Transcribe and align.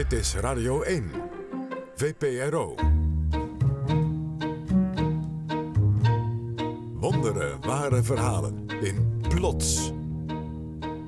Dit 0.00 0.12
is 0.12 0.34
Radio 0.34 0.82
1, 0.82 1.10
VPRO. 1.94 2.74
Wondere 6.94 7.58
ware 7.60 8.02
verhalen 8.02 8.66
in 8.68 9.22
Plots. 9.28 9.92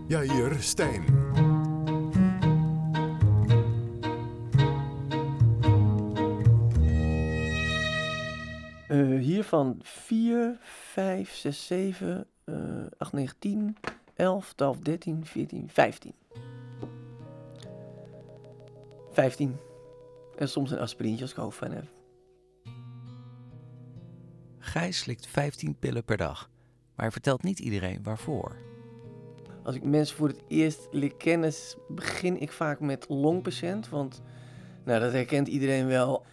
Jair 0.09 0.57
Stijn. 0.61 1.05
Uh, 8.89 9.21
hiervan 9.21 9.81
4, 9.83 10.59
5, 10.63 11.35
6, 11.35 11.67
7, 11.67 12.27
uh, 12.45 12.57
8, 12.99 13.13
9, 13.13 13.35
10, 13.39 13.77
11, 14.17 14.55
12, 14.55 14.79
13, 14.83 15.25
14, 15.27 15.69
15. 15.69 16.15
15. 19.13 19.57
En 20.37 20.49
soms 20.49 20.71
een 20.71 20.79
aspirintje 20.79 21.23
als 21.23 21.31
ik 21.31 21.37
hoofdpijn 21.37 21.73
heb. 21.73 21.85
Gijs 24.59 24.99
slikt 24.99 25.27
15 25.27 25.79
pillen 25.79 26.05
per 26.05 26.17
dag, 26.17 26.51
maar 26.95 27.05
hij 27.05 27.11
vertelt 27.11 27.43
niet 27.43 27.59
iedereen 27.59 28.03
waarvoor. 28.03 28.57
Als 29.63 29.75
ik 29.75 29.85
mensen 29.85 30.17
voor 30.17 30.29
het 30.29 30.43
eerst 30.49 30.89
leer 30.91 31.15
kennen, 31.15 31.53
begin 31.89 32.41
ik 32.41 32.53
vaak 32.53 32.81
met 32.81 33.09
longpatiënt. 33.09 33.89
Want 33.89 34.23
nou, 34.85 35.01
dat 35.01 35.13
herkent 35.13 35.49
iedereen 35.49 35.87
wel 35.87 36.25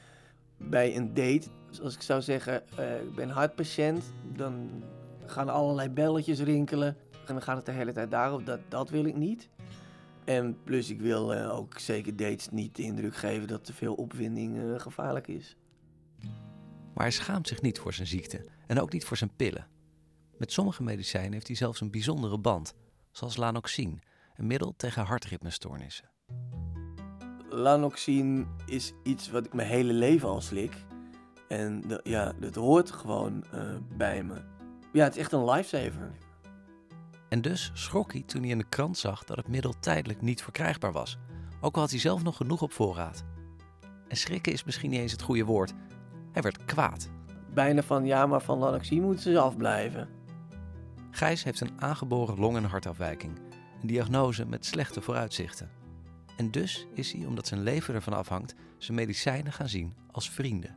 bij 0.58 0.96
een 0.96 1.14
date. 1.14 1.48
Dus 1.70 1.82
als 1.82 1.96
ik 1.96 2.02
zou 2.02 2.22
zeggen, 2.22 2.64
uh, 2.80 3.02
ik 3.02 3.16
ben 3.16 3.30
hartpatiënt, 3.30 4.04
dan 4.36 4.84
gaan 5.26 5.50
allerlei 5.50 5.90
belletjes 5.90 6.40
rinkelen. 6.40 6.98
En 7.12 7.34
dan 7.34 7.42
gaat 7.42 7.58
het 7.58 7.66
de 7.66 7.72
hele 7.72 7.92
tijd 7.92 8.12
daarop, 8.12 8.46
dat, 8.46 8.60
dat 8.68 8.90
wil 8.90 9.06
ik 9.06 9.16
niet. 9.16 9.50
En 10.30 10.58
plus, 10.64 10.90
ik 10.90 11.02
wil 11.02 11.36
uh, 11.36 11.58
ook 11.58 11.80
zeker 11.80 12.16
dates 12.16 12.50
niet 12.50 12.76
de 12.76 12.84
indruk 12.84 13.16
geven 13.16 13.48
dat 13.48 13.64
te 13.66 13.74
veel 13.74 13.94
opwinding 13.94 14.58
uh, 14.58 14.80
gevaarlijk 14.80 15.28
is. 15.28 15.56
Maar 16.94 17.04
hij 17.04 17.12
schaamt 17.12 17.48
zich 17.48 17.62
niet 17.62 17.80
voor 17.80 17.94
zijn 17.94 18.08
ziekte 18.08 18.46
en 18.68 18.80
ook 18.80 18.94
niet 18.94 19.06
voor 19.06 19.18
zijn 19.18 19.36
pillen. 19.36 19.68
Met 20.38 20.52
sommige 20.52 20.84
medicijnen 20.84 21.34
heeft 21.34 21.48
hij 21.48 21.56
zelfs 21.56 21.82
een 21.82 21.92
bijzondere 21.92 22.38
band, 22.38 22.74
zoals 23.12 23.38
lanoxine, 23.38 24.00
een 24.36 24.48
middel 24.48 24.74
tegen 24.78 25.04
hartritmestoornissen. 25.04 26.10
Lanoxine 27.50 28.46
is 28.66 28.94
iets 29.04 29.30
wat 29.30 29.46
ik 29.46 29.54
mijn 29.54 29.68
hele 29.68 29.94
leven 29.94 30.30
al 30.30 30.42
slik. 30.42 30.74
En 31.48 31.82
de, 31.82 32.00
ja, 32.04 32.34
dat 32.40 32.56
hoort 32.56 32.92
gewoon 32.92 33.46
uh, 33.54 33.76
bij 33.98 34.24
me. 34.24 34.42
Ja, 34.94 35.04
het 35.04 35.14
is 35.16 35.22
echt 35.22 35.32
een 35.32 35.50
lifesaver. 35.50 36.12
En 37.30 37.42
dus 37.42 37.72
schrok 37.74 38.14
hij 38.14 38.24
toen 38.26 38.42
hij 38.42 38.50
in 38.50 38.58
de 38.58 38.70
krant 38.70 38.98
zag 38.98 39.24
dat 39.24 39.38
het 39.38 39.48
middel 39.48 39.74
tijdelijk 39.80 40.22
niet 40.22 40.44
verkrijgbaar 40.44 40.92
was. 40.92 41.18
Ook 41.62 41.76
al 41.76 41.82
had 41.82 41.90
hij 41.90 42.00
zelf 42.00 42.24
nog 42.24 42.38
genoeg 42.38 42.62
op 42.62 42.72
voorraad. 42.72 43.24
En 44.08 44.18
schrikken 44.18 44.54
is 44.54 44.64
misschien 44.64 44.90
niet 44.90 45.00
eens 45.00 45.12
het 45.12 45.22
goede 45.22 45.46
woord. 45.46 45.74
Hij 46.32 46.42
werd 46.42 46.66
kwaad. 46.66 47.10
Bijna 47.54 47.82
van 47.82 48.06
ja, 48.06 48.26
maar 48.26 48.42
van 48.42 48.58
lanoxine 48.58 49.06
moeten 49.06 49.24
ze 49.24 49.40
afblijven. 49.40 50.10
Gijs 51.12 51.44
heeft 51.44 51.62
een 51.62 51.82
aangeboren 51.82 52.40
long- 52.40 52.56
en 52.56 52.64
hartafwijking. 52.64 53.40
Een 53.82 53.88
diagnose 53.88 54.46
met 54.46 54.66
slechte 54.66 55.02
vooruitzichten. 55.02 55.70
En 56.38 56.52
dus 56.52 56.88
is 56.94 57.12
hij, 57.12 57.26
omdat 57.26 57.48
zijn 57.48 57.64
leven 57.64 57.94
ervan 57.94 58.14
afhangt, 58.14 58.56
zijn 58.78 58.98
medicijnen 58.98 59.54
gaan 59.54 59.70
zien 59.70 59.94
als 60.12 60.30
vrienden. 60.30 60.76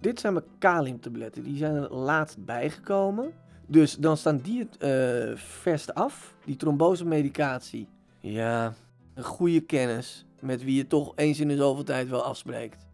Dit 0.00 0.20
zijn 0.20 0.32
mijn 0.32 0.44
kaliumtabletten. 0.58 1.42
Die 1.42 1.56
zijn 1.56 1.74
er 1.74 1.94
laatst 1.94 2.44
bijgekomen. 2.44 3.32
Dus 3.70 3.96
dan 3.96 4.16
staan 4.16 4.38
die 4.38 4.58
het 4.58 4.76
uh, 4.82 5.36
verst 5.36 5.94
af. 5.94 6.34
Die 6.44 6.56
trombosemedicatie. 6.56 7.88
Ja, 8.20 8.74
een 9.14 9.24
goede 9.24 9.60
kennis. 9.60 10.24
Met 10.40 10.64
wie 10.64 10.76
je 10.76 10.86
toch 10.86 11.12
eens 11.16 11.40
in 11.40 11.48
de 11.48 11.56
zoveel 11.56 11.84
tijd 11.84 12.08
wel 12.08 12.22
afspreekt. 12.22 12.86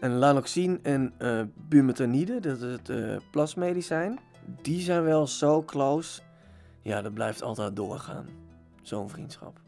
En 0.00 0.12
lanoxine 0.12 0.78
en 0.82 1.12
uh, 1.18 1.42
bumetanide, 1.68 2.40
dat 2.40 2.62
is 2.62 2.72
het 2.72 2.88
uh, 2.88 3.16
plasmedicijn. 3.30 4.18
Die 4.62 4.80
zijn 4.80 5.02
wel 5.02 5.26
zo 5.26 5.62
close. 5.62 6.20
Ja, 6.82 7.02
dat 7.02 7.14
blijft 7.14 7.42
altijd 7.42 7.76
doorgaan. 7.76 8.26
Zo'n 8.82 9.10
vriendschap. 9.10 9.60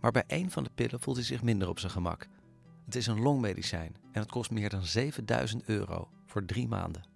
Maar 0.00 0.12
bij 0.12 0.24
één 0.26 0.50
van 0.50 0.64
de 0.64 0.70
pillen 0.74 1.00
voelt 1.00 1.16
hij 1.16 1.26
zich 1.26 1.42
minder 1.42 1.68
op 1.68 1.78
zijn 1.78 1.92
gemak. 1.92 2.28
Het 2.84 2.94
is 2.94 3.06
een 3.06 3.20
longmedicijn 3.20 3.96
en 4.12 4.20
het 4.20 4.30
kost 4.30 4.50
meer 4.50 4.68
dan 4.68 4.84
7000 4.84 5.62
euro 5.64 6.08
voor 6.26 6.44
drie 6.44 6.68
maanden. 6.68 7.13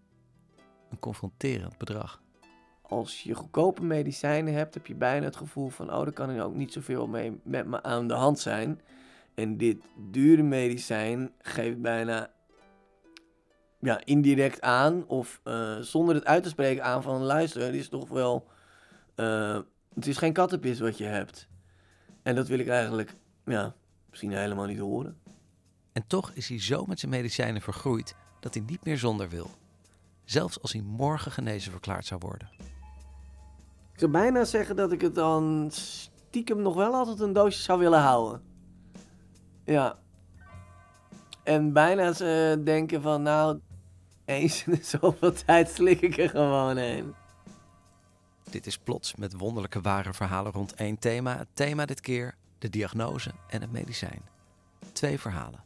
Een 0.91 0.99
confronterend 0.99 1.79
bedrag. 1.79 2.23
Als 2.83 3.23
je 3.23 3.35
goedkope 3.35 3.85
medicijnen 3.85 4.55
hebt, 4.55 4.75
heb 4.75 4.87
je 4.87 4.95
bijna 4.95 5.25
het 5.25 5.37
gevoel 5.37 5.69
van: 5.69 5.93
oh, 5.93 6.03
daar 6.03 6.13
kan 6.13 6.31
ik 6.31 6.43
ook 6.43 6.55
niet 6.55 6.73
zoveel 6.73 7.07
mee 7.07 7.41
met 7.43 7.67
me 7.67 7.83
aan 7.83 8.09
de 8.09 8.15
hand 8.15 8.39
zijn. 8.39 8.81
En 9.35 9.57
dit 9.57 9.77
dure 10.11 10.43
medicijn 10.43 11.33
geeft 11.39 11.81
bijna 11.81 12.31
ja, 13.81 14.01
indirect 14.05 14.61
aan, 14.61 15.07
of 15.07 15.41
uh, 15.45 15.79
zonder 15.79 16.15
het 16.15 16.25
uit 16.25 16.43
te 16.43 16.49
spreken 16.49 16.85
aan 16.85 17.03
van 17.03 17.23
luister, 17.23 17.63
het 17.63 17.75
is 17.75 17.89
toch 17.89 18.09
wel. 18.09 18.49
Uh, 19.17 19.59
het 19.95 20.07
is 20.07 20.17
geen 20.17 20.33
kattenpis 20.33 20.81
wat 20.81 20.99
je 20.99 21.05
hebt. 21.05 21.49
En 22.23 22.35
dat 22.35 22.49
wil 22.49 22.59
ik 22.59 22.69
eigenlijk, 22.69 23.15
ja, 23.45 23.75
misschien 24.11 24.33
helemaal 24.33 24.67
niet 24.67 24.79
horen. 24.79 25.19
En 25.93 26.07
toch 26.07 26.31
is 26.31 26.49
hij 26.49 26.61
zo 26.61 26.85
met 26.87 27.01
zijn 27.01 27.11
medicijnen 27.11 27.63
vergroeid 27.63 28.15
dat 28.41 28.55
hij 28.55 28.63
niet 28.67 28.85
meer 28.85 28.99
zonder 28.99 29.29
wil. 29.29 29.51
Zelfs 30.29 30.61
als 30.61 30.73
hij 30.73 30.83
morgen 30.83 31.33
genezen 31.33 31.73
verklaard 31.73 32.07
zou 32.07 32.21
worden. 32.21 32.49
Ik 33.93 33.99
zou 33.99 34.11
bijna 34.11 34.45
zeggen 34.45 34.77
dat 34.77 34.93
ik 34.93 35.01
het 35.01 35.15
dan 35.15 35.69
stiekem 35.71 36.63
nog 36.63 36.75
wel 36.75 36.95
altijd 36.95 37.21
een 37.21 37.33
doosje 37.33 37.63
zou 37.63 37.79
willen 37.79 38.01
houden. 38.01 38.43
Ja. 39.65 39.99
En 41.43 41.73
bijna 41.73 42.13
ze 42.13 42.61
denken 42.65 43.03
van 43.03 43.23
nou, 43.23 43.61
eens 44.25 44.65
in 44.65 44.85
zoveel 44.85 45.33
tijd 45.33 45.69
slik 45.69 46.01
ik 46.01 46.19
er 46.19 46.29
gewoon 46.29 46.77
heen. 46.77 47.15
Dit 48.51 48.67
is 48.67 48.79
plots 48.79 49.15
met 49.15 49.39
wonderlijke 49.39 49.81
ware 49.81 50.15
verhalen 50.15 50.53
rond 50.53 50.75
één 50.75 50.99
thema. 50.99 51.37
Het 51.37 51.49
thema 51.55 51.87
dit 51.87 52.01
keer 52.01 52.35
de 52.59 52.71
diagnose 52.71 53.31
en 53.47 53.61
het 53.61 53.73
medicijn. 53.73 54.23
Twee 54.93 55.21
verhalen. 55.21 55.65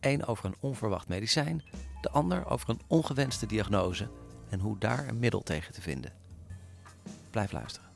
Eén 0.00 0.26
over 0.26 0.44
een 0.44 0.56
onverwacht 0.60 1.08
medicijn, 1.08 1.62
de 2.02 2.10
ander 2.10 2.46
over 2.46 2.70
een 2.70 2.80
ongewenste 2.86 3.46
diagnose 3.46 4.10
en 4.48 4.60
hoe 4.60 4.78
daar 4.78 5.08
een 5.08 5.18
middel 5.18 5.42
tegen 5.42 5.72
te 5.74 5.80
vinden. 5.80 6.12
Blijf 7.30 7.52
luisteren. 7.52 7.90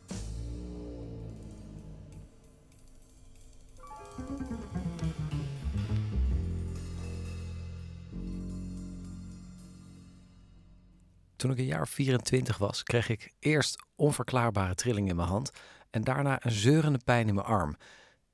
Toen 11.36 11.50
ik 11.50 11.58
een 11.58 11.64
jaar 11.64 11.88
24 11.88 12.58
was, 12.58 12.82
kreeg 12.82 13.08
ik 13.08 13.32
eerst 13.38 13.84
onverklaarbare 13.94 14.74
trilling 14.74 15.08
in 15.08 15.16
mijn 15.16 15.28
hand 15.28 15.50
en 15.90 16.02
daarna 16.02 16.44
een 16.44 16.50
zeurende 16.50 17.00
pijn 17.04 17.28
in 17.28 17.34
mijn 17.34 17.46
arm. 17.46 17.76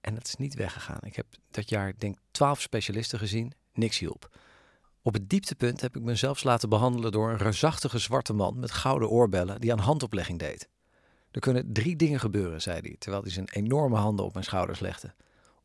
En 0.00 0.15
dat 0.15 0.27
is 0.27 0.37
niet 0.37 0.54
weggegaan. 0.54 1.00
Ik 1.03 1.16
heb 1.16 1.27
dat 1.50 1.69
jaar, 1.69 1.93
denk 1.99 2.19
12 2.31 2.60
specialisten 2.60 3.19
gezien, 3.19 3.53
niks 3.72 3.99
hielp. 3.99 4.37
Op 5.05 5.13
het 5.13 5.29
dieptepunt 5.29 5.81
heb 5.81 5.97
ik 5.97 6.03
mezelf 6.03 6.45
laten 6.45 6.69
behandelen 6.69 7.13
door 7.13 7.31
een 7.31 7.37
reusachtige 7.37 7.99
zwarte 7.99 8.33
man 8.33 8.59
met 8.59 8.71
gouden 8.71 9.09
oorbellen 9.09 9.61
die 9.61 9.73
aan 9.73 9.79
handoplegging 9.79 10.39
deed. 10.39 10.69
Er 11.31 11.41
kunnen 11.41 11.73
drie 11.73 11.97
dingen 11.97 12.21
gebeuren, 12.21 12.63
zei 12.63 12.81
hij, 12.81 12.97
terwijl 12.99 13.23
hij 13.23 13.33
zijn 13.33 13.49
enorme 13.53 13.97
handen 13.97 14.25
op 14.25 14.33
mijn 14.33 14.45
schouders 14.45 14.81
legde. 14.81 15.15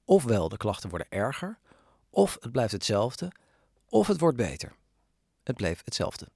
Ofwel 0.05 0.49
de 0.49 0.57
klachten 0.57 0.89
worden 0.89 1.07
erger, 1.09 1.59
of 2.09 2.37
het 2.39 2.51
blijft 2.51 2.71
hetzelfde, 2.71 3.31
of 3.89 4.07
het 4.07 4.19
wordt 4.19 4.37
beter. 4.37 4.75
Het 5.43 5.55
bleef 5.55 5.81
hetzelfde. 5.85 6.27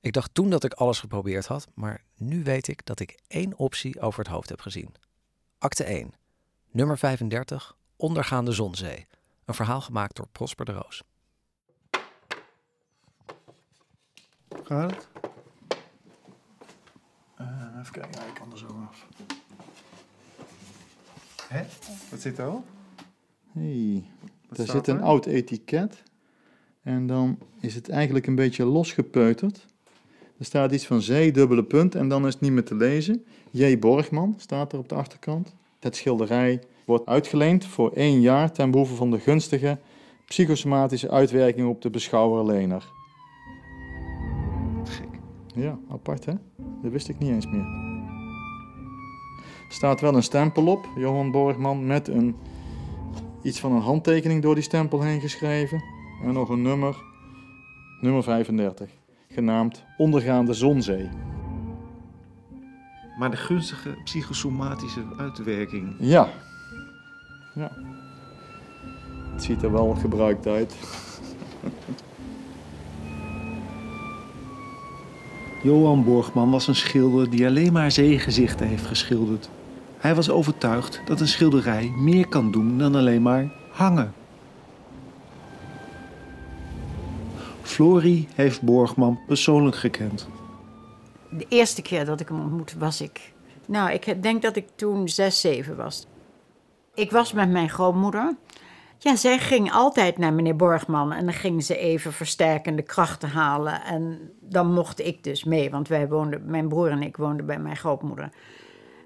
Ik 0.00 0.12
dacht 0.12 0.34
toen 0.34 0.50
dat 0.50 0.64
ik 0.64 0.72
alles 0.72 1.00
geprobeerd 1.00 1.46
had, 1.46 1.66
maar 1.74 2.04
nu 2.16 2.42
weet 2.42 2.68
ik 2.68 2.86
dat 2.86 3.00
ik 3.00 3.18
één 3.26 3.58
optie 3.58 4.00
over 4.00 4.18
het 4.18 4.28
hoofd 4.28 4.48
heb 4.48 4.60
gezien. 4.60 4.94
Acte 5.58 5.84
1, 5.84 6.12
nummer 6.70 6.98
35, 6.98 7.76
Ondergaande 7.96 8.52
Zonzee. 8.52 9.06
Een 9.44 9.54
verhaal 9.54 9.80
gemaakt 9.80 10.16
door 10.16 10.28
Prosper 10.32 10.64
de 10.64 10.72
Roos. 10.72 11.02
Gaat 14.62 14.90
het? 14.90 15.08
Uh, 17.40 17.46
even 17.80 17.92
kijken, 17.92 18.10
ja, 18.12 18.26
ik 18.26 18.34
kan 18.34 18.52
er 18.52 18.58
zo 18.58 18.66
af. 18.88 19.06
Hé, 21.48 21.64
wat 22.10 22.20
zit 22.20 22.38
er 22.38 22.50
op? 22.50 22.64
hey, 23.52 24.04
daar 24.48 24.66
zit 24.66 24.86
een 24.86 25.02
oud 25.02 25.26
etiket. 25.26 26.02
En 26.82 27.06
dan 27.06 27.38
is 27.60 27.74
het 27.74 27.88
eigenlijk 27.88 28.26
een 28.26 28.34
beetje 28.34 28.64
losgepeuterd. 28.64 29.66
Er 30.38 30.44
staat 30.44 30.72
iets 30.72 30.86
van 30.86 31.02
zee, 31.02 31.32
dubbele 31.32 31.64
punt, 31.64 31.94
en 31.94 32.08
dan 32.08 32.26
is 32.26 32.32
het 32.32 32.42
niet 32.42 32.52
meer 32.52 32.64
te 32.64 32.74
lezen. 32.74 33.24
J. 33.50 33.78
Borgman 33.78 34.34
staat 34.38 34.72
er 34.72 34.78
op 34.78 34.88
de 34.88 34.94
achterkant. 34.94 35.54
Het 35.80 35.96
schilderij 35.96 36.62
wordt 36.84 37.06
uitgeleend 37.06 37.64
voor 37.64 37.92
één 37.92 38.20
jaar 38.20 38.52
ten 38.52 38.70
behoeve 38.70 38.94
van 38.94 39.10
de 39.10 39.18
gunstige 39.18 39.78
psychosomatische 40.26 41.10
uitwerking 41.10 41.68
op 41.68 41.82
de 41.82 41.90
beschouwer-lener. 41.90 42.92
Ja, 45.54 45.78
apart 45.88 46.24
hè? 46.24 46.32
Dat 46.82 46.92
wist 46.92 47.08
ik 47.08 47.18
niet 47.18 47.30
eens 47.30 47.46
meer. 47.46 47.66
Er 49.68 49.80
staat 49.80 50.00
wel 50.00 50.14
een 50.14 50.22
stempel 50.22 50.66
op, 50.66 50.88
Johan 50.96 51.30
Borgman, 51.30 51.86
met 51.86 52.08
een 52.08 52.36
iets 53.42 53.60
van 53.60 53.72
een 53.72 53.80
handtekening 53.82 54.42
door 54.42 54.54
die 54.54 54.64
stempel 54.64 55.02
heen 55.02 55.20
geschreven. 55.20 55.82
En 56.22 56.32
nog 56.32 56.48
een 56.48 56.62
nummer, 56.62 56.96
nummer 58.00 58.22
35, 58.22 58.90
genaamd 59.28 59.84
Ondergaande 59.96 60.52
Zonzee. 60.52 61.08
Maar 63.18 63.30
de 63.30 63.36
gunstige 63.36 63.96
psychosomatische 64.04 65.02
uitwerking. 65.16 65.96
Ja. 65.98 66.28
ja. 67.54 67.70
Het 69.32 69.42
ziet 69.42 69.62
er 69.62 69.72
wel 69.72 69.94
gebruikt 69.94 70.46
uit. 70.46 70.76
Johan 75.64 76.04
Borgman 76.04 76.50
was 76.50 76.66
een 76.66 76.74
schilder 76.74 77.30
die 77.30 77.46
alleen 77.46 77.72
maar 77.72 77.90
zeegezichten 77.90 78.66
heeft 78.66 78.86
geschilderd. 78.86 79.48
Hij 79.98 80.14
was 80.14 80.30
overtuigd 80.30 81.00
dat 81.04 81.20
een 81.20 81.28
schilderij 81.28 81.92
meer 81.96 82.28
kan 82.28 82.50
doen 82.50 82.78
dan 82.78 82.94
alleen 82.94 83.22
maar 83.22 83.52
hangen. 83.70 84.14
Florie 87.62 88.28
heeft 88.34 88.62
Borgman 88.62 89.20
persoonlijk 89.26 89.76
gekend. 89.76 90.28
De 91.30 91.46
eerste 91.48 91.82
keer 91.82 92.04
dat 92.04 92.20
ik 92.20 92.28
hem 92.28 92.40
ontmoette 92.40 92.78
was 92.78 93.00
ik... 93.00 93.32
Nou, 93.66 93.90
ik 93.90 94.22
denk 94.22 94.42
dat 94.42 94.56
ik 94.56 94.66
toen 94.74 95.08
zes, 95.08 95.40
zeven 95.40 95.76
was. 95.76 96.06
Ik 96.94 97.10
was 97.10 97.32
met 97.32 97.50
mijn 97.50 97.70
grootmoeder. 97.70 98.36
Ja, 99.04 99.16
zij 99.16 99.38
ging 99.38 99.72
altijd 99.72 100.18
naar 100.18 100.32
meneer 100.32 100.56
Borgman 100.56 101.12
en 101.12 101.24
dan 101.24 101.34
ging 101.34 101.64
ze 101.64 101.76
even 101.76 102.12
versterkende 102.12 102.82
krachten 102.82 103.28
halen. 103.28 103.82
En 103.82 104.32
dan 104.40 104.72
mocht 104.72 105.00
ik 105.00 105.24
dus 105.24 105.44
mee, 105.44 105.70
want 105.70 105.88
wij 105.88 106.08
woonden, 106.08 106.42
mijn 106.46 106.68
broer 106.68 106.90
en 106.90 107.02
ik 107.02 107.16
woonden 107.16 107.46
bij 107.46 107.58
mijn 107.58 107.76
grootmoeder. 107.76 108.28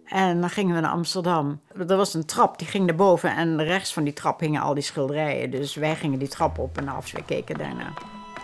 En 0.05 0.41
dan 0.41 0.51
gingen 0.51 0.75
we 0.75 0.81
naar 0.81 0.91
Amsterdam. 0.91 1.61
Er 1.89 1.97
was 1.97 2.15
een 2.15 2.27
trap, 2.27 2.59
die 2.59 2.67
ging 2.67 2.87
naar 2.87 2.95
boven 2.95 3.37
en 3.37 3.65
rechts 3.65 3.93
van 3.93 4.05
die 4.05 4.13
trap 4.13 4.41
hingen 4.41 4.63
al 4.63 4.75
die 4.75 4.83
schilderijen. 4.83 5.51
Dus 5.51 5.75
wij 5.75 5.97
gingen 5.97 6.19
die 6.19 6.29
trap 6.29 6.59
op 6.59 6.79
en 6.79 6.89
af, 6.89 7.13
we 7.13 7.25
keken 7.25 7.59
daarna. 7.59 7.93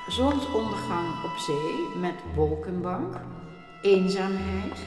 Zonsondergang 0.08 1.24
op 1.24 1.36
zee 1.36 2.00
met 2.00 2.14
wolkenbank, 2.34 3.16
eenzaamheid, 3.82 4.78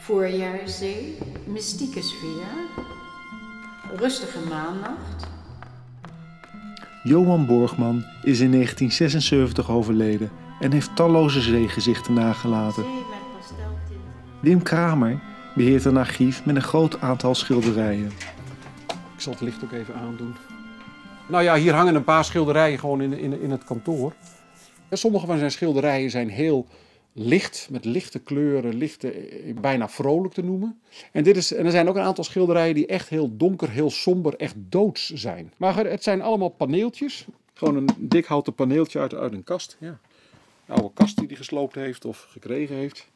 voorjaarszee, 0.00 1.18
mystieke 1.46 2.02
sfeer, 2.02 2.46
rustige 3.96 4.38
maannacht. 4.48 5.34
Johan 7.06 7.46
Borgman 7.46 8.04
is 8.22 8.40
in 8.40 8.50
1976 8.50 9.70
overleden 9.70 10.30
en 10.60 10.72
heeft 10.72 10.96
talloze 10.96 11.40
zeegezichten 11.40 12.14
nagelaten. 12.14 12.84
Wim 14.40 14.62
Kramer 14.62 15.20
beheert 15.54 15.84
een 15.84 15.96
archief 15.96 16.44
met 16.44 16.56
een 16.56 16.62
groot 16.62 17.00
aantal 17.00 17.34
schilderijen. 17.34 18.10
Ik 19.14 19.20
zal 19.20 19.32
het 19.32 19.40
licht 19.40 19.64
ook 19.64 19.72
even 19.72 19.94
aandoen. 19.94 20.34
Nou 21.28 21.42
ja, 21.42 21.56
hier 21.56 21.74
hangen 21.74 21.94
een 21.94 22.04
paar 22.04 22.24
schilderijen 22.24 22.78
gewoon 22.78 23.00
in, 23.00 23.18
in, 23.18 23.40
in 23.40 23.50
het 23.50 23.64
kantoor. 23.64 24.12
Sommige 24.90 25.26
van 25.26 25.38
zijn 25.38 25.50
schilderijen 25.50 26.10
zijn 26.10 26.28
heel 26.28 26.66
licht, 27.18 27.68
met 27.70 27.84
lichte 27.84 28.18
kleuren, 28.18 28.74
lichte, 28.74 29.10
eh, 29.10 29.54
bijna 29.60 29.88
vrolijk 29.88 30.34
te 30.34 30.42
noemen. 30.42 30.80
En, 31.12 31.22
dit 31.24 31.36
is, 31.36 31.52
en 31.52 31.64
er 31.64 31.70
zijn 31.70 31.88
ook 31.88 31.96
een 31.96 32.02
aantal 32.02 32.24
schilderijen 32.24 32.74
die 32.74 32.86
echt 32.86 33.08
heel 33.08 33.36
donker, 33.36 33.70
heel 33.70 33.90
somber, 33.90 34.34
echt 34.36 34.54
doods 34.58 35.08
zijn. 35.12 35.52
Maar 35.56 35.76
het 35.86 36.02
zijn 36.02 36.22
allemaal 36.22 36.48
paneeltjes. 36.48 37.26
Gewoon 37.54 37.76
een 37.76 37.88
dik 37.98 38.24
houten 38.24 38.54
paneeltje 38.54 38.98
uit, 38.98 39.14
uit 39.14 39.32
een 39.32 39.44
kast. 39.44 39.76
Ja. 39.80 39.98
Een 40.66 40.74
oude 40.74 40.90
kast 40.94 41.16
die 41.18 41.26
hij 41.26 41.36
gesloopt 41.36 41.74
heeft 41.74 42.04
of 42.04 42.26
gekregen 42.30 42.76
heeft. 42.76 43.08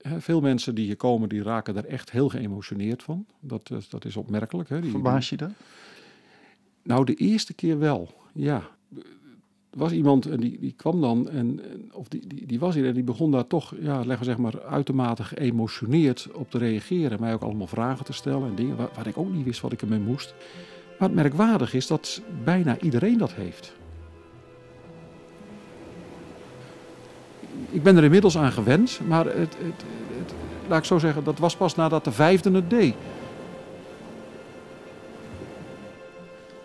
Eh, 0.00 0.12
Veel 0.18 0.40
mensen 0.40 0.74
die 0.74 0.84
hier 0.86 0.96
komen, 0.96 1.28
die 1.28 1.42
raken 1.42 1.76
er 1.76 1.86
echt 1.86 2.10
heel 2.10 2.28
geëmotioneerd 2.28 3.02
van. 3.02 3.26
Dat, 3.40 3.70
is- 3.70 3.88
dat 3.88 4.04
is 4.04 4.16
opmerkelijk. 4.16 4.68
Hè? 4.68 4.80
Die, 4.80 4.90
Verbaas 4.90 5.28
je 5.28 5.36
dat? 5.36 5.50
nou, 6.82 7.04
de 7.04 7.14
eerste 7.14 7.54
keer 7.54 7.78
wel, 7.78 8.14
ja. 8.32 8.68
Was 9.76 9.92
iemand 9.92 10.26
en 10.26 10.40
die, 10.40 10.58
die 10.60 10.74
kwam 10.76 11.00
dan, 11.00 11.28
en, 11.28 11.60
of 11.92 12.08
die, 12.08 12.26
die, 12.26 12.46
die 12.46 12.58
was 12.58 12.74
hier 12.74 12.86
en 12.86 12.94
die 12.94 13.02
begon 13.02 13.30
daar 13.30 13.46
toch, 13.46 13.74
ja, 13.80 13.96
leggen 13.96 14.18
we 14.18 14.24
zeg 14.24 14.38
maar, 14.38 14.62
uitermate 14.62 15.24
geëmotioneerd 15.24 16.28
op 16.32 16.50
te 16.50 16.58
reageren. 16.58 17.20
Mij 17.20 17.34
ook 17.34 17.42
allemaal 17.42 17.66
vragen 17.66 18.04
te 18.04 18.12
stellen 18.12 18.48
en 18.48 18.54
dingen 18.54 18.76
waar, 18.76 19.06
ik 19.06 19.18
ook 19.18 19.32
niet 19.32 19.44
wist 19.44 19.60
wat 19.60 19.72
ik 19.72 19.82
ermee 19.82 19.98
moest. 19.98 20.34
Maar 20.98 21.08
het 21.08 21.16
merkwaardig 21.16 21.74
is 21.74 21.86
dat 21.86 22.22
bijna 22.44 22.78
iedereen 22.80 23.18
dat 23.18 23.32
heeft. 23.32 23.72
Ik 27.70 27.82
ben 27.82 27.96
er 27.96 28.04
inmiddels 28.04 28.38
aan 28.38 28.52
gewend, 28.52 29.00
maar 29.08 29.24
het, 29.24 29.56
het, 29.58 29.84
laat 30.68 30.78
ik 30.78 30.84
zo 30.84 30.98
zeggen, 30.98 31.24
dat 31.24 31.38
was 31.38 31.56
pas 31.56 31.74
nadat 31.74 32.04
de 32.04 32.12
vijfde 32.12 32.50
het 32.50 32.70
deed. 32.70 32.94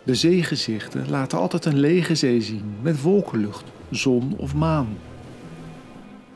De 0.06 0.16
zeegezichten 0.16 1.10
laten 1.10 1.38
altijd 1.38 1.66
een 1.66 1.80
lege 1.80 2.16
zee 2.16 2.42
zien 2.42 2.76
met 2.82 3.02
wolkenlucht, 3.02 3.64
zon 3.90 4.38
of 4.38 4.56
maan. 4.56 4.98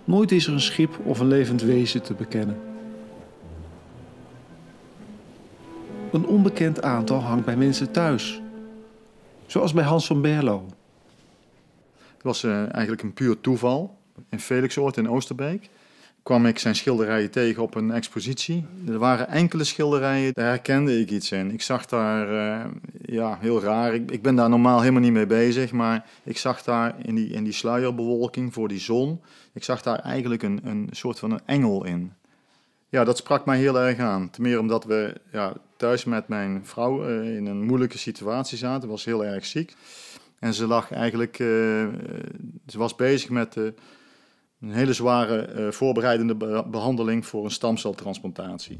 Nooit 0.03 0.31
is 0.31 0.47
er 0.47 0.53
een 0.53 0.59
schip 0.59 0.99
of 1.03 1.19
een 1.19 1.27
levend 1.27 1.61
wezen 1.61 2.01
te 2.01 2.13
bekennen. 2.13 2.57
Een 6.11 6.25
onbekend 6.25 6.81
aantal 6.81 7.19
hangt 7.19 7.45
bij 7.45 7.57
mensen 7.57 7.91
thuis. 7.91 8.41
Zoals 9.45 9.73
bij 9.73 9.83
Hans 9.83 10.07
van 10.07 10.21
Berlo. 10.21 10.65
Het 12.13 12.23
was 12.23 12.43
eh, 12.43 12.73
eigenlijk 12.73 13.01
een 13.01 13.13
puur 13.13 13.41
toeval. 13.41 13.97
In 14.29 14.39
Felixoord 14.39 14.97
in 14.97 15.09
Oosterbeek 15.09 15.69
kwam 16.23 16.45
ik 16.45 16.59
zijn 16.59 16.75
schilderijen 16.75 17.31
tegen 17.31 17.63
op 17.63 17.75
een 17.75 17.91
expositie. 17.91 18.65
Er 18.87 18.97
waren 18.97 19.27
enkele 19.27 19.63
schilderijen, 19.63 20.33
daar 20.33 20.47
herkende 20.47 20.99
ik 20.99 21.09
iets 21.09 21.31
in. 21.31 21.51
Ik 21.51 21.61
zag 21.61 21.85
daar, 21.85 22.29
eh, 22.29 22.71
ja, 23.01 23.37
heel 23.41 23.61
raar. 23.61 23.93
Ik, 23.93 24.11
ik 24.11 24.21
ben 24.21 24.35
daar 24.35 24.49
normaal 24.49 24.79
helemaal 24.79 25.01
niet 25.01 25.11
mee 25.11 25.25
bezig, 25.25 25.71
maar 25.71 26.05
ik 26.23 26.37
zag 26.37 26.63
daar 26.63 26.95
in 27.01 27.15
die, 27.15 27.29
in 27.29 27.43
die 27.43 27.53
sluierbewolking 27.53 28.53
voor 28.53 28.67
die 28.67 28.79
zon, 28.79 29.21
ik 29.53 29.63
zag 29.63 29.81
daar 29.81 29.99
eigenlijk 29.99 30.43
een, 30.43 30.59
een 30.63 30.87
soort 30.91 31.19
van 31.19 31.31
een 31.31 31.41
engel 31.45 31.85
in. 31.85 32.13
Ja, 32.89 33.03
dat 33.03 33.17
sprak 33.17 33.45
mij 33.45 33.57
heel 33.57 33.79
erg 33.79 33.99
aan. 33.99 34.29
Ten 34.29 34.41
meer 34.41 34.59
omdat 34.59 34.83
we 34.83 35.21
ja, 35.31 35.53
thuis 35.77 36.03
met 36.03 36.27
mijn 36.27 36.65
vrouw 36.65 37.05
eh, 37.05 37.35
in 37.35 37.45
een 37.45 37.63
moeilijke 37.63 37.97
situatie 37.97 38.57
zaten. 38.57 38.89
was 38.89 39.05
heel 39.05 39.25
erg 39.25 39.45
ziek. 39.45 39.75
En 40.39 40.53
ze 40.53 40.67
lag 40.67 40.91
eigenlijk, 40.91 41.39
eh, 41.39 41.47
ze 42.67 42.77
was 42.77 42.95
bezig 42.95 43.29
met 43.29 43.57
eh, 43.57 43.63
een 44.61 44.71
hele 44.71 44.93
zware 44.93 45.41
eh, 45.41 45.71
voorbereidende 45.71 46.35
be- 46.35 46.63
behandeling 46.67 47.25
voor 47.25 47.43
een 47.43 47.51
stamceltransplantatie. 47.51 48.79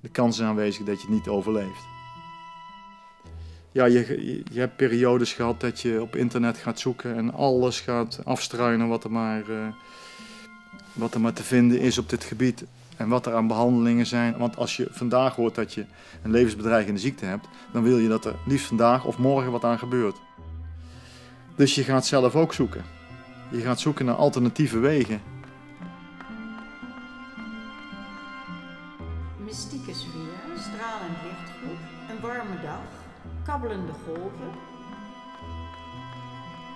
De 0.00 0.08
kans 0.08 0.38
is 0.38 0.44
aanwezig 0.44 0.84
dat 0.84 1.00
je 1.00 1.06
het 1.06 1.16
niet 1.16 1.28
overleeft. 1.28 1.84
Ja, 3.72 3.84
je, 3.84 3.92
je, 3.92 4.42
je 4.52 4.60
hebt 4.60 4.76
periodes 4.76 5.32
gehad 5.32 5.60
dat 5.60 5.80
je 5.80 6.02
op 6.02 6.16
internet 6.16 6.56
gaat 6.56 6.80
zoeken 6.80 7.16
en 7.16 7.32
alles 7.32 7.80
gaat 7.80 8.20
afstruinen 8.24 8.88
wat 8.88 9.04
er 9.04 9.12
maar, 9.12 9.50
eh, 9.50 9.68
wat 10.92 11.14
er 11.14 11.20
maar 11.20 11.32
te 11.32 11.42
vinden 11.42 11.80
is 11.80 11.98
op 11.98 12.08
dit 12.08 12.24
gebied. 12.24 12.64
En 12.96 13.08
wat 13.08 13.26
er 13.26 13.34
aan 13.34 13.46
behandelingen 13.46 14.06
zijn. 14.06 14.38
Want 14.38 14.56
als 14.56 14.76
je 14.76 14.88
vandaag 14.90 15.34
hoort 15.34 15.54
dat 15.54 15.74
je 15.74 15.84
een 16.22 16.30
levensbedreigende 16.30 17.00
ziekte 17.00 17.24
hebt, 17.24 17.48
dan 17.72 17.82
wil 17.82 17.98
je 17.98 18.08
dat 18.08 18.24
er 18.24 18.34
liefst 18.46 18.66
vandaag 18.66 19.04
of 19.04 19.18
morgen 19.18 19.52
wat 19.52 19.64
aan 19.64 19.78
gebeurt. 19.78 20.16
Dus 21.56 21.74
je 21.74 21.82
gaat 21.82 22.06
zelf 22.06 22.34
ook 22.36 22.52
zoeken. 22.52 22.95
Je 23.50 23.60
gaat 23.60 23.80
zoeken 23.80 24.04
naar 24.04 24.14
alternatieve 24.14 24.78
wegen. 24.78 25.20
Mystieke 29.36 29.94
sfeer, 29.94 30.58
stralend 30.58 31.16
lichtgroep, 31.22 31.78
een 32.10 32.20
warme 32.20 32.62
dag, 32.62 32.80
kabbelende 33.44 33.92
golven. 34.04 34.50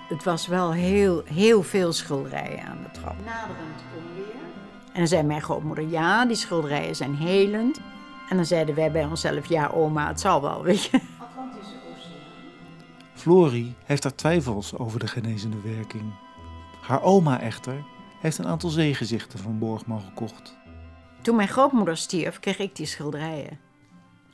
Het 0.09 0.23
was 0.23 0.47
wel 0.47 0.73
heel, 0.73 1.23
heel 1.25 1.63
veel 1.63 1.93
schilderijen 1.93 2.65
aan 2.65 2.77
de 2.83 2.99
trap. 2.99 3.15
Naderend 3.25 3.81
onweer. 3.97 4.41
En 4.93 4.97
dan 4.97 5.07
zei 5.07 5.23
mijn 5.23 5.41
grootmoeder, 5.41 5.87
ja, 5.87 6.25
die 6.25 6.35
schilderijen 6.35 6.95
zijn 6.95 7.15
helend. 7.15 7.79
En 8.29 8.35
dan 8.35 8.45
zeiden 8.45 8.75
wij 8.75 8.91
bij 8.91 9.05
onszelf, 9.05 9.45
ja 9.45 9.67
oma, 9.67 10.07
het 10.07 10.19
zal 10.19 10.41
wel, 10.41 10.63
weet 10.63 10.83
je. 10.83 10.99
Atlantische 11.17 11.75
Oceaan. 11.91 12.11
Florie 13.13 13.75
heeft 13.83 14.03
haar 14.03 14.15
twijfels 14.15 14.77
over 14.77 14.99
de 14.99 15.07
genezende 15.07 15.61
werking. 15.61 16.13
Haar 16.91 17.03
oma 17.03 17.41
echter 17.41 17.83
heeft 18.19 18.37
een 18.37 18.47
aantal 18.47 18.69
zeegezichten 18.69 19.39
van 19.39 19.59
Borgman 19.59 20.01
gekocht. 20.01 20.57
Toen 21.21 21.35
mijn 21.35 21.47
grootmoeder 21.47 21.97
stierf, 21.97 22.39
kreeg 22.39 22.59
ik 22.59 22.75
die 22.75 22.85
schilderijen. 22.85 23.59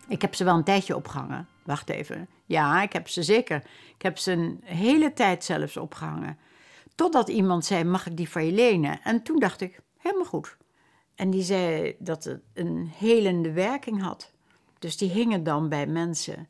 Ik 0.08 0.22
heb 0.22 0.36
ze 0.36 0.44
wel 0.44 0.56
een 0.56 0.64
tijdje 0.64 0.96
opgehangen. 0.96 1.48
Wacht 1.64 1.90
even. 1.90 2.30
Ja, 2.46 2.82
ik 2.82 2.94
heb 2.94 3.08
ze 3.08 3.24
zeker. 3.24 3.64
Ik 3.96 4.02
heb 4.02 4.18
ze 4.18 4.32
een 4.32 4.62
hele 4.64 5.14
tijd 5.14 5.44
zelfs 5.44 5.78
opgehangen. 5.78 6.38
Totdat 6.96 7.30
iemand 7.30 7.66
zei, 7.66 7.84
mag 7.84 8.08
ik 8.08 8.18
die 8.18 8.30
van 8.30 8.46
je 8.46 8.52
lenen? 8.52 9.00
En 9.04 9.24
toen 9.24 9.40
dacht 9.40 9.62
ik, 9.62 9.80
helemaal 9.98 10.26
goed. 10.26 10.58
En 11.16 11.30
die 11.30 11.44
zei 11.44 11.96
dat 12.00 12.24
het 12.24 12.42
een 12.54 12.92
helende 12.96 13.52
werking 13.52 14.02
had. 14.02 14.32
Dus 14.80 14.98
die 14.98 15.10
hingen 15.10 15.44
dan 15.44 15.70
bij 15.70 15.88
mensen 15.88 16.48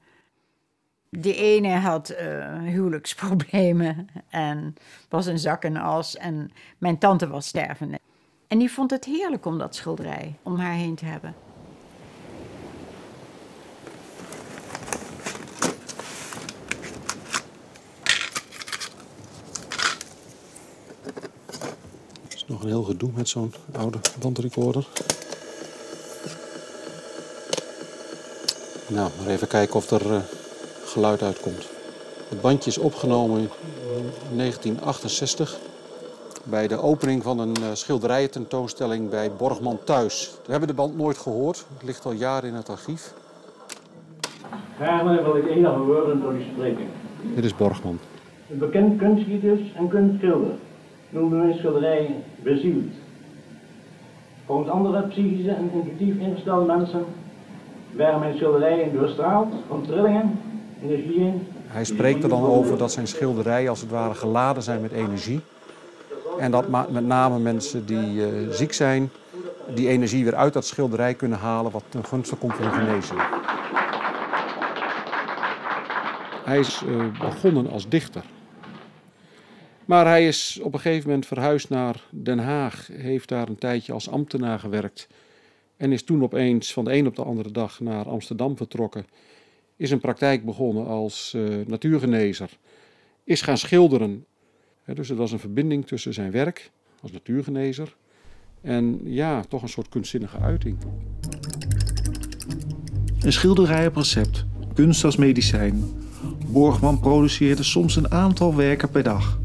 de 1.10 1.36
ene 1.36 1.76
had 1.76 2.10
eh, 2.10 2.62
huwelijksproblemen 2.62 4.08
en 4.30 4.76
was 5.10 5.26
een 5.26 5.40
zak 5.40 5.64
en 5.64 5.78
as. 5.78 6.18
En 6.18 6.52
mijn 6.78 6.98
tante 6.98 7.28
was 7.28 7.48
stervende. 7.48 8.00
En 8.48 8.58
die 8.58 8.72
vond 8.72 8.92
het 8.92 9.06
heerlijk 9.06 9.46
om 9.46 9.58
dat 9.58 9.76
schilderij 9.76 10.36
om 10.44 10.56
haar 10.58 10.74
heen 10.74 10.96
te 10.96 11.06
hebben. 11.06 11.36
Het 22.24 22.34
is 22.34 22.46
nog 22.48 22.62
een 22.62 22.68
heel 22.68 22.84
gedoe 22.84 23.12
met 23.14 23.30
zo'n 23.30 23.54
oude 23.72 24.00
bandrecorder. 24.20 24.88
Nou, 28.88 29.12
maar 29.18 29.28
even 29.28 29.48
kijken 29.48 29.76
of 29.76 29.92
er. 29.92 30.14
Eh, 30.14 30.22
geluid 30.98 31.22
uitkomt. 31.24 31.70
Het 32.30 32.42
bandje 32.42 32.70
is 32.70 32.78
opgenomen 32.78 33.40
in 33.40 33.50
1968 34.36 35.58
bij 36.44 36.68
de 36.68 36.78
opening 36.78 37.24
van 37.24 37.40
een 37.40 37.56
uh, 37.60 37.66
schilderijententoonstelling 37.74 39.10
bij 39.10 39.32
Borgman 39.38 39.80
Thuis. 39.84 40.38
We 40.46 40.52
hebben 40.52 40.70
de 40.70 40.76
band 40.76 40.98
nooit 40.98 41.18
gehoord. 41.18 41.66
Het 41.74 41.84
ligt 41.84 42.06
al 42.06 42.12
jaren 42.12 42.50
in 42.50 42.56
het 42.56 42.70
archief. 42.70 43.14
Gaarne 44.78 45.24
wil 45.24 45.36
ik 45.36 45.48
enige 45.48 45.80
woorden 45.80 46.22
tot 46.22 46.34
u 46.34 46.44
spreken. 46.54 46.86
Dit 47.36 47.44
is 47.44 47.56
Borgman. 47.56 48.00
Een 48.52 48.58
bekend 48.58 48.98
kunstgieters 48.98 49.74
en 49.76 49.88
kunstschilder 49.88 50.52
noemde 51.10 51.36
mijn 51.36 51.58
schilderij 51.58 52.24
bezield. 52.44 52.92
Volgens 54.46 54.70
andere 54.70 55.08
psychische 55.08 55.52
en 55.52 55.72
intuïtief 55.74 56.16
ingestelde 56.20 56.66
mensen 56.66 57.06
werden 57.96 58.20
mijn 58.20 58.36
schilderijen 58.36 58.94
doorstraald 58.94 59.54
van 59.68 59.82
trillingen. 59.82 60.47
Hij 61.68 61.86
spreekt 61.86 62.24
er 62.24 62.30
dan 62.30 62.44
over 62.44 62.78
dat 62.78 62.92
zijn 62.92 63.08
schilderijen 63.08 63.70
als 63.70 63.82
het 63.82 63.90
ware 63.90 64.14
geladen 64.14 64.64
zijn 64.64 64.82
met 64.82 64.92
energie. 64.92 65.40
En 66.40 66.52
dat 66.52 66.70
met 66.90 67.06
name 67.06 67.40
mensen 67.40 67.86
die 67.86 68.14
uh, 68.14 68.52
ziek 68.52 68.74
zijn, 68.74 69.10
die 69.74 69.88
energie 69.88 70.24
weer 70.24 70.36
uit 70.36 70.54
dat 70.54 70.66
schilderij 70.66 71.14
kunnen 71.14 71.38
halen, 71.38 71.72
wat 71.72 71.84
ten 71.90 72.06
gunste 72.06 72.36
komt 72.36 72.58
de 72.58 72.64
genezing. 72.64 73.22
Hij 76.44 76.60
is 76.60 76.82
uh, 76.88 77.20
begonnen 77.20 77.70
als 77.70 77.90
dichter. 77.90 78.24
Maar 79.86 80.06
hij 80.06 80.28
is 80.28 80.60
op 80.64 80.74
een 80.74 80.80
gegeven 80.80 81.08
moment 81.08 81.26
verhuisd 81.26 81.70
naar 81.70 82.04
Den 82.10 82.40
Haag, 82.40 82.90
heeft 82.94 83.30
daar 83.30 83.48
een 83.48 83.58
tijdje 83.58 83.94
als 83.94 84.10
ambtenaar 84.10 84.60
gewerkt 84.60 85.08
en 85.78 85.92
is 85.92 86.04
toen 86.04 86.24
opeens 86.24 86.74
van 86.74 86.86
de 86.86 86.94
een 86.94 87.08
op 87.08 87.16
de 87.16 87.24
andere 87.24 87.52
dag 87.52 87.80
naar 87.80 88.06
Amsterdam 88.06 88.58
vertrokken. 88.58 89.06
Is 89.78 89.92
een 89.92 90.00
praktijk 90.00 90.46
begonnen 90.46 90.88
als 90.88 91.34
uh, 91.36 91.66
natuurgenezer. 91.66 92.50
Is 93.24 93.42
gaan 93.42 93.58
schilderen. 93.58 94.26
He, 94.84 94.94
dus 94.94 95.10
het 95.10 95.18
was 95.18 95.32
een 95.32 95.40
verbinding 95.40 95.88
tussen 95.88 96.14
zijn 96.14 96.32
werk 96.32 96.72
als 97.02 97.12
natuurgenezer 97.12 97.96
en 98.62 99.00
ja, 99.04 99.42
toch 99.42 99.62
een 99.62 99.70
soort 99.70 99.90
kunstzinnige 99.90 100.38
uiting. 100.38 100.78
Een 103.20 103.34
schilderij 103.34 103.88
op 103.88 103.96
recept, 103.96 104.46
kunst 104.74 105.04
als 105.04 105.16
medicijn. 105.16 105.84
Borgman 106.48 107.00
produceerde 107.00 107.64
soms 107.64 107.96
een 107.96 108.12
aantal 108.12 108.56
werken 108.56 108.90
per 108.90 109.04
dag. 109.04 109.40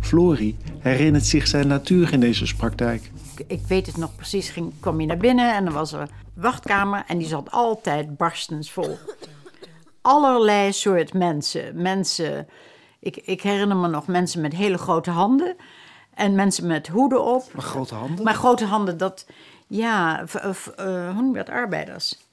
Flori 0.00 0.56
herinnert 0.78 1.26
zich 1.26 1.46
zijn 1.46 1.66
natuurgenezerspraktijk. 1.66 3.10
Ik 3.46 3.66
weet 3.66 3.86
het 3.86 3.96
nog 3.96 4.16
precies, 4.16 4.48
ging, 4.48 4.72
kwam 4.80 5.00
je 5.00 5.06
naar 5.06 5.16
binnen 5.16 5.56
en 5.56 5.66
er 5.66 5.72
was 5.72 5.92
een 5.92 6.08
wachtkamer 6.36 7.04
en 7.06 7.18
die 7.18 7.26
zat 7.26 7.50
altijd 7.50 8.16
barstens 8.16 8.72
vol. 8.72 8.98
Allerlei 10.00 10.72
soort 10.72 11.14
mensen. 11.14 11.82
Mensen, 11.82 12.48
ik, 13.00 13.16
ik 13.16 13.42
herinner 13.42 13.76
me 13.76 13.88
nog 13.88 14.06
mensen 14.06 14.40
met 14.40 14.52
hele 14.52 14.78
grote 14.78 15.10
handen 15.10 15.56
en 16.14 16.34
mensen 16.34 16.66
met 16.66 16.88
hoeden 16.88 17.24
op. 17.24 17.52
Maar 17.52 17.64
grote 17.64 17.94
handen? 17.94 18.24
Maar 18.24 18.34
grote 18.34 18.64
handen, 18.64 18.98
dat, 18.98 19.26
ja, 19.66 20.22
uh, 20.22 20.54
hoe 21.12 21.22
noem 21.22 21.32
je 21.32 21.44
dat, 21.44 21.48
arbeiders. 21.48 22.24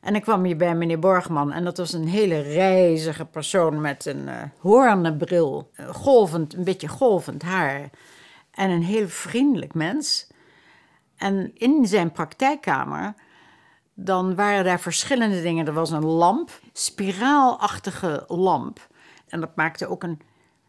En 0.00 0.14
ik 0.14 0.22
kwam 0.22 0.44
hier 0.44 0.56
bij 0.56 0.74
meneer 0.74 0.98
Borgman 0.98 1.52
en 1.52 1.64
dat 1.64 1.76
was 1.76 1.92
een 1.92 2.08
hele 2.08 2.40
reizige 2.40 3.24
persoon 3.24 3.80
met 3.80 4.06
een 4.06 4.26
uh, 4.26 4.42
hoornenbril, 4.60 5.70
uh, 5.80 5.88
golvend, 5.88 6.54
een 6.54 6.64
beetje 6.64 6.88
golvend 6.88 7.42
haar 7.42 7.90
en 8.50 8.70
een 8.70 8.82
heel 8.82 9.08
vriendelijk 9.08 9.74
mens. 9.74 10.27
En 11.18 11.50
in 11.54 11.86
zijn 11.86 12.12
praktijkkamer, 12.12 13.14
dan 13.94 14.34
waren 14.34 14.64
daar 14.64 14.80
verschillende 14.80 15.42
dingen. 15.42 15.66
Er 15.66 15.72
was 15.72 15.90
een 15.90 16.04
lamp, 16.04 16.60
spiraalachtige 16.72 18.24
lamp. 18.26 18.86
En 19.28 19.40
dat 19.40 19.56
maakte 19.56 19.86
ook 19.86 20.02
een 20.02 20.20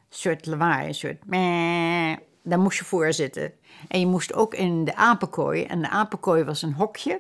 soort 0.09 0.45
lawaai, 0.45 0.87
een 0.87 0.93
soort 0.93 1.25
meh. 1.25 2.17
Daar 2.43 2.59
moest 2.59 2.77
je 2.77 2.85
voor 2.85 3.13
zitten. 3.13 3.53
En 3.87 3.99
je 3.99 4.07
moest 4.07 4.33
ook 4.33 4.53
in 4.53 4.85
de 4.85 4.95
apenkooi. 4.95 5.63
En 5.63 5.81
de 5.81 5.89
apenkooi 5.89 6.43
was 6.43 6.61
een 6.61 6.73
hokje. 6.73 7.19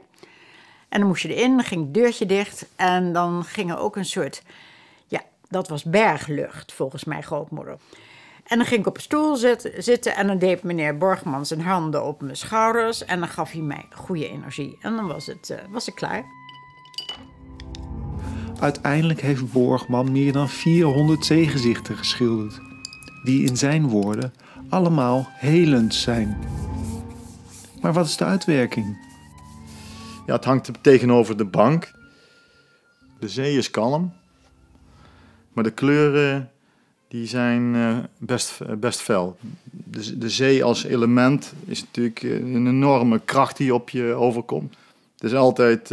En 0.89 0.99
dan 0.99 1.07
moest 1.07 1.21
je 1.21 1.35
erin, 1.35 1.55
dan 1.55 1.65
ging 1.65 1.83
het 1.83 1.93
deurtje 1.93 2.25
dicht. 2.25 2.65
En 2.75 3.13
dan 3.13 3.43
ging 3.43 3.71
er 3.71 3.77
ook 3.77 3.95
een 3.95 4.05
soort, 4.05 4.43
ja, 5.07 5.21
dat 5.49 5.67
was 5.67 5.83
berglucht 5.83 6.73
volgens 6.73 7.03
mijn 7.03 7.23
grootmoeder. 7.23 7.77
En 8.49 8.57
dan 8.57 8.65
ging 8.65 8.79
ik 8.79 8.87
op 8.87 8.95
een 8.95 9.01
stoel 9.01 9.35
zitten 9.77 10.15
en 10.15 10.27
dan 10.27 10.37
deed 10.37 10.63
meneer 10.63 10.97
Borgman 10.97 11.45
zijn 11.45 11.61
handen 11.61 12.03
op 12.03 12.21
mijn 12.21 12.37
schouders. 12.37 13.05
En 13.05 13.19
dan 13.19 13.27
gaf 13.27 13.51
hij 13.51 13.61
mij 13.61 13.85
goede 13.93 14.29
energie. 14.29 14.77
En 14.81 14.95
dan 14.95 15.07
was, 15.07 15.25
het, 15.25 15.49
uh, 15.49 15.57
was 15.69 15.87
ik 15.87 15.95
klaar. 15.95 16.25
Uiteindelijk 18.59 19.21
heeft 19.21 19.51
Borgman 19.51 20.11
meer 20.11 20.31
dan 20.31 20.49
400 20.49 21.25
zeegezichten 21.25 21.97
geschilderd. 21.97 22.59
Die 23.23 23.47
in 23.47 23.57
zijn 23.57 23.87
woorden 23.87 24.33
allemaal 24.69 25.27
helend 25.31 25.95
zijn. 25.95 26.37
Maar 27.81 27.93
wat 27.93 28.05
is 28.05 28.17
de 28.17 28.25
uitwerking? 28.25 28.97
Ja, 30.25 30.35
het 30.35 30.45
hangt 30.45 30.71
tegenover 30.81 31.37
de 31.37 31.45
bank. 31.45 31.91
De 33.19 33.29
zee 33.29 33.57
is 33.57 33.69
kalm. 33.69 34.13
Maar 35.53 35.63
de 35.63 35.71
kleuren 35.71 36.51
die 37.09 37.27
zijn 37.27 37.73
uh, 37.73 37.97
best, 38.17 38.59
best 38.79 39.01
fel. 39.01 39.37
De, 39.71 40.17
de 40.17 40.29
zee 40.29 40.63
als 40.63 40.83
element 40.83 41.53
is 41.65 41.81
natuurlijk 41.81 42.21
een 42.23 42.67
enorme 42.67 43.19
kracht 43.25 43.57
die 43.57 43.73
op 43.73 43.89
je 43.89 44.13
overkomt. 44.13 44.75
Het 45.13 45.31
is 45.31 45.37
altijd 45.37 45.91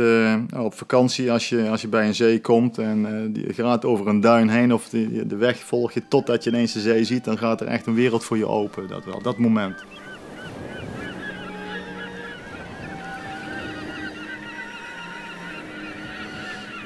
op 0.56 0.74
vakantie 0.74 1.32
als 1.32 1.48
je, 1.48 1.68
als 1.68 1.80
je 1.80 1.88
bij 1.88 2.06
een 2.06 2.14
zee 2.14 2.40
komt 2.40 2.78
en 2.78 3.32
uh, 3.36 3.54
gaat 3.54 3.84
over 3.84 4.06
een 4.06 4.20
duin 4.20 4.48
heen 4.48 4.72
of 4.72 4.88
de, 4.88 5.26
de 5.26 5.36
weg 5.36 5.58
volg 5.58 5.92
je 5.92 6.02
totdat 6.08 6.44
je 6.44 6.50
ineens 6.50 6.72
de 6.72 6.80
zee 6.80 7.04
ziet, 7.04 7.24
dan 7.24 7.38
gaat 7.38 7.60
er 7.60 7.66
echt 7.66 7.86
een 7.86 7.94
wereld 7.94 8.24
voor 8.24 8.36
je 8.36 8.46
open. 8.46 8.88
Dat 8.88 9.04
wel, 9.04 9.22
dat 9.22 9.38
moment. 9.38 9.84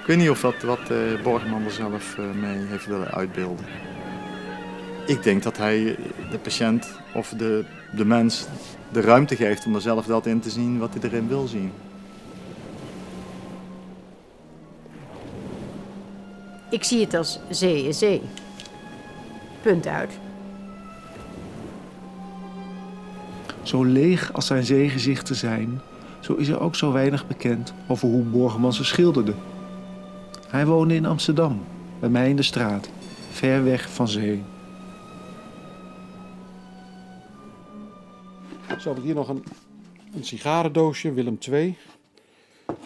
Ik 0.00 0.06
weet 0.06 0.16
niet 0.16 0.30
of 0.30 0.40
dat 0.40 0.62
wat 0.62 0.90
uh, 0.90 1.22
Borgman 1.22 1.64
er 1.64 1.70
zelf 1.70 2.16
mee 2.34 2.58
heeft 2.66 2.87
willen 2.87 3.10
uitbeelden. 3.10 3.64
Ik 5.11 5.23
denk 5.23 5.43
dat 5.43 5.57
hij 5.57 5.97
de 6.31 6.38
patiënt 6.38 6.88
of 7.14 7.29
de, 7.29 7.64
de 7.97 8.05
mens 8.05 8.47
de 8.93 9.00
ruimte 9.00 9.37
geeft 9.37 9.67
om 9.67 9.75
er 9.75 9.81
zelf 9.81 10.07
dat 10.07 10.26
in 10.26 10.40
te 10.40 10.50
zien 10.50 10.79
wat 10.79 10.95
hij 10.95 11.11
erin 11.11 11.29
wil 11.29 11.47
zien. 11.47 11.73
Ik 16.71 16.85
zie 16.85 17.00
het 17.00 17.14
als 17.14 17.38
zee 17.49 17.88
is 17.88 17.99
zee. 17.99 18.23
Punt 19.62 19.87
uit. 19.87 20.19
Zo 23.62 23.85
leeg 23.85 24.33
als 24.33 24.47
zijn 24.47 24.64
zeegezichten 24.64 25.37
zijn, 25.37 25.81
zo 26.21 26.35
is 26.35 26.49
er 26.49 26.61
ook 26.61 26.75
zo 26.75 26.93
weinig 26.93 27.26
bekend 27.26 27.75
over 27.87 28.09
hoe 28.09 28.23
Borgman 28.23 28.73
ze 28.73 28.85
schilderde. 28.85 29.35
Hij 30.49 30.67
woonde 30.67 30.95
in 30.95 31.07
Amsterdam, 31.07 31.61
bij 32.00 32.09
mij 32.09 32.29
in 32.29 32.37
de 32.37 32.43
straat, 32.43 32.88
ver 33.31 33.64
weg 33.64 33.90
van 33.90 34.09
zee. 34.09 34.43
Zo 38.80 38.88
heb 38.88 38.99
ik 38.99 39.04
hier 39.04 39.14
nog 39.14 39.28
een, 39.28 39.44
een 40.14 40.25
sigarendoosje, 40.25 41.12
Willem 41.12 41.38
II. 41.50 41.76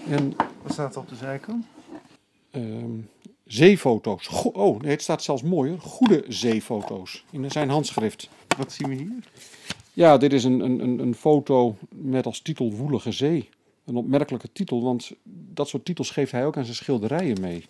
En, 0.09 0.37
Wat 0.63 0.73
staat 0.73 0.95
er 0.95 1.01
op 1.01 1.09
de 1.09 1.15
zijkant? 1.15 1.65
Um, 2.53 3.09
zeefoto's. 3.45 4.27
Go 4.27 4.49
oh, 4.49 4.81
nee, 4.81 4.91
het 4.91 5.03
staat 5.03 5.23
zelfs 5.23 5.43
mooier. 5.43 5.81
Goede 5.81 6.25
zeefoto's. 6.29 7.25
In 7.31 7.51
zijn 7.51 7.69
handschrift. 7.69 8.29
Wat 8.57 8.73
zien 8.73 8.89
we 8.89 8.95
hier? 8.95 9.13
Ja, 9.93 10.17
dit 10.17 10.33
is 10.33 10.45
een, 10.45 10.61
een, 10.61 10.99
een 10.99 11.15
foto 11.15 11.77
met 11.89 12.27
als 12.27 12.41
titel 12.41 12.73
Woelige 12.73 13.13
Zee. 13.13 13.49
Een 13.85 13.97
opmerkelijke 13.97 14.53
titel, 14.53 14.83
want 14.83 15.13
dat 15.53 15.69
soort 15.69 15.85
titels 15.85 16.11
geeft 16.11 16.33
hij 16.33 16.47
ook 16.47 16.57
aan 16.57 16.65
zijn 16.65 16.77
schilderijen 16.77 17.41
mee. 17.41 17.65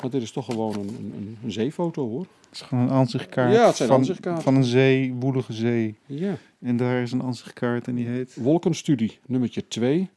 Maar 0.00 0.10
dit 0.10 0.22
is 0.22 0.30
toch 0.30 0.44
gewoon 0.44 0.74
een, 0.74 0.88
een, 0.88 1.38
een 1.44 1.52
zeefoto 1.52 2.08
hoor. 2.08 2.20
Het 2.20 2.52
is 2.52 2.60
gewoon 2.60 2.84
een 2.84 2.90
aanzichtkaart, 2.90 3.52
ja, 3.52 3.66
het 3.66 3.76
zijn 3.76 3.88
van, 3.88 3.98
aanzichtkaart. 3.98 4.42
van 4.42 4.54
een 4.54 4.64
zee, 4.64 5.14
woelige 5.14 5.52
zee. 5.52 5.98
Ja. 6.06 6.36
En 6.60 6.76
daar 6.76 7.02
is 7.02 7.12
een 7.12 7.22
aanzichtkaart 7.22 7.86
en 7.86 7.94
die 7.94 8.06
heet... 8.06 8.34
Wolkenstudie, 8.34 9.18
nummertje 9.26 9.68
2. 9.68 10.10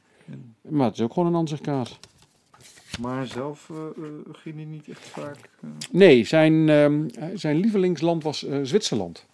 Maar 0.61 0.85
het 0.87 0.95
is 0.95 1.01
ook 1.01 1.13
gewoon 1.13 1.33
een 1.33 1.39
aanzichtkaart. 1.39 1.99
Maar 2.99 3.27
zelf 3.27 3.69
uh, 3.71 3.77
uh, 3.77 4.05
ging 4.31 4.55
hij 4.55 4.65
niet 4.65 4.87
echt 4.89 5.07
vaak... 5.07 5.49
Uh... 5.61 5.69
Nee, 5.91 6.23
zijn, 6.23 6.53
uh, 6.53 7.07
zijn 7.33 7.57
lievelingsland 7.57 8.23
was 8.23 8.45
Zwitserland. 8.63 9.25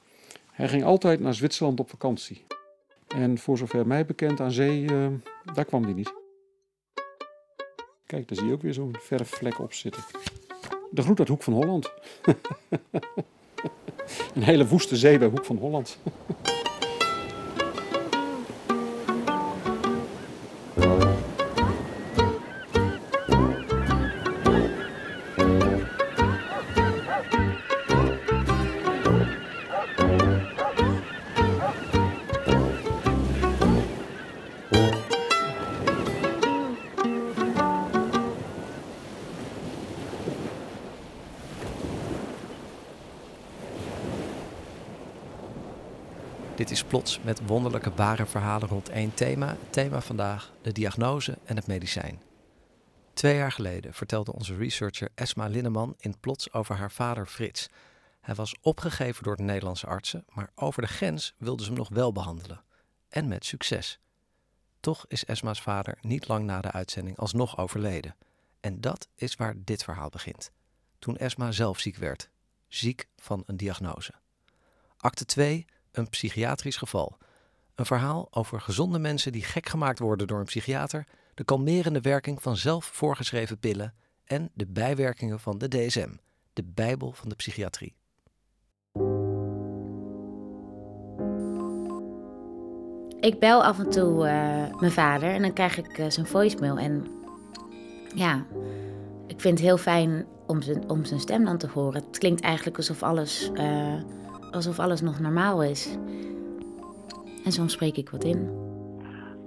Hij 0.52 0.68
ging 0.68 0.84
altijd 0.84 1.20
naar 1.20 1.34
Zwitserland 1.34 1.80
op 1.80 1.90
vakantie. 1.90 2.44
En 3.08 3.38
voor 3.38 3.58
zover 3.58 3.88
mij 3.88 4.06
bekend 4.06 4.40
aan 4.40 4.52
zee, 4.52 4.86
daar 5.54 5.66
kwam 5.66 5.84
hij 5.84 5.94
niet. 5.94 6.14
Kijk, 8.06 8.28
daar 8.28 8.38
zie 8.38 8.48
je 8.48 8.54
ook 8.54 8.62
weer 8.62 8.74
zo'n 8.74 8.96
verfvlek 9.00 9.60
op 9.60 9.74
zitten. 9.74 10.04
De 10.92 11.02
groet 11.02 11.20
uit 11.20 11.28
Hoek 11.28 11.44
van 11.44 11.54
Holland. 11.54 11.92
Een 14.36 14.44
hele 14.44 14.68
woeste 14.68 14.96
zee 14.96 15.18
bij 15.18 15.28
Hoek 15.28 15.46
van 15.46 15.58
Holland. 15.58 15.98
Ware 47.96 48.26
verhalen 48.26 48.68
rond 48.68 48.90
één 48.90 49.14
thema. 49.14 49.48
Het 49.48 49.74
thema 49.74 50.02
vandaag, 50.02 50.52
de 50.62 50.72
diagnose 50.72 51.38
en 51.46 51.56
het 51.56 51.68
medicijn. 51.68 52.22
Twee 53.14 53.36
jaar 53.36 53.52
geleden 53.52 53.94
vertelde 53.94 54.34
onze 54.34 54.56
researcher 54.56 55.10
Esma 55.16 55.48
Linneman 55.48 55.96
in 55.98 56.20
plots 56.20 56.54
over 56.54 56.76
haar 56.76 56.92
vader 56.92 57.26
Frits. 57.26 57.70
Hij 58.22 58.36
was 58.36 58.56
opgegeven 58.62 59.24
door 59.24 59.36
de 59.36 59.44
Nederlandse 59.44 59.88
artsen, 59.88 60.26
maar 60.34 60.52
over 60.56 60.82
de 60.82 60.88
grens 60.88 61.34
wilden 61.38 61.66
ze 61.66 61.72
hem 61.72 61.80
nog 61.80 61.90
wel 61.90 62.12
behandelen. 62.12 62.64
En 63.10 63.28
met 63.28 63.46
succes. 63.46 64.00
Toch 64.80 65.06
is 65.08 65.26
Esma's 65.26 65.62
vader 65.62 65.98
niet 66.02 66.28
lang 66.28 66.46
na 66.46 66.62
de 66.62 66.72
uitzending 66.72 67.18
alsnog 67.18 67.58
overleden. 67.58 68.16
En 68.60 68.82
dat 68.82 69.08
is 69.16 69.36
waar 69.36 69.54
dit 69.58 69.84
verhaal 69.84 70.10
begint. 70.10 70.52
Toen 71.00 71.18
Esma 71.18 71.52
zelf 71.52 71.80
ziek 71.80 71.96
werd. 71.96 72.30
Ziek 72.68 73.08
van 73.16 73.44
een 73.46 73.58
diagnose. 73.58 74.14
Acte 74.98 75.26
2 75.26 75.66
een 75.92 76.10
psychiatrisch 76.10 76.78
geval. 76.78 77.18
Een 77.76 77.86
verhaal 77.86 78.28
over 78.32 78.62
gezonde 78.62 79.00
mensen 79.00 79.32
die 79.32 79.44
gek 79.44 79.70
gemaakt 79.70 80.00
worden 80.00 80.28
door 80.28 80.40
een 80.40 80.46
psychiater, 80.46 81.08
de 81.34 81.44
kalmerende 81.44 82.02
werking 82.02 82.42
van 82.42 82.58
zelf 82.58 82.86
voorgeschreven 82.86 83.60
pillen 83.60 83.94
en 84.26 84.50
de 84.54 84.66
bijwerkingen 84.66 85.40
van 85.40 85.58
de 85.58 85.68
DSM, 85.68 86.10
de 86.54 86.64
Bijbel 86.64 87.12
van 87.12 87.30
de 87.30 87.36
psychiatrie. 87.36 87.96
Ik 93.20 93.40
bel 93.40 93.64
af 93.64 93.80
en 93.80 93.90
toe 93.90 94.26
uh, 94.26 94.80
mijn 94.80 94.92
vader 94.92 95.30
en 95.30 95.42
dan 95.42 95.54
krijg 95.54 95.78
ik 95.78 95.98
uh, 95.98 96.06
zijn 96.10 96.26
voicemail. 96.26 96.78
En 96.78 97.08
ja, 98.16 98.46
ik 99.28 99.42
vind 99.42 99.58
het 99.58 99.68
heel 99.68 99.78
fijn 99.78 100.26
om 100.48 100.62
zijn, 100.62 100.90
om 100.90 101.06
zijn 101.06 101.20
stem 101.20 101.46
dan 101.46 101.58
te 101.58 101.68
horen. 101.68 102.04
Het 102.04 102.18
klinkt 102.18 102.42
eigenlijk 102.42 102.78
alsof 102.78 103.04
alles 103.04 103.52
uh, 103.54 103.94
alsof 104.52 104.80
alles 104.80 105.02
nog 105.02 105.20
normaal 105.20 105.64
is. 105.64 105.88
En 107.46 107.52
soms 107.52 107.74
spreek 107.74 107.98
ik 107.98 108.10
wat 108.10 108.24
in. 108.24 108.64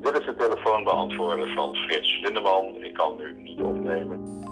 Dit 0.01 0.19
is 0.19 0.25
de 0.25 0.35
telefoonbeantwoorder 0.39 1.53
van 1.55 1.75
Frits 1.75 2.21
Lindeman. 2.23 2.75
Ik 2.81 2.95
kan 2.95 3.17
nu 3.17 3.43
niet 3.43 3.61
opnemen. 3.61 4.43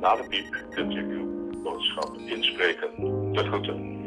Na 0.00 0.16
de 0.16 0.24
piep 0.28 0.64
kunt 0.70 0.94
u 0.94 1.02
uw 1.02 1.50
boodschap 1.62 2.16
inspreken. 2.16 2.88
De 3.32 3.44
groeten. 3.44 4.00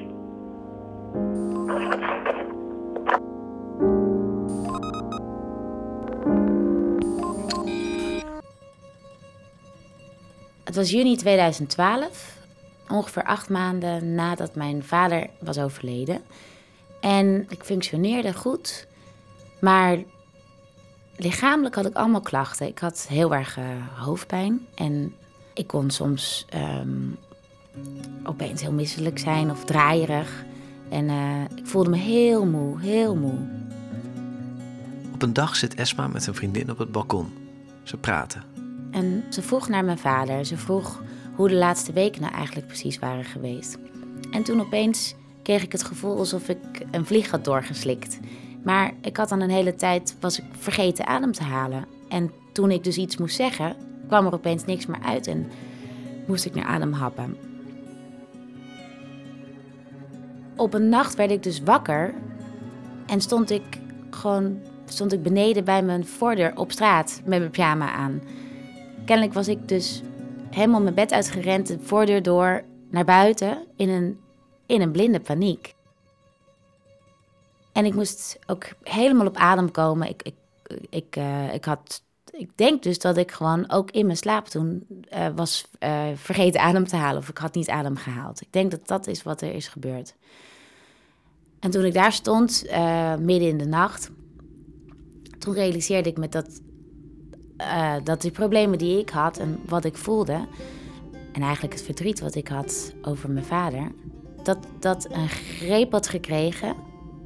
Het 10.64 10.76
was 10.76 10.92
juni 10.92 11.16
2012 11.16 12.38
ongeveer 12.90 13.24
acht 13.24 13.50
maanden 13.50 14.16
nadat 14.16 14.56
mijn 14.56 14.84
vader 14.84 15.30
was 15.40 15.60
overleden. 15.60 16.24
En 17.06 17.46
ik 17.50 17.64
functioneerde 17.64 18.34
goed, 18.34 18.88
maar 19.62 19.98
lichamelijk 21.16 21.76
had 21.76 21.86
ik 21.86 21.96
allemaal 21.96 22.22
klachten. 22.22 22.68
Ik 22.68 22.80
had 22.80 23.06
heel 23.10 23.36
erg 23.36 23.58
uh, 23.58 23.66
hoofdpijn 23.96 24.66
en 24.76 25.14
ik 25.54 25.68
kon 25.68 25.90
soms 25.90 26.46
um, 26.80 27.18
opeens 28.24 28.62
heel 28.62 28.72
misselijk 28.72 29.20
zijn 29.20 29.52
of 29.52 29.66
draaierig. 29.66 30.44
En 30.90 31.10
uh, 31.10 31.42
ik 31.56 31.68
voelde 31.68 31.90
me 31.90 31.98
heel 31.98 32.46
moe, 32.46 32.82
heel 32.82 33.16
moe. 33.16 33.38
Op 35.14 35.22
een 35.22 35.34
dag 35.34 35.56
zit 35.56 35.76
Esma 35.76 36.08
met 36.08 36.28
een 36.28 36.36
vriendin 36.36 36.72
op 36.72 36.78
het 36.78 36.92
balkon. 36.92 37.34
Ze 37.84 37.98
praten. 37.98 38.44
En 38.92 39.24
ze 39.30 39.42
vroeg 39.42 39.68
naar 39.68 39.86
mijn 39.86 39.98
vader. 39.98 40.46
Ze 40.46 40.58
vroeg 40.58 41.02
hoe 41.36 41.48
de 41.48 41.56
laatste 41.56 41.94
weken 41.94 42.22
nou 42.22 42.34
eigenlijk 42.34 42.68
precies 42.68 43.00
waren 43.00 43.26
geweest. 43.26 43.78
En 44.32 44.44
toen 44.44 44.62
opeens 44.62 45.16
kreeg 45.46 45.64
ik 45.64 45.72
het 45.72 45.84
gevoel 45.84 46.18
alsof 46.18 46.50
ik 46.50 46.60
een 46.92 47.06
vlieg 47.06 47.32
had 47.32 47.46
doorgeslikt. 47.46 48.20
Maar 48.64 48.94
ik 49.02 49.18
had 49.18 49.30
dan 49.30 49.42
een 49.42 49.50
hele 49.50 49.76
tijd, 49.76 50.16
was 50.20 50.40
ik 50.40 50.46
vergeten 50.52 51.08
adem 51.08 51.32
te 51.32 51.44
halen. 51.44 51.86
En 52.10 52.32
toen 52.54 52.72
ik 52.72 52.84
dus 52.84 52.98
iets 52.98 53.18
moest 53.18 53.36
zeggen, 53.36 53.76
kwam 54.08 54.26
er 54.26 54.34
opeens 54.34 54.66
niks 54.66 54.86
meer 54.86 55.02
uit 55.04 55.28
en 55.28 55.48
moest 56.28 56.46
ik 56.46 56.56
naar 56.56 56.66
adem 56.66 56.94
happen. 56.94 57.38
Op 60.56 60.74
een 60.74 60.90
nacht 60.90 61.16
werd 61.16 61.32
ik 61.32 61.44
dus 61.44 61.64
wakker 61.64 62.14
en 63.06 63.22
stond 63.22 63.50
ik 63.50 63.64
gewoon 64.10 64.60
stond 64.86 65.14
ik 65.14 65.24
beneden 65.24 65.64
bij 65.64 65.84
mijn 65.84 66.06
voordeur 66.06 66.58
op 66.58 66.72
straat 66.72 67.22
met 67.26 67.40
mijn 67.40 67.52
pyjama 67.52 67.92
aan. 67.92 68.22
Kennelijk 69.06 69.34
was 69.34 69.48
ik 69.48 69.68
dus 69.68 70.02
helemaal 70.50 70.82
mijn 70.82 70.96
bed 70.96 71.12
uitgerend, 71.12 71.68
de 71.68 71.80
voordeur 71.80 72.24
door, 72.24 72.64
naar 72.90 73.06
buiten 73.06 73.58
in 73.76 73.90
een, 73.90 74.20
in 74.66 74.82
een 74.82 74.92
blinde 74.92 75.20
paniek. 75.20 75.76
En 77.72 77.86
ik 77.86 77.94
moest 77.94 78.40
ook 78.46 78.66
helemaal 78.84 79.28
op 79.28 79.36
adem 79.36 79.72
komen. 79.72 80.10
Ik, 80.10 80.22
ik, 80.24 80.36
ik, 80.90 81.16
uh, 81.16 81.54
ik 81.54 81.66
had 81.66 82.04
ik 82.32 82.50
denk 82.56 82.84
dus 82.84 83.00
dat 83.00 83.18
ik 83.18 83.32
gewoon 83.32 83.72
ook 83.72 83.92
in 83.92 84.06
mijn 84.06 84.18
slaap 84.18 84.48
toen 84.48 84.88
uh, 85.14 85.28
was 85.36 85.68
uh, 85.80 86.04
vergeten 86.16 86.62
adem 86.62 86.88
te 86.88 86.96
halen. 86.96 87.22
Of 87.22 87.30
ik 87.30 87.38
had 87.38 87.56
niet 87.56 87.70
adem 87.70 87.96
gehaald. 87.96 88.42
Ik 88.42 88.54
denk 88.54 88.72
dat 88.72 88.88
dat 88.88 89.08
is 89.08 89.24
wat 89.24 89.42
er 89.42 89.54
is 89.54 89.68
gebeurd. 89.68 90.16
En 91.60 91.72
toen 91.72 91.86
ik 91.86 91.94
daar 91.94 92.12
stond, 92.12 92.64
midden 93.20 93.50
in 93.50 93.58
de 93.58 93.66
nacht, 93.66 94.12
toen 95.40 95.54
realiseerde 95.54 96.10
ik 96.10 96.18
me 96.18 96.30
dat 96.30 96.62
dat 98.04 98.22
die 98.22 98.32
problemen 98.32 98.78
die 98.78 99.00
ik 99.00 99.10
had 99.10 99.38
en 99.38 99.60
wat 99.66 99.86
ik 99.86 99.98
voelde, 99.98 100.48
en 101.32 101.42
eigenlijk 101.42 101.74
het 101.74 101.84
verdriet 101.84 102.20
wat 102.20 102.36
ik 102.36 102.48
had 102.48 102.94
over 103.02 103.30
mijn 103.32 103.46
vader, 103.46 103.92
dat 104.46 104.58
dat 104.80 105.12
een 105.12 105.30
greep 105.30 105.92
had 105.92 106.08
gekregen 106.08 106.76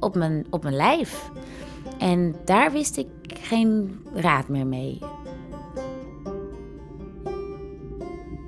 op 0.00 0.14
mijn, 0.14 0.46
op 0.50 0.62
mijn 0.62 0.76
lijf. 0.76 1.30
En 1.98 2.36
daar 2.44 2.72
wist 2.72 2.96
ik 2.96 3.08
geen 3.26 4.00
raad 4.14 4.48
meer 4.48 4.66
mee. 4.66 4.98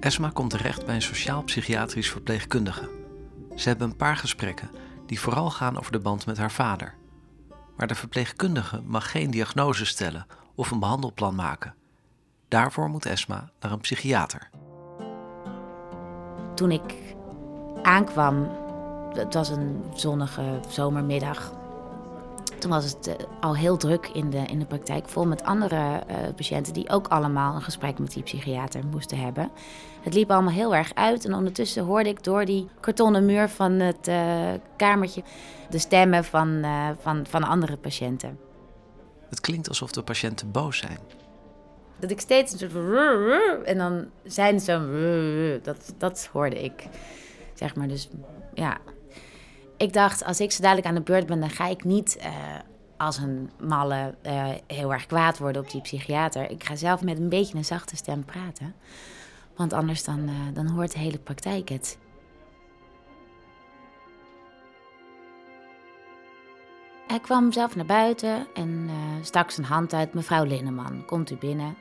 Esma 0.00 0.30
komt 0.30 0.50
terecht 0.50 0.86
bij 0.86 0.94
een 0.94 1.02
sociaal-psychiatrisch 1.02 2.10
verpleegkundige. 2.10 2.88
Ze 3.54 3.68
hebben 3.68 3.90
een 3.90 3.96
paar 3.96 4.16
gesprekken 4.16 4.70
die 5.06 5.20
vooral 5.20 5.50
gaan 5.50 5.78
over 5.78 5.92
de 5.92 5.98
band 5.98 6.26
met 6.26 6.38
haar 6.38 6.50
vader. 6.50 6.94
Maar 7.76 7.86
de 7.86 7.94
verpleegkundige 7.94 8.80
mag 8.86 9.10
geen 9.10 9.30
diagnose 9.30 9.84
stellen 9.84 10.26
of 10.54 10.70
een 10.70 10.78
behandelplan 10.78 11.34
maken. 11.34 11.74
Daarvoor 12.48 12.88
moet 12.88 13.06
Esma 13.06 13.50
naar 13.60 13.72
een 13.72 13.80
psychiater. 13.80 14.50
Toen 16.54 16.70
ik 16.70 16.94
aankwam, 17.82 18.61
het 19.14 19.34
was 19.34 19.48
een 19.48 19.84
zonnige 19.94 20.60
zomermiddag. 20.68 21.52
Toen 22.58 22.70
was 22.70 22.84
het 22.84 23.06
eh, 23.06 23.14
al 23.40 23.56
heel 23.56 23.76
druk 23.76 24.06
in 24.06 24.30
de, 24.30 24.38
in 24.46 24.58
de 24.58 24.64
praktijk, 24.64 25.08
vol 25.08 25.26
met 25.26 25.42
andere 25.42 25.76
uh, 25.76 26.16
patiënten 26.36 26.72
die 26.72 26.88
ook 26.88 27.08
allemaal 27.08 27.54
een 27.54 27.62
gesprek 27.62 27.98
met 27.98 28.12
die 28.12 28.22
psychiater 28.22 28.80
moesten 28.90 29.18
hebben. 29.18 29.50
Het 30.00 30.14
liep 30.14 30.30
allemaal 30.30 30.52
heel 30.52 30.74
erg 30.74 30.94
uit 30.94 31.24
en 31.24 31.34
ondertussen 31.34 31.84
hoorde 31.84 32.08
ik 32.08 32.24
door 32.24 32.44
die 32.44 32.68
kartonnen 32.80 33.26
muur 33.26 33.48
van 33.48 33.72
het 33.72 34.08
uh, 34.08 34.50
kamertje 34.76 35.22
de 35.70 35.78
stemmen 35.78 36.24
van, 36.24 36.64
van, 37.00 37.26
van 37.26 37.42
andere 37.42 37.76
patiënten. 37.76 38.38
Het 39.28 39.40
klinkt 39.40 39.68
alsof 39.68 39.92
de 39.92 40.02
patiënten 40.02 40.50
boos 40.50 40.78
zijn. 40.78 40.98
Dat 41.98 42.10
ik 42.10 42.20
steeds 42.20 42.52
een 42.52 42.58
soort 42.58 42.72
van... 42.72 43.64
En 43.64 43.78
dan 43.78 44.06
zijn 44.24 44.60
ze 44.60 44.64
zo... 44.64 45.60
Dat, 45.62 45.94
dat 45.98 46.28
hoorde 46.32 46.62
ik. 46.62 46.88
Zeg 47.54 47.74
maar, 47.74 47.88
dus 47.88 48.08
ja. 48.54 48.78
Ik 49.82 49.92
dacht, 49.92 50.24
als 50.24 50.40
ik 50.40 50.52
zo 50.52 50.62
dadelijk 50.62 50.86
aan 50.86 50.94
de 50.94 51.00
beurt 51.00 51.26
ben... 51.26 51.40
dan 51.40 51.50
ga 51.50 51.66
ik 51.66 51.84
niet 51.84 52.18
uh, 52.20 52.26
als 52.96 53.18
een 53.18 53.50
malle 53.60 54.14
uh, 54.26 54.48
heel 54.66 54.92
erg 54.92 55.06
kwaad 55.06 55.38
worden 55.38 55.62
op 55.62 55.70
die 55.70 55.80
psychiater. 55.80 56.50
Ik 56.50 56.64
ga 56.64 56.76
zelf 56.76 57.02
met 57.02 57.18
een 57.18 57.28
beetje 57.28 57.56
een 57.56 57.64
zachte 57.64 57.96
stem 57.96 58.24
praten. 58.24 58.74
Want 59.56 59.72
anders 59.72 60.04
dan, 60.04 60.28
uh, 60.28 60.34
dan 60.54 60.68
hoort 60.68 60.92
de 60.92 60.98
hele 60.98 61.18
praktijk 61.18 61.68
het. 61.68 61.98
Hij 67.06 67.20
kwam 67.20 67.52
zelf 67.52 67.76
naar 67.76 67.86
buiten 67.86 68.46
en 68.54 68.90
stak 69.22 69.50
zijn 69.50 69.66
hand 69.66 69.92
uit. 69.92 70.14
Mevrouw 70.14 70.44
Linneman, 70.44 71.04
komt 71.04 71.30
u 71.30 71.36
binnen? 71.36 71.76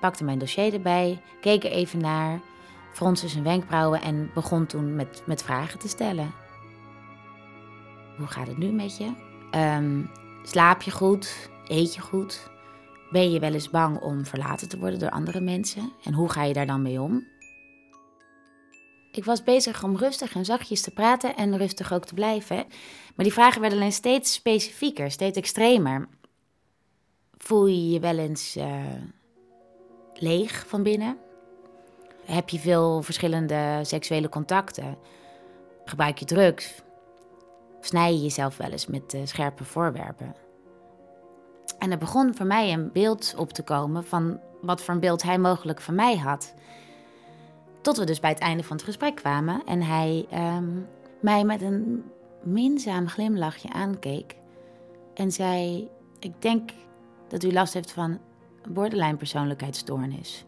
Pakte 0.00 0.24
mijn 0.24 0.38
dossier 0.38 0.74
erbij, 0.74 1.20
keek 1.40 1.64
er 1.64 1.70
even 1.70 2.00
naar, 2.00 2.40
fronste 2.92 3.28
zijn 3.28 3.44
wenkbrauwen 3.44 4.02
en 4.02 4.30
begon 4.34 4.66
toen 4.66 4.94
met, 4.94 5.22
met 5.26 5.42
vragen 5.42 5.78
te 5.78 5.88
stellen. 5.88 6.43
Hoe 8.16 8.26
gaat 8.26 8.46
het 8.46 8.58
nu 8.58 8.72
met 8.72 8.96
je? 8.96 9.12
Ehm, 9.50 10.02
slaap 10.42 10.82
je 10.82 10.90
goed? 10.90 11.50
Eet 11.66 11.94
je 11.94 12.00
goed? 12.00 12.50
Ben 13.10 13.30
je 13.30 13.40
wel 13.40 13.52
eens 13.52 13.70
bang 13.70 14.00
om 14.00 14.24
verlaten 14.24 14.68
te 14.68 14.78
worden 14.78 14.98
door 14.98 15.10
andere 15.10 15.40
mensen? 15.40 15.92
En 16.04 16.12
hoe 16.12 16.30
ga 16.30 16.42
je 16.42 16.52
daar 16.52 16.66
dan 16.66 16.82
mee 16.82 17.00
om? 17.00 17.26
Ik 19.12 19.24
was 19.24 19.42
bezig 19.42 19.82
om 19.82 19.96
rustig 19.96 20.34
en 20.34 20.44
zachtjes 20.44 20.80
te 20.80 20.90
praten 20.90 21.36
en 21.36 21.56
rustig 21.56 21.92
ook 21.92 22.04
te 22.04 22.14
blijven. 22.14 22.56
Maar 23.14 23.24
die 23.24 23.32
vragen 23.32 23.60
werden 23.60 23.78
alleen 23.78 23.92
steeds 23.92 24.32
specifieker, 24.32 25.10
steeds 25.10 25.38
extremer. 25.38 26.08
Voel 27.36 27.66
je 27.66 27.90
je 27.90 28.00
wel 28.00 28.18
eens 28.18 28.56
uh, 28.56 28.84
leeg 30.14 30.64
van 30.68 30.82
binnen? 30.82 31.16
Heb 32.24 32.48
je 32.48 32.58
veel 32.58 33.02
verschillende 33.02 33.80
seksuele 33.82 34.28
contacten? 34.28 34.98
Gebruik 35.84 36.18
je 36.18 36.24
drugs? 36.24 36.83
Snij 37.84 38.12
je 38.12 38.22
jezelf 38.22 38.56
wel 38.56 38.70
eens 38.70 38.86
met 38.86 39.14
uh, 39.14 39.20
scherpe 39.24 39.64
voorwerpen? 39.64 40.34
En 41.78 41.90
er 41.90 41.98
begon 41.98 42.34
voor 42.34 42.46
mij 42.46 42.72
een 42.72 42.92
beeld 42.92 43.34
op 43.36 43.52
te 43.52 43.62
komen 43.62 44.04
van 44.04 44.40
wat 44.60 44.82
voor 44.82 44.94
een 44.94 45.00
beeld 45.00 45.22
hij 45.22 45.38
mogelijk 45.38 45.80
van 45.80 45.94
mij 45.94 46.16
had. 46.16 46.54
Tot 47.80 47.96
we 47.96 48.04
dus 48.04 48.20
bij 48.20 48.30
het 48.30 48.38
einde 48.38 48.62
van 48.62 48.76
het 48.76 48.84
gesprek 48.84 49.14
kwamen 49.14 49.62
en 49.64 49.82
hij 49.82 50.26
um, 50.32 50.86
mij 51.20 51.44
met 51.44 51.62
een 51.62 52.04
minzaam 52.42 53.08
glimlachje 53.08 53.72
aankeek 53.72 54.36
en 55.14 55.32
zei: 55.32 55.88
Ik 56.18 56.42
denk 56.42 56.70
dat 57.28 57.44
u 57.44 57.52
last 57.52 57.74
heeft 57.74 57.92
van 57.92 58.18
borderline 58.68 59.16
persoonlijkheidsstoornis. 59.16 60.44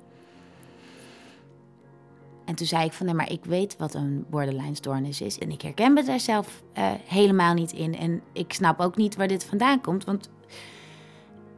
En 2.46 2.54
toen 2.54 2.66
zei 2.66 2.84
ik 2.84 2.92
van, 2.92 3.06
nee, 3.06 3.14
maar 3.14 3.30
ik 3.30 3.44
weet 3.44 3.76
wat 3.76 3.94
een 3.94 4.24
borderline 4.30 4.74
stoornis 4.74 5.20
is. 5.20 5.38
En 5.38 5.50
ik 5.50 5.62
herken 5.62 5.92
me 5.92 6.02
daar 6.02 6.20
zelf 6.20 6.62
uh, 6.78 6.90
helemaal 7.04 7.54
niet 7.54 7.72
in. 7.72 7.96
En 7.96 8.22
ik 8.32 8.52
snap 8.52 8.80
ook 8.80 8.96
niet 8.96 9.16
waar 9.16 9.28
dit 9.28 9.44
vandaan 9.44 9.80
komt. 9.80 10.04
Want 10.04 10.30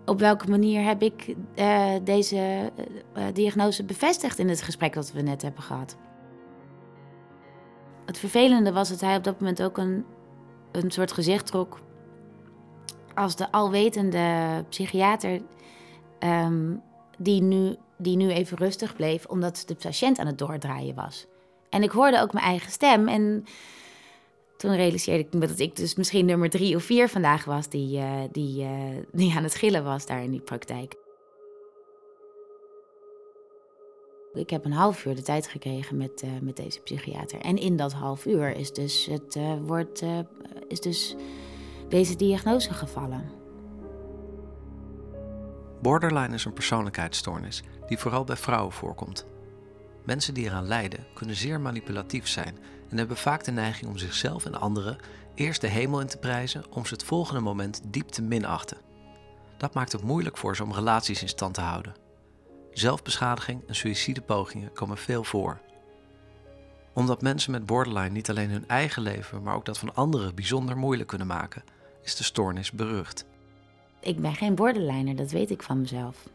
op 0.05 0.19
welke 0.19 0.51
manier 0.51 0.85
heb 0.85 1.03
ik 1.03 1.35
uh, 1.57 1.91
deze 2.05 2.73
uh, 3.17 3.25
diagnose 3.33 3.85
bevestigd 3.85 4.39
in 4.39 4.49
het 4.49 4.63
gesprek 4.63 4.93
dat 4.93 5.13
we 5.13 5.23
net 5.23 5.43
hebben 5.43 5.63
gehad? 5.63 5.97
Het 8.07 8.19
vervelende 8.19 8.73
was 8.73 8.89
dat 8.89 9.01
hij 9.01 9.17
op 9.17 9.25
dat 9.25 9.41
moment 9.41 9.63
ook 9.63 9.79
een, 9.79 10.05
een 10.73 10.91
soort 10.91 11.13
gezicht 11.13 11.47
trok 11.47 11.81
als 13.15 13.37
de 13.37 13.53
alwetende 13.53 14.65
psychiater 14.69 15.41
um, 16.21 16.83
die, 17.19 17.43
nu, 17.43 17.77
die 17.99 18.17
nu 18.17 18.31
even 18.31 18.57
rustig 18.57 18.97
bleef 18.97 19.27
omdat 19.27 19.63
de 19.67 19.75
patiënt 19.75 20.19
aan 20.19 20.27
het 20.27 20.39
doordraaien 20.39 20.95
was. 20.95 21.27
En 21.71 21.83
ik 21.83 21.91
hoorde 21.91 22.21
ook 22.21 22.33
mijn 22.33 22.45
eigen 22.45 22.71
stem 22.71 23.09
en 23.09 23.45
toen 24.57 24.77
realiseerde 24.77 25.25
ik 25.25 25.33
me 25.33 25.47
dat 25.47 25.59
ik 25.59 25.77
dus 25.77 25.95
misschien 25.95 26.27
nummer 26.27 26.51
drie 26.51 26.77
of 26.77 26.83
vier 26.83 27.09
vandaag 27.09 27.45
was 27.45 27.69
die, 27.69 27.99
uh, 27.99 28.13
die, 28.33 28.63
uh, 28.63 28.71
die 29.13 29.35
aan 29.37 29.43
het 29.43 29.55
gillen 29.55 29.85
was 29.85 30.07
daar 30.07 30.23
in 30.23 30.31
die 30.31 30.41
praktijk. 30.41 30.95
Ik 34.33 34.51
heb 34.51 34.65
een 34.65 34.73
half 34.73 35.05
uur 35.05 35.15
de 35.15 35.23
tijd 35.23 35.47
gekregen 35.49 35.97
met, 35.97 36.23
uh, 36.25 36.31
met 36.41 36.57
deze 36.57 36.81
psychiater. 36.81 37.41
En 37.41 37.57
in 37.57 37.77
dat 37.77 37.93
half 37.93 38.27
uur 38.27 38.57
is 38.57 38.73
dus, 38.73 39.07
het, 39.07 39.39
wordt, 39.63 40.03
is 40.69 40.81
dus 40.81 41.15
deze 41.89 42.17
diagnose 42.17 42.73
gevallen. 42.73 43.31
Borderline 45.83 46.35
is 46.35 46.45
een 46.45 46.53
persoonlijkheidsstoornis 46.53 47.63
die 47.89 47.99
vooral 47.99 48.25
bij 48.25 48.37
vrouwen 48.37 48.73
voorkomt. 48.73 49.27
Mensen 50.05 50.35
die 50.35 50.45
eraan 50.45 50.67
lijden 50.67 51.07
kunnen 51.15 51.37
zeer 51.37 51.61
manipulatief 51.61 52.29
zijn 52.29 52.59
en 52.89 52.99
hebben 52.99 53.17
vaak 53.17 53.45
de 53.45 53.51
neiging 53.51 53.91
om 53.91 53.99
zichzelf 53.99 54.45
en 54.45 54.61
anderen 54.61 54.99
eerst 55.35 55.61
de 55.61 55.67
hemel 55.67 56.01
in 56.01 56.07
te 56.07 56.19
prijzen 56.19 56.65
om 56.71 56.87
ze 56.87 56.95
het 56.95 57.05
volgende 57.05 57.41
moment 57.41 57.81
diep 57.85 58.09
te 58.09 58.23
minachten. 58.23 58.79
Dat 59.57 59.75
maakt 59.75 59.93
het 59.93 60.03
moeilijk 60.03 60.37
voor 60.37 60.57
ze 60.57 60.63
om 60.63 60.73
relaties 60.73 61.23
in 61.23 61.29
stand 61.29 61.55
te 61.55 61.61
houden. 61.61 61.95
Zelfbeschadiging 62.73 63.63
en 63.67 63.75
suïcidepogingen 63.75 64.73
komen 64.73 64.99
veel 64.99 65.25
voor. 65.25 65.61
Omdat 66.93 67.23
mensen 67.23 67.53
met 67.53 67.67
borderline 67.67 68.11
niet 68.11 68.31
alleen 68.31 68.51
hun 68.51 68.69
eigen 68.69 69.03
leven, 69.03 69.43
maar 69.43 69.55
ook 69.55 69.65
dat 69.65 69.79
van 69.79 69.95
anderen 69.95 70.35
bijzonder 70.35 70.77
moeilijk 70.77 71.09
kunnen 71.09 71.27
maken, 71.27 71.65
is 72.03 72.17
de 72.17 72.25
stoornis 72.25 72.71
berucht. 72.71 73.25
Ik 74.01 74.21
ben 74.21 74.35
geen 74.35 74.55
borderliner, 74.55 75.17
dat 75.17 75.31
weet 75.31 75.51
ik 75.51 75.63
van 75.63 75.81
mezelf. 75.81 76.29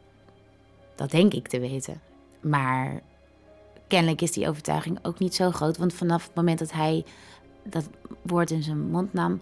Dat 0.95 1.11
denk 1.11 1.33
ik 1.33 1.47
te 1.47 1.59
weten. 1.59 2.01
Maar 2.41 3.01
kennelijk 3.87 4.21
is 4.21 4.31
die 4.31 4.47
overtuiging 4.47 4.99
ook 5.01 5.19
niet 5.19 5.35
zo 5.35 5.51
groot. 5.51 5.77
Want 5.77 5.93
vanaf 5.93 6.25
het 6.25 6.35
moment 6.35 6.59
dat 6.59 6.71
hij 6.71 7.05
dat 7.63 7.89
woord 8.21 8.51
in 8.51 8.63
zijn 8.63 8.89
mond 8.89 9.13
nam, 9.13 9.41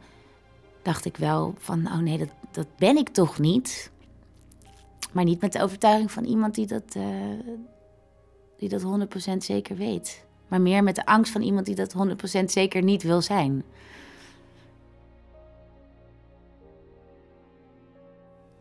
dacht 0.82 1.06
ik 1.06 1.18
wel 1.18 1.56
van, 1.58 1.88
oh 1.88 1.98
nee, 1.98 2.18
dat, 2.18 2.30
dat 2.52 2.68
ben 2.78 2.98
ik 2.98 3.10
toch 3.10 3.40
niet. 3.40 3.92
Maar 5.12 5.24
niet 5.24 5.42
met 5.42 5.54
de 5.54 5.62
overtuiging 5.62 6.12
van 6.12 6.24
iemand 6.24 6.56
die 6.56 6.68
dat, 6.68 6.96
uh, 6.98 7.06
die 8.58 8.70
dat 8.70 8.84
100% 9.34 9.38
zeker 9.38 9.76
weet. 9.76 10.26
Maar 10.48 10.62
meer 10.62 10.84
met 10.84 10.96
de 10.96 11.06
angst 11.06 11.32
van 11.32 11.42
iemand 11.42 11.66
die 11.66 11.76
dat 11.76 11.96
100% 12.42 12.44
zeker 12.46 12.84
niet 12.84 13.04
wil 13.04 13.22
zijn. 13.22 13.64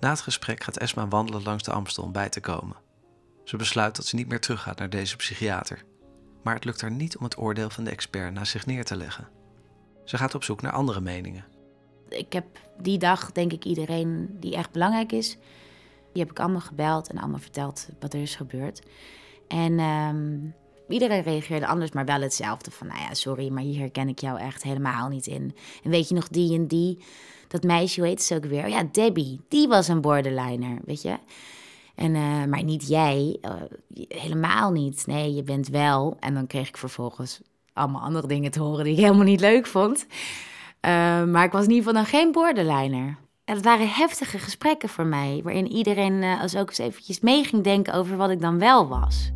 Na 0.00 0.10
het 0.10 0.20
gesprek 0.20 0.64
gaat 0.64 0.76
Esma 0.76 1.08
wandelen 1.08 1.42
langs 1.42 1.62
de 1.62 1.72
Amstel 1.72 2.04
om 2.04 2.12
bij 2.12 2.28
te 2.28 2.40
komen. 2.40 2.76
Ze 3.44 3.56
besluit 3.56 3.96
dat 3.96 4.06
ze 4.06 4.16
niet 4.16 4.28
meer 4.28 4.40
teruggaat 4.40 4.78
naar 4.78 4.90
deze 4.90 5.16
psychiater. 5.16 5.84
Maar 6.42 6.54
het 6.54 6.64
lukt 6.64 6.80
haar 6.80 6.90
niet 6.90 7.16
om 7.16 7.24
het 7.24 7.38
oordeel 7.38 7.70
van 7.70 7.84
de 7.84 7.90
expert 7.90 8.32
naast 8.32 8.50
zich 8.50 8.66
neer 8.66 8.84
te 8.84 8.96
leggen. 8.96 9.28
Ze 10.04 10.16
gaat 10.16 10.34
op 10.34 10.44
zoek 10.44 10.62
naar 10.62 10.72
andere 10.72 11.00
meningen. 11.00 11.44
Ik 12.08 12.32
heb 12.32 12.44
die 12.78 12.98
dag, 12.98 13.32
denk 13.32 13.52
ik, 13.52 13.64
iedereen 13.64 14.36
die 14.40 14.56
echt 14.56 14.70
belangrijk 14.70 15.12
is, 15.12 15.38
die 16.12 16.22
heb 16.22 16.30
ik 16.30 16.40
allemaal 16.40 16.60
gebeld 16.60 17.08
en 17.08 17.18
allemaal 17.18 17.38
verteld 17.38 17.88
wat 18.00 18.14
er 18.14 18.20
is 18.20 18.34
gebeurd. 18.34 18.82
En 19.48 19.80
um, 19.80 20.54
iedereen 20.88 21.22
reageerde 21.22 21.66
anders, 21.66 21.92
maar 21.92 22.04
wel 22.04 22.20
hetzelfde. 22.20 22.70
Van, 22.70 22.86
nou 22.86 23.00
ja, 23.00 23.14
sorry, 23.14 23.48
maar 23.48 23.62
hier 23.62 23.78
herken 23.78 24.08
ik 24.08 24.18
jou 24.18 24.38
echt 24.38 24.62
helemaal 24.62 25.08
niet 25.08 25.26
in. 25.26 25.56
En 25.82 25.90
weet 25.90 26.08
je 26.08 26.14
nog 26.14 26.28
die 26.28 26.54
en 26.54 26.66
die? 26.66 27.04
Dat 27.50 27.62
meisje, 27.62 28.00
hoe 28.00 28.08
heet 28.08 28.22
ze 28.22 28.34
ook 28.34 28.44
weer? 28.44 28.68
Ja, 28.68 28.88
Debbie, 28.92 29.40
die 29.48 29.68
was 29.68 29.88
een 29.88 30.00
borderliner, 30.00 30.78
weet 30.84 31.02
je? 31.02 31.18
En, 31.94 32.14
uh, 32.14 32.44
maar 32.44 32.62
niet 32.62 32.88
jij, 32.88 33.38
uh, 33.42 33.52
helemaal 34.08 34.70
niet. 34.70 35.06
Nee, 35.06 35.34
je 35.34 35.42
bent 35.42 35.68
wel. 35.68 36.16
En 36.20 36.34
dan 36.34 36.46
kreeg 36.46 36.68
ik 36.68 36.76
vervolgens 36.76 37.40
allemaal 37.72 38.00
andere 38.00 38.26
dingen 38.26 38.50
te 38.50 38.60
horen 38.60 38.84
die 38.84 38.92
ik 38.92 39.00
helemaal 39.00 39.24
niet 39.24 39.40
leuk 39.40 39.66
vond. 39.66 40.06
Uh, 40.06 41.24
maar 41.24 41.44
ik 41.44 41.52
was 41.52 41.64
in 41.64 41.70
ieder 41.70 41.84
geval 41.84 42.02
dan 42.02 42.10
geen 42.10 42.32
borderliner. 42.32 43.16
En 43.44 43.54
het 43.54 43.64
waren 43.64 43.88
heftige 43.88 44.38
gesprekken 44.38 44.88
voor 44.88 45.06
mij, 45.06 45.40
waarin 45.44 45.72
iedereen 45.72 46.22
als 46.22 46.56
ook 46.56 46.68
eens 46.68 46.78
eventjes 46.78 47.20
mee 47.20 47.44
ging 47.44 47.64
denken 47.64 47.94
over 47.94 48.16
wat 48.16 48.30
ik 48.30 48.40
dan 48.40 48.58
wel 48.58 48.88
was. 48.88 49.30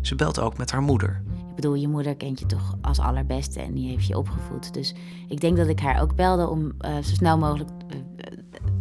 Ze 0.00 0.14
belt 0.14 0.40
ook 0.40 0.58
met 0.58 0.70
haar 0.70 0.82
moeder. 0.82 1.22
Ik 1.54 1.60
bedoel, 1.60 1.74
je 1.74 1.88
moeder 1.88 2.16
kent 2.16 2.38
je 2.38 2.46
toch 2.46 2.76
als 2.80 2.98
allerbeste 2.98 3.60
en 3.60 3.72
die 3.72 3.88
heeft 3.88 4.06
je 4.06 4.18
opgevoed. 4.18 4.74
Dus 4.74 4.94
ik 5.28 5.40
denk 5.40 5.56
dat 5.56 5.68
ik 5.68 5.80
haar 5.80 6.02
ook 6.02 6.14
belde 6.14 6.48
om 6.48 6.60
uh, 6.64 6.94
zo 6.94 7.14
snel 7.14 7.38
mogelijk 7.38 7.70
uh, 7.88 7.98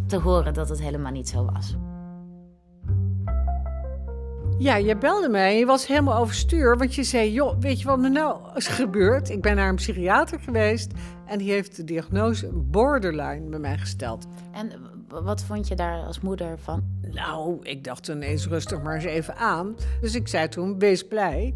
te 0.08 0.18
horen 0.18 0.54
dat 0.54 0.70
het 0.70 0.82
helemaal 0.82 1.12
niet 1.12 1.30
zo 1.30 1.46
was. 1.54 1.76
Ja, 4.58 4.76
je 4.76 4.98
belde 4.98 5.30
mij 5.30 5.52
en 5.52 5.58
je 5.58 5.66
was 5.66 5.88
helemaal 5.88 6.18
overstuur. 6.18 6.78
Want 6.78 6.96
je 6.96 7.04
zei, 7.04 7.32
joh, 7.32 7.60
weet 7.60 7.80
je 7.80 7.88
wat 7.88 8.04
er 8.04 8.12
nou 8.12 8.40
is 8.56 8.68
gebeurd? 8.68 9.30
Ik 9.30 9.42
ben 9.42 9.56
naar 9.56 9.70
een 9.70 9.76
psychiater 9.76 10.40
geweest 10.40 10.92
en 11.26 11.38
die 11.38 11.52
heeft 11.52 11.76
de 11.76 11.84
diagnose 11.84 12.50
borderline 12.54 13.50
bij 13.50 13.60
mij 13.60 13.78
gesteld. 13.78 14.28
En 14.52 14.72
wat 15.08 15.44
vond 15.44 15.68
je 15.68 15.76
daar 15.76 16.00
als 16.00 16.20
moeder 16.20 16.60
van? 16.60 16.84
Nou, 17.12 17.60
ik 17.62 17.84
dacht 17.84 18.08
ineens 18.08 18.48
rustig 18.48 18.82
maar 18.82 18.96
eens 18.96 19.04
even 19.04 19.36
aan. 19.36 19.76
Dus 20.02 20.16
ik 20.16 20.28
zei 20.28 20.48
toen, 20.48 20.80
wees 20.80 21.08
blij. 21.08 21.54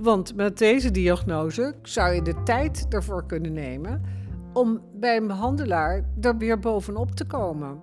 Want 0.00 0.34
met 0.34 0.58
deze 0.58 0.90
diagnose 0.90 1.74
zou 1.82 2.14
je 2.14 2.22
de 2.22 2.42
tijd 2.42 2.86
ervoor 2.88 3.26
kunnen 3.26 3.52
nemen 3.52 4.02
om 4.52 4.80
bij 4.94 5.16
een 5.16 5.26
behandelaar 5.26 6.04
er 6.20 6.36
weer 6.36 6.58
bovenop 6.58 7.10
te 7.10 7.24
komen. 7.24 7.82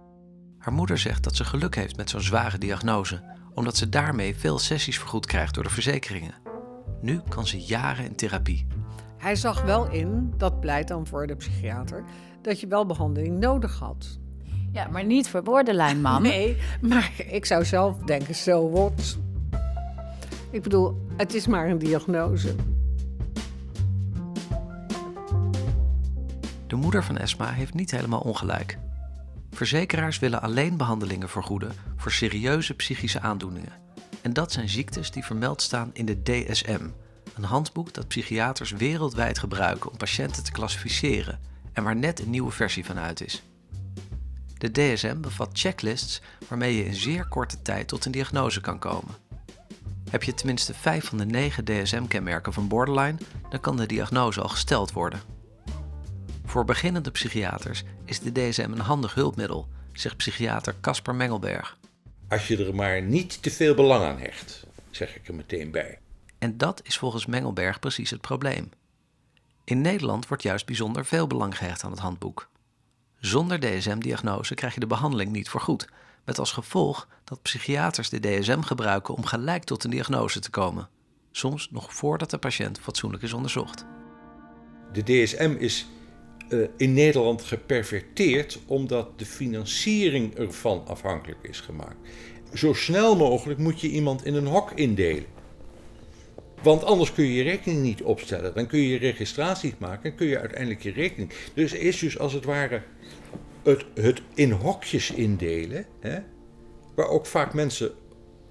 Haar 0.57 0.73
moeder 0.73 0.97
zegt 0.97 1.23
dat 1.23 1.35
ze 1.35 1.43
geluk 1.43 1.75
heeft 1.75 1.97
met 1.97 2.09
zo'n 2.09 2.21
zware 2.21 2.57
diagnose, 2.57 3.21
omdat 3.53 3.77
ze 3.77 3.89
daarmee 3.89 4.35
veel 4.35 4.59
sessies 4.59 4.99
vergoed 4.99 5.25
krijgt 5.25 5.53
door 5.53 5.63
de 5.63 5.69
verzekeringen. 5.69 6.33
Nu 7.01 7.21
kan 7.29 7.47
ze 7.47 7.61
jaren 7.61 8.05
in 8.05 8.15
therapie. 8.15 8.67
Hij 9.17 9.35
zag 9.35 9.63
wel 9.63 9.91
in, 9.91 10.33
dat 10.37 10.59
pleit 10.59 10.87
dan 10.87 11.07
voor 11.07 11.27
de 11.27 11.35
psychiater, 11.35 12.03
dat 12.41 12.59
je 12.59 12.67
wel 12.67 12.85
behandeling 12.85 13.39
nodig 13.39 13.79
had. 13.79 14.19
Ja, 14.71 14.87
maar 14.87 15.05
niet 15.05 15.29
voor 15.29 15.43
borderline, 15.43 15.99
mam. 15.99 16.21
Nee, 16.31 16.57
maar 16.81 17.11
ik 17.27 17.45
zou 17.45 17.65
zelf 17.65 17.97
denken, 17.97 18.35
zo 18.35 18.69
wordt. 18.69 19.17
Ik 20.55 20.61
bedoel, 20.61 21.07
het 21.17 21.33
is 21.33 21.47
maar 21.47 21.69
een 21.69 21.77
diagnose. 21.77 22.55
De 26.67 26.75
moeder 26.75 27.03
van 27.03 27.17
Esma 27.17 27.51
heeft 27.51 27.73
niet 27.73 27.91
helemaal 27.91 28.19
ongelijk. 28.19 28.77
Verzekeraars 29.51 30.19
willen 30.19 30.41
alleen 30.41 30.77
behandelingen 30.77 31.29
vergoeden 31.29 31.71
voor 31.95 32.11
serieuze 32.11 32.73
psychische 32.73 33.19
aandoeningen. 33.19 33.71
En 34.21 34.33
dat 34.33 34.51
zijn 34.51 34.69
ziektes 34.69 35.11
die 35.11 35.23
vermeld 35.23 35.61
staan 35.61 35.89
in 35.93 36.05
de 36.05 36.21
DSM, 36.21 36.87
een 37.35 37.43
handboek 37.43 37.93
dat 37.93 38.07
psychiaters 38.07 38.71
wereldwijd 38.71 39.39
gebruiken 39.39 39.91
om 39.91 39.97
patiënten 39.97 40.43
te 40.43 40.51
klassificeren 40.51 41.39
en 41.73 41.83
waar 41.83 41.95
net 41.95 42.19
een 42.19 42.29
nieuwe 42.29 42.51
versie 42.51 42.85
van 42.85 42.99
uit 42.99 43.25
is. 43.25 43.43
De 44.57 44.71
DSM 44.71 45.21
bevat 45.21 45.49
checklists 45.53 46.21
waarmee 46.47 46.75
je 46.77 46.85
in 46.85 46.95
zeer 46.95 47.27
korte 47.27 47.61
tijd 47.61 47.87
tot 47.87 48.05
een 48.05 48.11
diagnose 48.11 48.61
kan 48.61 48.79
komen. 48.79 49.24
Heb 50.15 50.23
je 50.23 50.33
tenminste 50.33 50.73
vijf 50.73 51.05
van 51.05 51.17
de 51.17 51.25
negen 51.25 51.65
DSM-kenmerken 51.65 52.53
van 52.53 52.67
borderline, 52.67 53.17
dan 53.49 53.59
kan 53.59 53.77
de 53.77 53.85
diagnose 53.85 54.41
al 54.41 54.49
gesteld 54.49 54.91
worden. 54.91 55.21
Voor 56.45 56.65
beginnende 56.65 57.11
psychiaters 57.11 57.83
is 58.05 58.19
de 58.19 58.31
DSM 58.31 58.71
een 58.71 58.79
handig 58.79 59.13
hulpmiddel, 59.13 59.67
zegt 59.93 60.17
psychiater 60.17 60.75
Casper 60.81 61.15
Mengelberg. 61.15 61.77
Als 62.27 62.47
je 62.47 62.65
er 62.65 62.75
maar 62.75 63.01
niet 63.01 63.41
te 63.41 63.51
veel 63.51 63.75
belang 63.75 64.03
aan 64.03 64.19
hecht, 64.19 64.65
zeg 64.89 65.15
ik 65.15 65.27
er 65.27 65.35
meteen 65.35 65.71
bij. 65.71 65.99
En 66.37 66.57
dat 66.57 66.81
is 66.83 66.97
volgens 66.97 67.25
Mengelberg 67.25 67.79
precies 67.79 68.09
het 68.09 68.21
probleem. 68.21 68.69
In 69.63 69.81
Nederland 69.81 70.27
wordt 70.27 70.43
juist 70.43 70.65
bijzonder 70.65 71.05
veel 71.05 71.27
belang 71.27 71.57
gehecht 71.57 71.83
aan 71.83 71.91
het 71.91 71.99
handboek. 71.99 72.49
Zonder 73.19 73.59
DSM-diagnose 73.59 74.55
krijg 74.55 74.73
je 74.73 74.79
de 74.79 74.87
behandeling 74.87 75.31
niet 75.31 75.49
voorgoed, 75.49 75.87
met 76.25 76.39
als 76.39 76.51
gevolg 76.51 77.07
dat 77.23 77.41
psychiaters 77.41 78.09
de 78.09 78.19
DSM 78.19 78.61
gebruiken 78.61 79.15
om 79.15 79.25
gelijk 79.25 79.63
tot 79.63 79.83
een 79.83 79.89
diagnose 79.89 80.39
te 80.39 80.49
komen, 80.49 80.89
soms 81.31 81.69
nog 81.71 81.93
voordat 81.93 82.29
de 82.29 82.37
patiënt 82.37 82.79
fatsoenlijk 82.79 83.23
is 83.23 83.33
onderzocht. 83.33 83.85
De 84.93 85.03
DSM 85.03 85.55
is 85.59 85.87
uh, 86.49 86.67
in 86.77 86.93
Nederland 86.93 87.43
geperverteerd 87.43 88.59
omdat 88.65 89.19
de 89.19 89.25
financiering 89.25 90.35
ervan 90.35 90.87
afhankelijk 90.87 91.39
is 91.41 91.59
gemaakt. 91.59 92.09
Zo 92.53 92.73
snel 92.73 93.15
mogelijk 93.15 93.59
moet 93.59 93.81
je 93.81 93.89
iemand 93.89 94.25
in 94.25 94.33
een 94.33 94.47
hok 94.47 94.71
indelen. 94.71 95.25
Want 96.61 96.83
anders 96.83 97.13
kun 97.13 97.25
je 97.25 97.33
je 97.33 97.43
rekening 97.43 97.81
niet 97.81 98.03
opstellen. 98.03 98.53
Dan 98.53 98.67
kun 98.67 98.79
je 98.79 98.89
je 98.89 98.97
registraties 98.97 99.73
maken 99.77 100.11
en 100.11 100.15
kun 100.15 100.27
je 100.27 100.39
uiteindelijk 100.39 100.83
je 100.83 100.91
rekening. 100.91 101.33
Dus 101.53 101.73
er 101.73 101.81
is 101.81 101.99
dus 101.99 102.19
als 102.19 102.33
het 102.33 102.45
ware 102.45 102.81
het, 103.65 103.85
het 103.93 104.21
in 104.33 104.51
hokjes 104.51 105.11
indelen, 105.11 105.85
hè, 105.99 106.19
waar 106.95 107.07
ook 107.07 107.25
vaak 107.25 107.53
mensen 107.53 107.93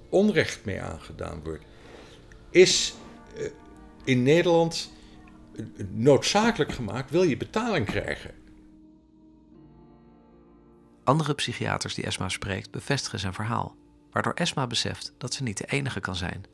onrecht 0.09 0.65
mee 0.65 0.83
aangedaan 0.83 1.43
wordt, 1.45 1.65
is 2.51 2.95
uh, 3.37 3.47
in 4.05 4.23
Nederland 4.23 4.93
noodzakelijk 5.91 6.73
gemaakt, 6.73 7.11
wil 7.11 7.23
je 7.23 7.37
betaling 7.37 7.87
krijgen. 7.87 8.35
Andere 11.05 11.35
psychiaters 11.35 11.95
die 11.95 12.05
Esma 12.05 12.29
spreekt 12.29 12.71
bevestigen 12.71 13.19
zijn 13.19 13.35
verhaal, 13.35 13.77
waardoor 14.11 14.33
Esma 14.33 14.67
beseft 14.67 15.15
dat 15.19 15.35
ze 15.35 15.43
niet 15.43 15.59
de 15.59 15.67
enige 15.67 16.01
kan 16.01 16.17
zijn. 16.17 16.45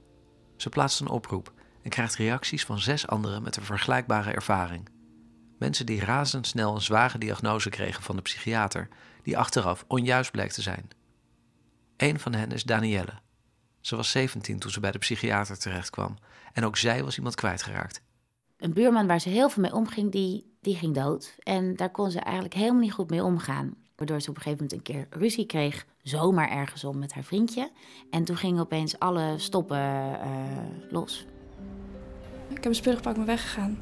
Ze 0.57 0.69
plaatst 0.69 1.01
een 1.01 1.09
oproep 1.09 1.53
en 1.83 1.91
krijgt 1.91 2.15
reacties 2.15 2.65
van 2.65 2.79
zes 2.79 3.07
anderen 3.07 3.43
met 3.43 3.57
een 3.57 3.65
vergelijkbare 3.65 4.31
ervaring. 4.31 4.89
Mensen 5.61 5.87
die 5.87 6.05
razendsnel 6.05 6.75
een 6.75 6.81
zware 6.81 7.19
diagnose 7.19 7.71
kregen 7.71 8.03
van 8.03 8.17
de 8.17 8.23
psychiater, 8.23 8.89
die 9.23 9.39
achteraf 9.39 9.85
onjuist 9.89 10.31
bleek 10.31 10.51
te 10.53 10.63
zijn. 10.63 10.91
Een 11.97 12.21
van 12.21 12.35
hen 12.35 12.53
is 12.53 12.65
Danielle. 12.65 13.19
Ze 13.81 13.97
was 13.97 14.11
17 14.11 14.59
toen 14.59 14.71
ze 14.71 14.81
bij 14.81 14.91
de 14.91 14.99
psychiater 14.99 15.59
terechtkwam 15.59 16.17
en 16.53 16.65
ook 16.65 16.77
zij 16.77 17.05
was 17.05 17.17
iemand 17.17 17.35
kwijtgeraakt 17.35 18.03
een 18.61 18.73
buurman 18.73 19.07
waar 19.07 19.21
ze 19.21 19.29
heel 19.29 19.49
veel 19.49 19.63
mee 19.63 19.75
omging, 19.75 20.13
die, 20.13 20.55
die 20.61 20.77
ging 20.77 20.95
dood. 20.95 21.35
En 21.39 21.77
daar 21.77 21.91
kon 21.91 22.11
ze 22.11 22.21
eigenlijk 22.21 22.55
helemaal 22.55 22.81
niet 22.81 22.93
goed 22.93 23.11
mee 23.11 23.25
omgaan. 23.25 23.75
Waardoor 23.97 24.21
ze 24.21 24.31
op 24.31 24.37
een 24.37 24.43
gegeven 24.43 24.65
moment 24.65 24.89
een 24.89 24.95
keer 24.95 25.07
ruzie 25.11 25.47
kreeg, 25.47 25.87
zomaar 26.03 26.51
ergens 26.51 26.85
om 26.85 26.99
met 26.99 27.13
haar 27.13 27.25
vriendje. 27.25 27.71
En 28.11 28.25
toen 28.25 28.37
gingen 28.37 28.61
opeens 28.61 28.99
alle 28.99 29.35
stoppen 29.37 29.79
uh, 29.79 30.91
los. 30.91 31.27
Ik 32.49 32.57
heb 32.57 32.65
een 32.65 32.75
spullen 32.75 32.97
gepakt 32.97 33.17
en 33.17 33.25
weggegaan. 33.25 33.79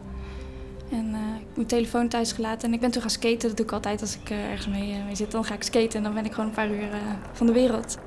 En 0.90 1.06
uh, 1.06 1.18
ik 1.18 1.44
heb 1.46 1.56
mijn 1.56 1.66
telefoon 1.66 2.08
thuis 2.08 2.32
gelaten 2.32 2.68
en 2.68 2.74
ik 2.74 2.80
ben 2.80 2.90
toen 2.90 3.00
gaan 3.00 3.10
skaten. 3.10 3.48
Dat 3.48 3.56
doe 3.56 3.66
ik 3.66 3.72
altijd 3.72 4.00
als 4.00 4.16
ik 4.16 4.30
uh, 4.30 4.50
ergens 4.50 4.68
mee, 4.68 5.02
mee, 5.04 5.14
zit. 5.14 5.30
Dan 5.30 5.44
ga 5.44 5.54
ik 5.54 5.62
skaten 5.62 5.92
en 5.92 6.02
dan 6.02 6.14
ben 6.14 6.24
ik 6.24 6.32
gewoon 6.32 6.48
een 6.48 6.54
paar 6.54 6.70
uur 6.70 6.88
van 7.32 7.46
de 7.46 7.52
wereld. 7.52 7.98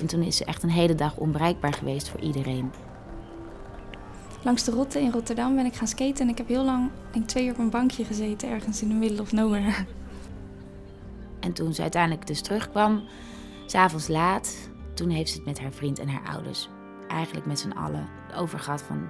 En 0.00 0.06
toen 0.06 0.22
is 0.22 0.36
ze 0.36 0.44
echt 0.44 0.62
een 0.62 0.70
hele 0.70 0.94
dag 0.94 1.16
onbereikbaar 1.16 1.72
geweest 1.72 2.08
voor 2.08 2.20
iedereen 2.20 2.70
langs 4.42 4.64
de 4.64 4.70
Rotte 4.70 5.00
in 5.00 5.10
Rotterdam 5.10 5.54
ben 5.54 5.66
ik 5.66 5.74
gaan 5.74 5.86
skaten. 5.86 6.24
En 6.24 6.28
ik 6.28 6.38
heb 6.38 6.48
heel 6.48 6.64
lang, 6.64 6.90
denk 7.10 7.28
twee 7.28 7.44
uur 7.44 7.52
op 7.52 7.58
een 7.58 7.70
bankje 7.70 8.04
gezeten, 8.04 8.48
ergens 8.48 8.82
in 8.82 8.88
de 8.88 8.94
middle 8.94 9.20
of 9.20 9.32
nowhere. 9.32 9.72
En 11.40 11.52
toen 11.52 11.74
ze 11.74 11.82
uiteindelijk 11.82 12.26
dus 12.26 12.40
terugkwam, 12.40 13.02
s'avonds 13.66 14.08
laat, 14.08 14.70
toen 14.94 15.10
heeft 15.10 15.30
ze 15.30 15.36
het 15.36 15.46
met 15.46 15.60
haar 15.60 15.72
vriend 15.72 15.98
en 15.98 16.08
haar 16.08 16.34
ouders, 16.34 16.68
eigenlijk 17.08 17.46
met 17.46 17.58
z'n 17.58 17.70
allen, 17.70 18.08
over 18.36 18.58
gehad 18.58 18.82
van... 18.82 19.08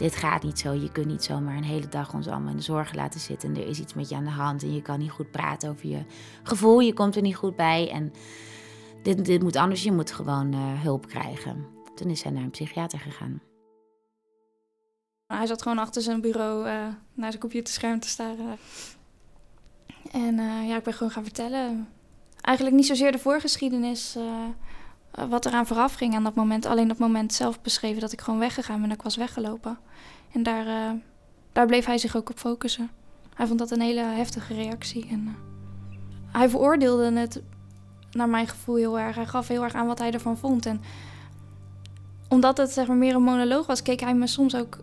Dit 0.00 0.16
gaat 0.16 0.42
niet 0.42 0.58
zo, 0.58 0.72
je 0.72 0.92
kunt 0.92 1.06
niet 1.06 1.24
zomaar 1.24 1.56
een 1.56 1.62
hele 1.62 1.88
dag 1.88 2.14
ons 2.14 2.26
allemaal 2.26 2.50
in 2.50 2.56
de 2.56 2.62
zorgen 2.62 2.96
laten 2.96 3.20
zitten. 3.20 3.48
En 3.48 3.60
er 3.60 3.68
is 3.68 3.80
iets 3.80 3.94
met 3.94 4.08
je 4.08 4.14
aan 4.14 4.24
de 4.24 4.30
hand 4.30 4.62
en 4.62 4.74
je 4.74 4.82
kan 4.82 4.98
niet 4.98 5.10
goed 5.10 5.30
praten 5.30 5.70
over 5.70 5.86
je 5.86 6.04
gevoel, 6.42 6.80
je 6.80 6.92
komt 6.92 7.16
er 7.16 7.22
niet 7.22 7.36
goed 7.36 7.56
bij. 7.56 7.90
En 7.90 8.12
dit, 9.02 9.24
dit 9.24 9.42
moet 9.42 9.56
anders, 9.56 9.82
je 9.82 9.92
moet 9.92 10.12
gewoon 10.12 10.54
uh, 10.54 10.82
hulp 10.82 11.06
krijgen. 11.06 11.66
Toen 11.94 12.10
is 12.10 12.20
zij 12.20 12.30
naar 12.30 12.42
een 12.42 12.50
psychiater 12.50 12.98
gegaan. 12.98 13.40
Hij 15.26 15.46
zat 15.46 15.62
gewoon 15.62 15.78
achter 15.78 16.02
zijn 16.02 16.20
bureau 16.20 16.66
uh, 16.66 16.72
naar 17.14 17.30
zijn 17.30 17.38
computerscherm 17.38 18.00
te 18.00 18.08
staren. 18.08 18.58
En 20.10 20.38
uh, 20.38 20.68
ja, 20.68 20.76
ik 20.76 20.82
ben 20.82 20.94
gewoon 20.94 21.12
gaan 21.12 21.24
vertellen. 21.24 21.88
Eigenlijk 22.40 22.76
niet 22.76 22.86
zozeer 22.86 23.12
de 23.12 23.18
voorgeschiedenis, 23.18 24.16
wat 25.28 25.46
eraan 25.46 25.66
vooraf 25.66 25.94
ging 25.94 26.14
aan 26.14 26.24
dat 26.24 26.34
moment. 26.34 26.66
Alleen 26.66 26.88
dat 26.88 26.98
moment 26.98 27.32
zelf 27.32 27.60
beschreven 27.60 28.00
dat 28.00 28.12
ik 28.12 28.20
gewoon 28.20 28.40
weggegaan 28.40 28.80
ben 28.80 28.90
en 28.90 28.96
ik 28.96 29.02
was 29.02 29.16
weggelopen. 29.16 29.78
En 30.32 30.42
daar, 30.42 30.94
daar 31.52 31.66
bleef 31.66 31.84
hij 31.84 31.98
zich 31.98 32.16
ook 32.16 32.30
op 32.30 32.38
focussen. 32.38 32.90
Hij 33.34 33.46
vond 33.46 33.58
dat 33.58 33.70
een 33.70 33.80
hele 33.80 34.00
heftige 34.00 34.54
reactie. 34.54 35.08
En, 35.08 35.36
hij 36.32 36.48
veroordeelde 36.48 37.12
het, 37.12 37.42
naar 38.12 38.28
mijn 38.28 38.48
gevoel, 38.48 38.76
heel 38.76 38.98
erg. 38.98 39.16
Hij 39.16 39.26
gaf 39.26 39.48
heel 39.48 39.62
erg 39.62 39.74
aan 39.74 39.86
wat 39.86 39.98
hij 39.98 40.12
ervan 40.12 40.38
vond. 40.38 40.66
En 40.66 40.80
omdat 42.28 42.56
het 42.56 42.70
zeg 42.70 42.86
maar, 42.86 42.96
meer 42.96 43.14
een 43.14 43.22
monoloog 43.22 43.66
was, 43.66 43.82
keek 43.82 44.00
hij 44.00 44.14
me 44.14 44.26
soms 44.26 44.56
ook 44.56 44.78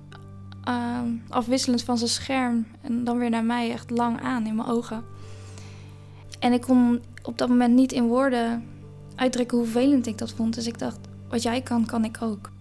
afwisselend 1.30 1.84
van 1.84 1.98
zijn 1.98 2.10
scherm 2.10 2.68
en 2.82 3.04
dan 3.04 3.18
weer 3.18 3.30
naar 3.30 3.44
mij 3.44 3.72
echt 3.72 3.90
lang 3.90 4.22
aan 4.22 4.46
in 4.46 4.56
mijn 4.56 4.68
ogen. 4.68 5.04
En 6.40 6.54
ik 6.54 6.62
kon 6.62 7.02
op 7.24 7.38
dat 7.38 7.50
moment 7.50 7.74
niet 7.74 7.92
in 7.92 8.08
woorden 8.08 8.66
uitdrukken 9.18 9.58
hoe 9.58 9.68
vervelend 9.68 10.08
ik 10.08 10.18
dat 10.18 10.32
vond. 10.32 10.54
Dus 10.54 10.68
ik 10.68 10.80
dacht, 10.80 11.00
wat 11.30 11.44
jij 11.44 11.62
kan, 11.62 11.86
kan 11.86 12.06
ik 12.06 12.18
ook. 12.22 12.52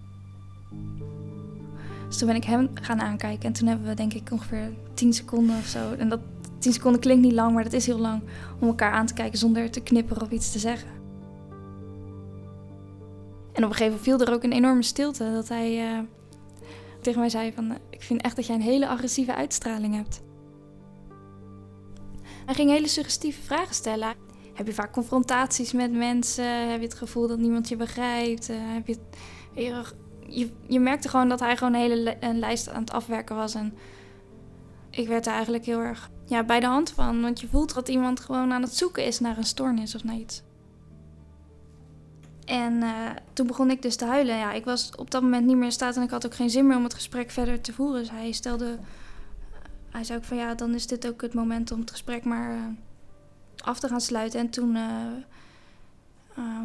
Dus 2.08 2.18
toen 2.18 2.26
ben 2.26 2.36
ik 2.36 2.44
hem 2.44 2.70
gaan 2.74 3.00
aankijken 3.00 3.46
en 3.46 3.52
toen 3.52 3.68
hebben 3.68 3.86
we 3.86 3.94
denk 3.94 4.12
ik 4.12 4.30
ongeveer 4.30 4.72
10 4.94 5.12
seconden 5.12 5.56
of 5.56 5.66
zo. 5.66 5.92
En 5.92 6.08
dat 6.08 6.20
10 6.58 6.72
seconden 6.72 7.00
klinkt 7.00 7.22
niet 7.22 7.32
lang, 7.32 7.54
maar 7.54 7.64
dat 7.64 7.72
is 7.72 7.86
heel 7.86 7.98
lang 7.98 8.22
om 8.60 8.68
elkaar 8.68 8.92
aan 8.92 9.06
te 9.06 9.14
kijken 9.14 9.38
zonder 9.38 9.70
te 9.70 9.80
knipperen 9.80 10.22
of 10.22 10.30
iets 10.30 10.52
te 10.52 10.58
zeggen. 10.58 10.88
En 13.52 13.64
op 13.64 13.70
een 13.70 13.76
gegeven 13.76 13.84
moment 13.84 14.02
viel 14.02 14.20
er 14.20 14.32
ook 14.32 14.42
een 14.42 14.52
enorme 14.52 14.82
stilte 14.82 15.30
dat 15.32 15.48
hij 15.48 15.92
uh, 15.92 15.98
tegen 17.00 17.20
mij 17.20 17.28
zei 17.28 17.52
van... 17.52 17.78
ik 17.90 18.02
vind 18.02 18.22
echt 18.22 18.36
dat 18.36 18.46
jij 18.46 18.54
een 18.54 18.62
hele 18.62 18.88
agressieve 18.88 19.34
uitstraling 19.34 19.94
hebt. 19.94 20.22
Hij 22.46 22.54
ging 22.54 22.70
hele 22.70 22.88
suggestieve 22.88 23.42
vragen 23.42 23.74
stellen. 23.74 24.25
Heb 24.56 24.66
je 24.66 24.74
vaak 24.74 24.92
confrontaties 24.92 25.72
met 25.72 25.92
mensen? 25.92 26.70
Heb 26.70 26.80
je 26.80 26.86
het 26.86 26.94
gevoel 26.94 27.28
dat 27.28 27.38
niemand 27.38 27.68
je 27.68 27.76
begrijpt? 27.76 28.50
Uh, 28.50 28.56
heb 28.60 28.86
je, 28.86 28.98
je, 30.66 30.80
merkte 30.80 31.08
gewoon 31.08 31.28
dat 31.28 31.40
hij 31.40 31.56
gewoon 31.56 31.74
een 31.74 31.80
hele 31.80 32.16
een 32.20 32.38
lijst 32.38 32.68
aan 32.68 32.80
het 32.80 32.92
afwerken 32.92 33.36
was. 33.36 33.54
En 33.54 33.74
ik 34.90 35.08
werd 35.08 35.26
er 35.26 35.32
eigenlijk 35.32 35.64
heel 35.64 35.80
erg 35.80 36.10
ja, 36.24 36.44
bij 36.44 36.60
de 36.60 36.66
hand 36.66 36.90
van. 36.90 37.22
Want 37.22 37.40
je 37.40 37.48
voelt 37.48 37.74
dat 37.74 37.88
iemand 37.88 38.20
gewoon 38.20 38.52
aan 38.52 38.62
het 38.62 38.76
zoeken 38.76 39.04
is 39.04 39.20
naar 39.20 39.36
een 39.36 39.44
stoornis 39.44 39.94
of 39.94 40.04
naar 40.04 40.16
iets. 40.16 40.42
En 42.44 42.72
uh, 42.72 43.10
toen 43.32 43.46
begon 43.46 43.70
ik 43.70 43.82
dus 43.82 43.96
te 43.96 44.04
huilen. 44.04 44.36
Ja, 44.36 44.52
ik 44.52 44.64
was 44.64 44.90
op 44.96 45.10
dat 45.10 45.22
moment 45.22 45.46
niet 45.46 45.56
meer 45.56 45.64
in 45.64 45.72
staat 45.72 45.96
en 45.96 46.02
ik 46.02 46.10
had 46.10 46.26
ook 46.26 46.34
geen 46.34 46.50
zin 46.50 46.66
meer 46.66 46.76
om 46.76 46.84
het 46.84 46.94
gesprek 46.94 47.30
verder 47.30 47.60
te 47.60 47.72
voeren. 47.72 48.00
Dus 48.00 48.10
hij 48.10 48.32
stelde. 48.32 48.78
Hij 49.90 50.04
zei 50.04 50.18
ook 50.18 50.24
van 50.24 50.36
ja, 50.36 50.54
dan 50.54 50.74
is 50.74 50.86
dit 50.86 51.08
ook 51.08 51.22
het 51.22 51.34
moment 51.34 51.72
om 51.72 51.80
het 51.80 51.90
gesprek 51.90 52.24
maar 52.24 52.50
uh, 52.50 52.62
af 53.62 53.78
te 53.78 53.88
gaan 53.88 54.00
sluiten. 54.00 54.40
En 54.40 54.50
toen. 54.50 54.76
Uh, 54.76 56.64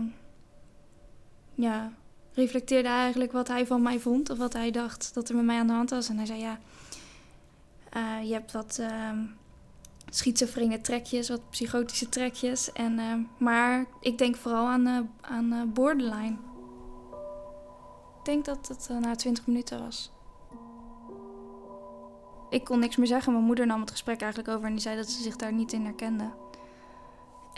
ja, 1.55 1.91
reflecteerde 2.33 2.87
hij 2.87 2.97
eigenlijk 2.97 3.31
wat 3.31 3.47
hij 3.47 3.65
van 3.65 3.81
mij 3.81 3.99
vond. 3.99 4.29
Of 4.29 4.37
wat 4.37 4.53
hij 4.53 4.71
dacht 4.71 5.13
dat 5.13 5.29
er 5.29 5.35
met 5.35 5.45
mij 5.45 5.59
aan 5.59 5.67
de 5.67 5.73
hand 5.73 5.89
was. 5.89 6.09
En 6.09 6.17
hij 6.17 6.25
zei 6.25 6.39
ja. 6.39 6.59
je 8.19 8.33
hebt 8.33 8.51
wat 8.51 8.77
ehm, 8.79 9.19
schizofrene 10.09 10.81
trekjes, 10.81 11.29
wat 11.29 11.49
psychotische 11.49 12.09
trekjes. 12.09 12.71
En, 12.71 12.99
uh, 12.99 13.13
maar 13.37 13.85
ik 13.99 14.17
denk 14.17 14.35
vooral 14.35 14.67
aan, 14.67 15.09
aan 15.21 15.71
borderline. 15.73 16.37
Ik 18.19 18.27
denk 18.27 18.45
dat 18.45 18.67
het 18.67 18.89
na 18.99 19.15
20 19.15 19.47
minuten 19.47 19.79
was. 19.79 20.11
Ik 22.49 22.63
kon 22.63 22.79
niks 22.79 22.95
meer 22.95 23.07
zeggen. 23.07 23.33
Mijn 23.33 23.45
moeder 23.45 23.65
nam 23.65 23.79
het 23.79 23.91
gesprek 23.91 24.21
eigenlijk 24.21 24.53
over 24.53 24.67
en 24.67 24.71
die 24.71 24.81
zei 24.81 24.95
dat 24.95 25.09
ze 25.09 25.21
zich 25.21 25.35
daar 25.35 25.53
niet 25.53 25.73
in 25.73 25.85
herkende. 25.85 26.31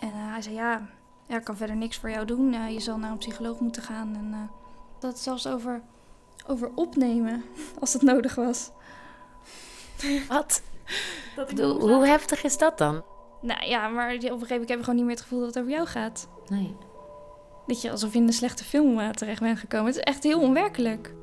En 0.03 0.11
hij 0.13 0.41
zei: 0.41 0.55
Ja, 0.55 0.89
er 1.27 1.41
kan 1.41 1.57
verder 1.57 1.75
niks 1.75 1.97
voor 1.97 2.09
jou 2.09 2.25
doen. 2.25 2.71
je 2.73 2.79
zal 2.79 2.97
naar 2.97 3.11
een 3.11 3.17
psycholoog 3.17 3.59
moeten 3.59 3.81
gaan. 3.81 4.15
En 4.15 4.49
Dat 4.99 5.19
zelfs 5.19 5.47
over, 5.47 5.81
over 6.47 6.71
opnemen, 6.75 7.43
als 7.79 7.93
het 7.93 8.01
nodig 8.01 8.35
was. 8.35 8.69
Wat? 10.29 10.61
Dat 11.35 11.49
ik 11.51 11.57
Doe- 11.57 11.79
hoe 11.91 12.05
heftig 12.05 12.43
is 12.43 12.57
dat 12.57 12.77
dan? 12.77 13.03
Nou 13.41 13.65
ja, 13.67 13.87
maar 13.87 14.07
op 14.07 14.13
een 14.13 14.21
gegeven 14.21 14.39
moment 14.49 14.69
heb 14.69 14.77
je 14.77 14.83
gewoon 14.83 14.95
niet 14.95 15.03
meer 15.05 15.13
het 15.15 15.21
gevoel 15.23 15.39
dat 15.39 15.47
het 15.47 15.57
over 15.57 15.71
jou 15.71 15.87
gaat. 15.87 16.27
Nee. 16.47 16.75
Dat 17.67 17.81
je 17.81 17.91
alsof 17.91 18.13
je 18.13 18.19
in 18.19 18.27
een 18.27 18.33
slechte 18.33 18.63
film 18.63 18.99
eh, 18.99 19.09
terecht 19.09 19.39
bent 19.41 19.59
gekomen. 19.59 19.85
Het 19.87 19.95
is 19.95 20.01
echt 20.01 20.23
heel 20.23 20.39
onwerkelijk. 20.41 21.13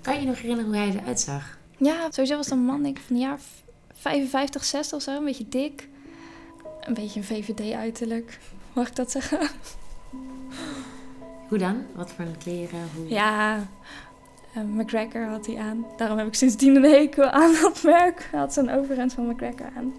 Kan 0.00 0.20
je 0.20 0.26
nog 0.26 0.36
herinneren 0.40 0.64
hoe 0.64 0.76
hij 0.76 1.00
eruit 1.00 1.20
zag? 1.20 1.58
Ja, 1.76 2.10
sowieso 2.10 2.36
was 2.36 2.44
het 2.46 2.54
een 2.54 2.64
man, 2.64 2.82
denk 2.82 2.98
ik, 2.98 3.04
van 3.04 3.16
een 3.16 3.22
jaar 3.22 3.38
v- 3.40 3.60
55, 3.92 4.64
60 4.64 4.96
of 4.96 5.02
zo. 5.02 5.16
Een 5.16 5.24
beetje 5.24 5.48
dik. 5.48 5.88
Een 6.80 6.94
beetje 6.94 7.20
een 7.20 7.26
VVD-uiterlijk. 7.26 8.38
Mag 8.72 8.88
ik 8.88 8.96
dat 8.96 9.10
zeggen? 9.10 9.48
Hoe 11.48 11.58
dan? 11.58 11.84
Wat 11.94 12.12
voor 12.12 12.24
kleren? 12.38 12.88
Hoe... 12.94 13.08
Ja, 13.08 13.66
eh, 14.54 14.62
McGregor 14.62 15.26
had 15.26 15.46
hij 15.46 15.58
aan. 15.58 15.86
Daarom 15.96 16.18
heb 16.18 16.26
ik 16.26 16.34
sindsdien 16.34 16.76
een 16.76 16.92
hekel 16.92 17.24
aan 17.24 17.52
dat 17.62 17.82
merk. 17.82 18.28
Hij 18.30 18.40
had 18.40 18.52
zo'n 18.52 18.70
overhemd 18.70 19.12
van 19.12 19.28
McGregor 19.28 19.68
aan. 19.76 19.92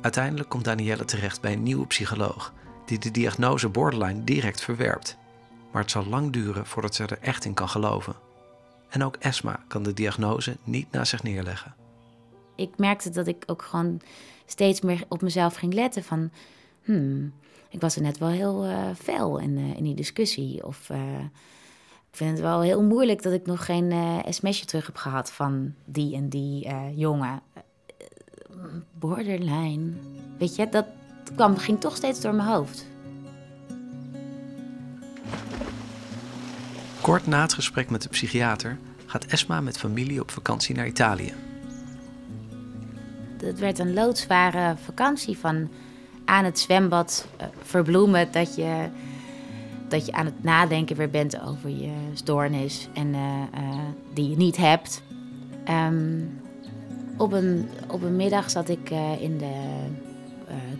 Uiteindelijk 0.00 0.48
komt 0.48 0.64
Danielle 0.64 1.04
terecht 1.04 1.40
bij 1.40 1.52
een 1.52 1.62
nieuwe 1.62 1.86
psycholoog 1.86 2.52
die 2.84 2.98
de 2.98 3.10
diagnose 3.10 3.68
borderline 3.68 4.24
direct 4.24 4.60
verwerpt. 4.60 5.16
Maar 5.72 5.82
het 5.82 5.90
zal 5.90 6.06
lang 6.06 6.32
duren 6.32 6.66
voordat 6.66 6.94
ze 6.94 7.02
er 7.06 7.18
echt 7.20 7.44
in 7.44 7.54
kan 7.54 7.68
geloven. 7.68 8.14
En 8.90 9.02
ook 9.02 9.16
Esma 9.16 9.60
kan 9.68 9.82
de 9.82 9.94
diagnose 9.94 10.56
niet 10.64 10.90
naast 10.90 11.10
zich 11.10 11.22
neerleggen. 11.22 11.74
Ik 12.56 12.70
merkte 12.76 13.10
dat 13.10 13.26
ik 13.26 13.42
ook 13.46 13.62
gewoon 13.62 14.00
steeds 14.46 14.80
meer 14.80 15.04
op 15.08 15.22
mezelf 15.22 15.54
ging 15.54 15.74
letten 15.74 16.04
van... 16.04 16.30
Hmm, 16.82 17.32
ik 17.68 17.80
was 17.80 17.96
er 17.96 18.02
net 18.02 18.18
wel 18.18 18.28
heel 18.28 18.64
eh 18.64 18.88
fel 18.98 19.38
in, 19.38 19.56
eh, 19.56 19.76
in 19.76 19.84
die 19.84 19.94
discussie. 19.94 20.66
Of 20.66 20.90
eh, 20.90 21.20
ik 22.10 22.16
vind 22.16 22.30
het 22.30 22.40
wel 22.40 22.60
heel 22.60 22.82
moeilijk 22.82 23.22
dat 23.22 23.32
ik 23.32 23.46
nog 23.46 23.64
geen 23.64 23.92
sms'je 24.28 24.64
terug 24.64 24.86
heb 24.86 24.96
gehad 24.96 25.32
van 25.32 25.74
die 25.84 26.14
en 26.14 26.28
die 26.28 26.68
jongen. 26.94 27.42
Borderline. 28.98 29.92
Weet 30.38 30.56
je, 30.56 30.68
dat 30.68 30.86
kwam, 31.34 31.56
ging 31.56 31.80
toch 31.80 31.96
steeds 31.96 32.20
door 32.20 32.34
mijn 32.34 32.48
hoofd. 32.48 32.89
Kort 37.00 37.26
na 37.26 37.42
het 37.42 37.52
gesprek 37.52 37.90
met 37.90 38.02
de 38.02 38.08
psychiater 38.08 38.78
gaat 39.06 39.24
Esma 39.24 39.60
met 39.60 39.78
familie 39.78 40.20
op 40.20 40.30
vakantie 40.30 40.74
naar 40.74 40.86
Italië. 40.86 41.32
Het 43.42 43.58
werd 43.58 43.78
een 43.78 43.94
loodzware 43.94 44.76
vakantie 44.84 45.38
van 45.38 45.68
aan 46.24 46.44
het 46.44 46.58
zwembad 46.58 47.26
eh, 47.36 47.46
verbloemen 47.62 48.32
dat 48.32 48.54
je, 48.54 48.88
dat 49.88 50.06
je 50.06 50.12
aan 50.12 50.24
het 50.24 50.42
nadenken 50.42 50.96
weer 50.96 51.10
bent 51.10 51.40
over 51.40 51.70
je 51.70 51.92
stoornis 52.14 52.88
en 52.94 53.14
eh, 53.14 53.42
eh, 53.52 53.78
die 54.14 54.30
je 54.30 54.36
niet 54.36 54.56
hebt. 54.56 55.02
Ehm, 55.64 56.20
op, 57.16 57.32
een, 57.32 57.68
op 57.88 58.02
een 58.02 58.16
middag 58.16 58.50
zat 58.50 58.68
ik 58.68 58.90
in 59.20 59.38
de 59.38 59.86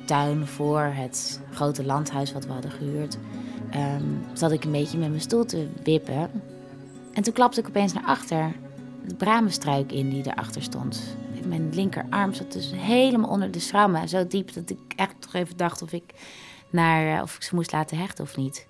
tuin 0.05 0.47
voor 0.47 0.81
het 0.81 1.41
grote 1.53 1.85
landhuis 1.85 2.33
wat 2.33 2.47
we 2.47 2.53
hadden 2.53 2.71
gehuurd. 2.71 3.19
Ehm, 3.71 4.05
zat 4.33 4.53
ik 4.53 4.65
een 4.65 4.71
beetje 4.71 4.99
met 4.99 5.09
mijn 5.09 5.21
stoel 5.21 5.45
te 5.45 5.69
wippen. 5.83 6.31
En 7.13 7.23
toen 7.23 7.33
klapte 7.33 7.61
ik 7.61 7.69
opeens 7.69 7.93
naar 7.93 8.05
achter 8.05 8.53
de 9.07 9.15
bramenstruik 9.15 9.93
in 9.93 10.11
die 10.11 10.27
erachter 10.27 10.63
stond. 10.63 11.17
Mijn 11.47 11.75
linkerarm 11.75 12.33
zat 12.33 12.53
dus 12.53 12.73
helemaal 12.75 13.31
onder 13.31 13.51
de 13.51 13.59
schrammen. 13.59 14.09
Zo 14.09 14.27
diep 14.27 14.53
dat 14.53 14.71
ik 14.71 14.79
echt 14.97 15.15
toch 15.19 15.35
even 15.35 15.57
dacht 15.57 15.83
of 15.83 15.93
ik, 15.93 16.05
naar, 16.71 17.17
eh, 17.17 17.23
of 17.23 17.37
ik 17.37 17.43
ze 17.43 17.55
moest 17.55 17.73
laten 17.73 17.99
hechten 17.99 18.25
of 18.25 18.37
niet. 18.37 18.67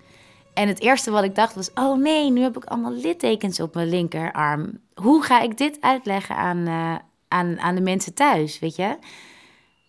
En 0.54 0.68
het 0.68 0.80
eerste 0.80 1.10
wat 1.10 1.24
ik 1.24 1.34
dacht 1.34 1.54
was: 1.54 1.70
oh 1.74 1.98
nee, 1.98 2.30
nu 2.30 2.40
heb 2.40 2.56
ik 2.56 2.64
allemaal 2.64 2.92
littekens 2.92 3.60
op 3.60 3.74
mijn 3.74 3.88
linkerarm. 3.88 4.80
Hoe 4.94 5.22
ga 5.22 5.40
ik 5.40 5.58
dit 5.58 5.78
uitleggen 5.80 6.36
aan, 6.36 6.66
eh, 6.66 6.94
aan, 7.28 7.60
aan 7.60 7.74
de 7.74 7.80
mensen 7.80 8.14
thuis, 8.14 8.58
weet 8.58 8.76
je? 8.76 8.98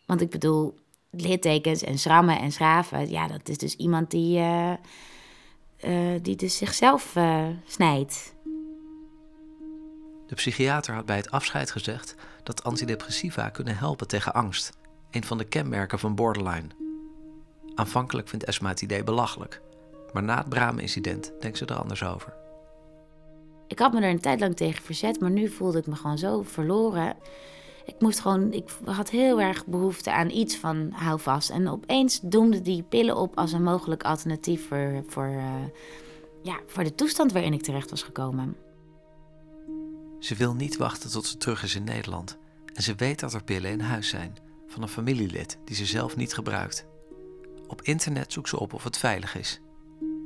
Want 0.05 0.21
ik 0.21 0.29
bedoel, 0.29 0.75
littekens 1.11 1.83
en 1.83 1.99
schrammen 1.99 2.39
en 2.39 2.51
schraven, 2.51 3.09
ja, 3.09 3.27
dat 3.27 3.49
is 3.49 3.57
dus 3.57 3.75
iemand 3.75 4.11
die, 4.11 4.37
eh, 4.37 4.71
eh, 5.77 6.21
die 6.21 6.35
dus 6.35 6.57
zichzelf 6.57 7.15
eh, 7.15 7.47
snijdt. 7.65 8.33
De 10.27 10.35
psychiater 10.35 10.93
had 10.93 11.05
bij 11.05 11.15
het 11.15 11.31
afscheid 11.31 11.71
gezegd 11.71 12.15
dat 12.43 12.63
antidepressiva 12.63 13.49
kunnen 13.49 13.77
helpen 13.77 14.07
tegen 14.07 14.33
angst, 14.33 14.77
een 15.11 15.23
van 15.23 15.37
de 15.37 15.43
kenmerken 15.43 15.99
van 15.99 16.15
borderline. 16.15 16.67
Aanvankelijk 17.75 18.27
vindt 18.27 18.45
Esma 18.45 18.69
het 18.69 18.81
idee 18.81 19.03
belachelijk, 19.03 19.61
maar 20.13 20.23
na 20.23 20.37
het 20.37 20.49
Bramen-incident 20.49 21.31
denkt 21.39 21.57
ze 21.57 21.65
er 21.65 21.75
anders 21.75 22.03
over. 22.03 22.33
Ik 23.67 23.79
had 23.79 23.93
me 23.93 24.01
er 24.01 24.09
een 24.09 24.19
tijd 24.19 24.39
lang 24.39 24.55
tegen 24.55 24.83
verzet, 24.83 25.19
maar 25.19 25.29
nu 25.29 25.49
voelde 25.49 25.77
ik 25.77 25.87
me 25.87 25.95
gewoon 25.95 26.17
zo 26.17 26.41
verloren. 26.43 27.15
Ik 27.85 27.95
moest 27.99 28.19
gewoon, 28.19 28.53
ik 28.53 28.69
had 28.85 29.09
heel 29.09 29.41
erg 29.41 29.65
behoefte 29.65 30.11
aan 30.11 30.29
iets 30.29 30.57
van 30.57 30.91
hou 30.91 31.19
vast. 31.19 31.49
En 31.49 31.67
opeens 31.67 32.19
doemde 32.23 32.61
die 32.61 32.83
pillen 32.83 33.17
op 33.17 33.37
als 33.37 33.51
een 33.51 33.63
mogelijk 33.63 34.03
alternatief 34.03 34.67
voor, 34.67 35.03
voor, 35.07 35.25
eh, 35.25 35.63
ja, 36.41 36.59
voor 36.67 36.83
de 36.83 36.95
toestand 36.95 37.31
waarin 37.31 37.53
ik 37.53 37.61
terecht 37.61 37.89
was 37.89 38.03
gekomen. 38.03 38.55
Ze 40.19 40.35
wil 40.35 40.53
niet 40.53 40.77
wachten 40.77 41.11
tot 41.11 41.25
ze 41.25 41.37
terug 41.37 41.63
is 41.63 41.75
in 41.75 41.83
Nederland 41.83 42.37
en 42.73 42.83
ze 42.83 42.95
weet 42.95 43.19
dat 43.19 43.33
er 43.33 43.43
pillen 43.43 43.71
in 43.71 43.79
huis 43.79 44.09
zijn 44.09 44.35
van 44.67 44.81
een 44.81 44.87
familielid 44.87 45.57
die 45.65 45.75
ze 45.75 45.85
zelf 45.85 46.15
niet 46.15 46.33
gebruikt. 46.33 46.85
Op 47.67 47.81
internet 47.81 48.33
zoekt 48.33 48.49
ze 48.49 48.59
op 48.59 48.73
of 48.73 48.83
het 48.83 48.97
veilig 48.97 49.37
is. 49.37 49.61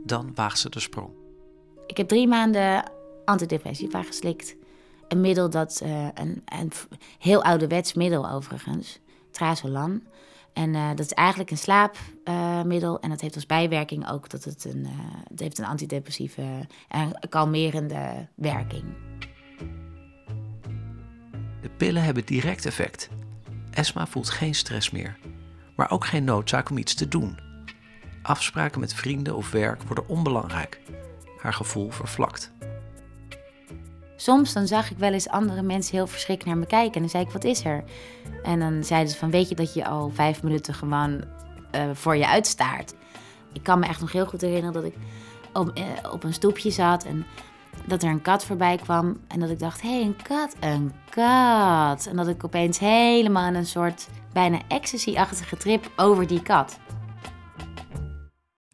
Dan 0.03 0.31
waagt 0.35 0.59
ze 0.59 0.69
de 0.69 0.79
sprong. 0.79 1.09
Ik 1.87 1.97
heb 1.97 2.07
drie 2.07 2.27
maanden 2.27 2.91
antidepressiva 3.25 4.03
geslikt. 4.03 4.55
Een 5.07 5.21
middel 5.21 5.49
dat, 5.49 5.79
eh, 5.83 6.07
een, 6.13 6.41
een 6.45 6.71
heel 7.19 7.43
ouderwets 7.43 7.93
middel 7.93 8.29
overigens, 8.29 8.99
trazolan. 9.31 10.01
En 10.55 10.75
eh, 10.75 10.87
dat 10.89 11.05
is 11.05 11.11
eigenlijk 11.11 11.51
een 11.51 11.57
slaapmiddel. 11.57 12.99
en 12.99 13.09
dat 13.09 13.21
heeft 13.21 13.35
als 13.35 13.45
bijwerking 13.45 14.09
ook 14.09 14.29
dat 14.29 14.43
het 14.43 14.65
een, 14.65 14.85
eh, 14.85 14.91
het 15.29 15.39
heeft 15.39 15.57
een 15.57 15.65
antidepressieve 15.65 16.67
en 16.87 17.19
kalmerende 17.29 18.27
werking. 18.35 18.83
De 21.61 21.69
pillen 21.77 22.03
hebben 22.03 22.25
direct 22.25 22.65
effect. 22.65 23.09
Esma 23.71 24.07
voelt 24.07 24.29
geen 24.29 24.55
stress 24.55 24.91
meer, 24.91 25.17
maar 25.75 25.91
ook 25.91 26.05
geen 26.05 26.23
noodzaak 26.23 26.69
om 26.69 26.77
iets 26.77 26.93
te 26.93 27.07
doen. 27.07 27.39
Afspraken 28.21 28.79
met 28.79 28.93
vrienden 28.93 29.35
of 29.35 29.51
werk 29.51 29.83
worden 29.83 30.07
onbelangrijk. 30.07 30.81
Haar 31.41 31.53
gevoel 31.53 31.91
vervlakt. 31.91 32.51
Soms 34.15 34.53
dan 34.53 34.67
zag 34.67 34.91
ik 34.91 34.97
wel 34.97 35.13
eens 35.13 35.29
andere 35.29 35.61
mensen 35.61 35.95
heel 35.95 36.07
verschrikt 36.07 36.45
naar 36.45 36.57
me 36.57 36.65
kijken. 36.65 36.93
En 36.93 37.01
dan 37.01 37.09
zei 37.09 37.23
ik, 37.23 37.31
wat 37.31 37.43
is 37.43 37.65
er? 37.65 37.83
En 38.43 38.59
dan 38.59 38.83
zeiden 38.83 39.11
ze 39.11 39.17
van, 39.17 39.31
weet 39.31 39.49
je 39.49 39.55
dat 39.55 39.73
je 39.73 39.85
al 39.85 40.09
vijf 40.09 40.43
minuten 40.43 40.73
gewoon 40.73 41.23
eh, 41.71 41.89
voor 41.93 42.15
je 42.15 42.27
uitstaart? 42.27 42.93
Ik 43.53 43.63
kan 43.63 43.79
me 43.79 43.85
echt 43.85 43.99
nog 43.99 44.11
heel 44.11 44.25
goed 44.25 44.41
herinneren 44.41 44.73
dat 44.73 44.83
ik 44.83 44.95
op, 45.53 45.69
eh, 45.69 46.11
op 46.11 46.23
een 46.23 46.33
stoepje 46.33 46.71
zat 46.71 47.03
en 47.03 47.25
dat 47.85 48.03
er 48.03 48.09
een 48.09 48.21
kat 48.21 48.45
voorbij 48.45 48.77
kwam. 48.77 49.19
En 49.27 49.39
dat 49.39 49.49
ik 49.49 49.59
dacht, 49.59 49.81
hé, 49.81 49.89
hey, 49.89 50.01
een 50.01 50.21
kat, 50.21 50.55
een 50.59 50.93
kat. 51.09 52.05
En 52.05 52.15
dat 52.15 52.27
ik 52.27 52.43
opeens 52.43 52.79
helemaal 52.79 53.47
in 53.47 53.55
een 53.55 53.65
soort 53.65 54.07
bijna 54.33 54.59
ecstasy-achtige 54.67 55.57
trip 55.57 55.91
over 55.95 56.27
die 56.27 56.41
kat. 56.41 56.79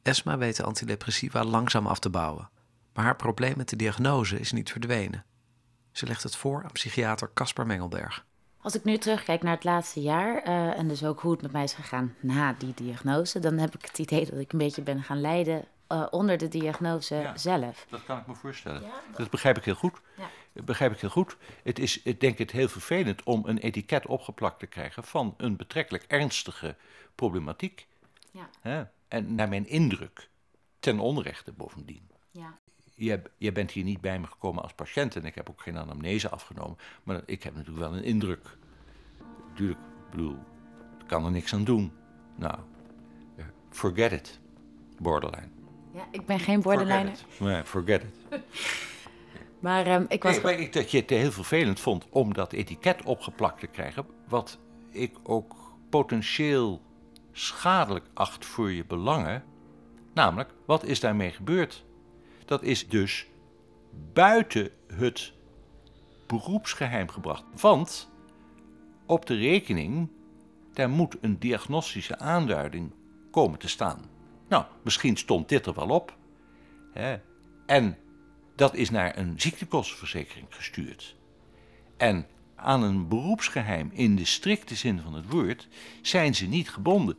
Esma 0.02 0.38
weet 0.38 0.56
de 0.58 0.64
antidepressiva 0.64 1.44
langzaam 1.44 1.88
af 1.88 2.00
te 2.00 2.10
bouwen, 2.10 2.50
maar 2.94 3.06
haar 3.06 3.16
probleem 3.16 3.54
met 3.58 3.70
de 3.70 3.76
diagnose 3.76 4.40
is 4.40 4.52
niet 4.52 4.72
verdwenen. 4.72 5.26
Ze 5.92 6.06
legt 6.06 6.24
het 6.24 6.36
voor 6.36 6.64
aan 6.64 6.72
psychiater 6.72 7.32
Caspar 7.34 7.66
Mengelberg. 7.66 8.26
Als 8.62 8.76
ik 8.76 8.84
nu 8.84 8.98
terugkijk 8.98 9.44
naar 9.44 9.56
het 9.56 9.64
laatste 9.64 10.02
jaar 10.02 10.44
eh, 10.44 10.78
en 10.78 10.88
dus 10.88 11.04
ook 11.04 11.20
hoe 11.20 11.32
het 11.32 11.42
met 11.42 11.52
mij 11.52 11.64
is 11.64 11.74
gegaan 11.74 12.16
na 12.20 12.54
die 12.54 12.74
diagnose, 12.74 13.40
dan 13.40 13.58
heb 13.58 13.76
ik 13.76 13.86
het 13.86 14.00
idee 14.00 14.26
dat 14.26 14.40
ik 14.40 14.52
een 14.52 14.58
beetje 14.58 14.82
ben 14.82 15.04
gaan 15.04 15.22
lijden 15.22 15.66
eh, 15.88 16.08
onder 16.10 16.38
de 16.38 16.48
diagnose 16.48 17.32
zelf. 17.36 17.86
Dat 17.90 18.04
kan 18.06 18.18
ik 18.18 18.28
me 18.28 18.36
voorstellen. 18.36 18.84
Dat 19.16 19.30
begrijp 19.30 19.58
ik 19.58 19.64
heel 19.64 19.76
goed. 19.76 20.02
Dat 20.54 20.66
begrijp 20.66 20.92
ik 20.92 21.00
heel 21.00 21.10
goed. 21.10 21.38
Het 21.64 21.80
is, 21.80 22.02
ik 22.02 22.20
denk 22.20 22.38
het 22.38 22.52
heel 22.52 22.68
vervelend 22.68 23.24
om 23.24 23.44
een 23.46 23.58
etiket 23.58 24.06
opgeplakt 24.06 24.60
te 24.60 24.68
krijgen 24.68 25.04
van 25.04 25.34
een 25.38 25.56
betrekkelijk 25.56 26.04
ernstige 26.08 26.76
problematiek. 27.16 27.88
Ja. 28.32 28.50
Hè? 28.62 28.84
En 29.08 29.36
naar 29.36 29.50
mijn 29.50 29.68
indruk, 29.68 30.30
ten 30.80 31.00
onrechte 31.00 31.52
bovendien. 31.52 32.11
Jij, 33.04 33.22
jij 33.38 33.52
bent 33.52 33.72
hier 33.72 33.84
niet 33.84 34.02
bij 34.02 34.20
me 34.20 34.28
gekomen 34.28 34.64
als 34.64 34.74
patiënt 34.74 35.16
en 35.16 35.26
ik 35.26 35.36
heb 35.36 35.50
ook 35.50 35.62
geen 35.62 35.78
anamnese 35.78 36.30
afgenomen. 36.30 36.78
Maar 37.04 37.22
ik 37.26 37.44
heb 37.44 37.56
natuurlijk 37.56 37.86
wel 37.86 37.98
een 37.98 38.04
indruk. 38.04 38.58
Natuurlijk, 39.50 39.80
ik 39.80 40.10
bedoel, 40.12 40.38
ik 41.00 41.08
kan 41.08 41.26
er 41.26 41.32
niks 41.32 41.54
aan 41.54 41.64
doen. 41.64 41.92
Nou, 42.36 42.58
eh, 43.36 43.46
forget 43.70 44.12
it, 44.12 44.40
borderline. 45.00 45.48
Ja, 45.94 46.08
ik 46.12 46.26
ben 46.26 46.40
geen 46.40 46.62
borderliner. 46.62 47.12
It. 47.12 47.26
Nee, 47.40 47.64
forget 47.64 48.04
it. 48.04 48.14
Maar 49.60 49.86
ehm, 49.86 50.06
ik 50.08 50.24
was. 50.24 50.34
Nee, 50.34 50.44
maar 50.44 50.54
ik, 50.54 50.74
dat 50.74 50.92
je 50.92 50.98
het 51.00 51.10
heel 51.10 51.32
vervelend 51.32 51.80
vond 51.80 52.08
om 52.10 52.34
dat 52.34 52.54
etiket 52.54 53.04
opgeplakt 53.04 53.60
te 53.60 53.68
krijgen. 53.68 54.06
Wat 54.28 54.60
ik 54.90 55.18
ook 55.24 55.56
potentieel 55.90 56.82
schadelijk 57.32 58.06
acht 58.14 58.46
voor 58.46 58.72
je 58.72 58.86
belangen, 58.86 59.44
namelijk 60.14 60.50
wat 60.66 60.84
is 60.84 61.00
daarmee 61.00 61.32
gebeurd? 61.32 61.86
Dat 62.52 62.64
is 62.64 62.88
dus 62.88 63.28
buiten 64.14 64.70
het 64.94 65.34
beroepsgeheim 66.28 67.10
gebracht. 67.10 67.44
Want 67.62 68.10
op 69.06 69.26
de 69.26 69.36
rekening, 69.36 70.10
daar 70.74 70.90
moet 70.90 71.18
een 71.22 71.40
diagnostische 71.40 72.20
aanduiding 72.20 72.92
komen 73.30 73.60
te 73.60 73.68
staan. 73.68 74.02
Nou, 74.48 74.66
misschien 74.84 75.18
stond 75.18 75.50
dit 75.50 75.66
er 75.66 75.74
wel 75.74 75.90
op. 75.90 76.18
Hè? 76.94 77.18
En 77.66 77.98
dat 78.56 78.76
is 78.76 78.90
naar 78.90 79.18
een 79.18 79.40
ziektekostenverzekering 79.40 80.48
gestuurd. 80.50 81.16
En 81.98 82.28
aan 82.56 82.84
een 82.84 83.08
beroepsgeheim 83.08 83.90
in 83.94 84.16
de 84.16 84.26
strikte 84.26 84.76
zin 84.76 85.00
van 85.00 85.14
het 85.14 85.30
woord 85.30 85.68
zijn 86.02 86.36
ze 86.36 86.46
niet 86.46 86.70
gebonden. 86.70 87.18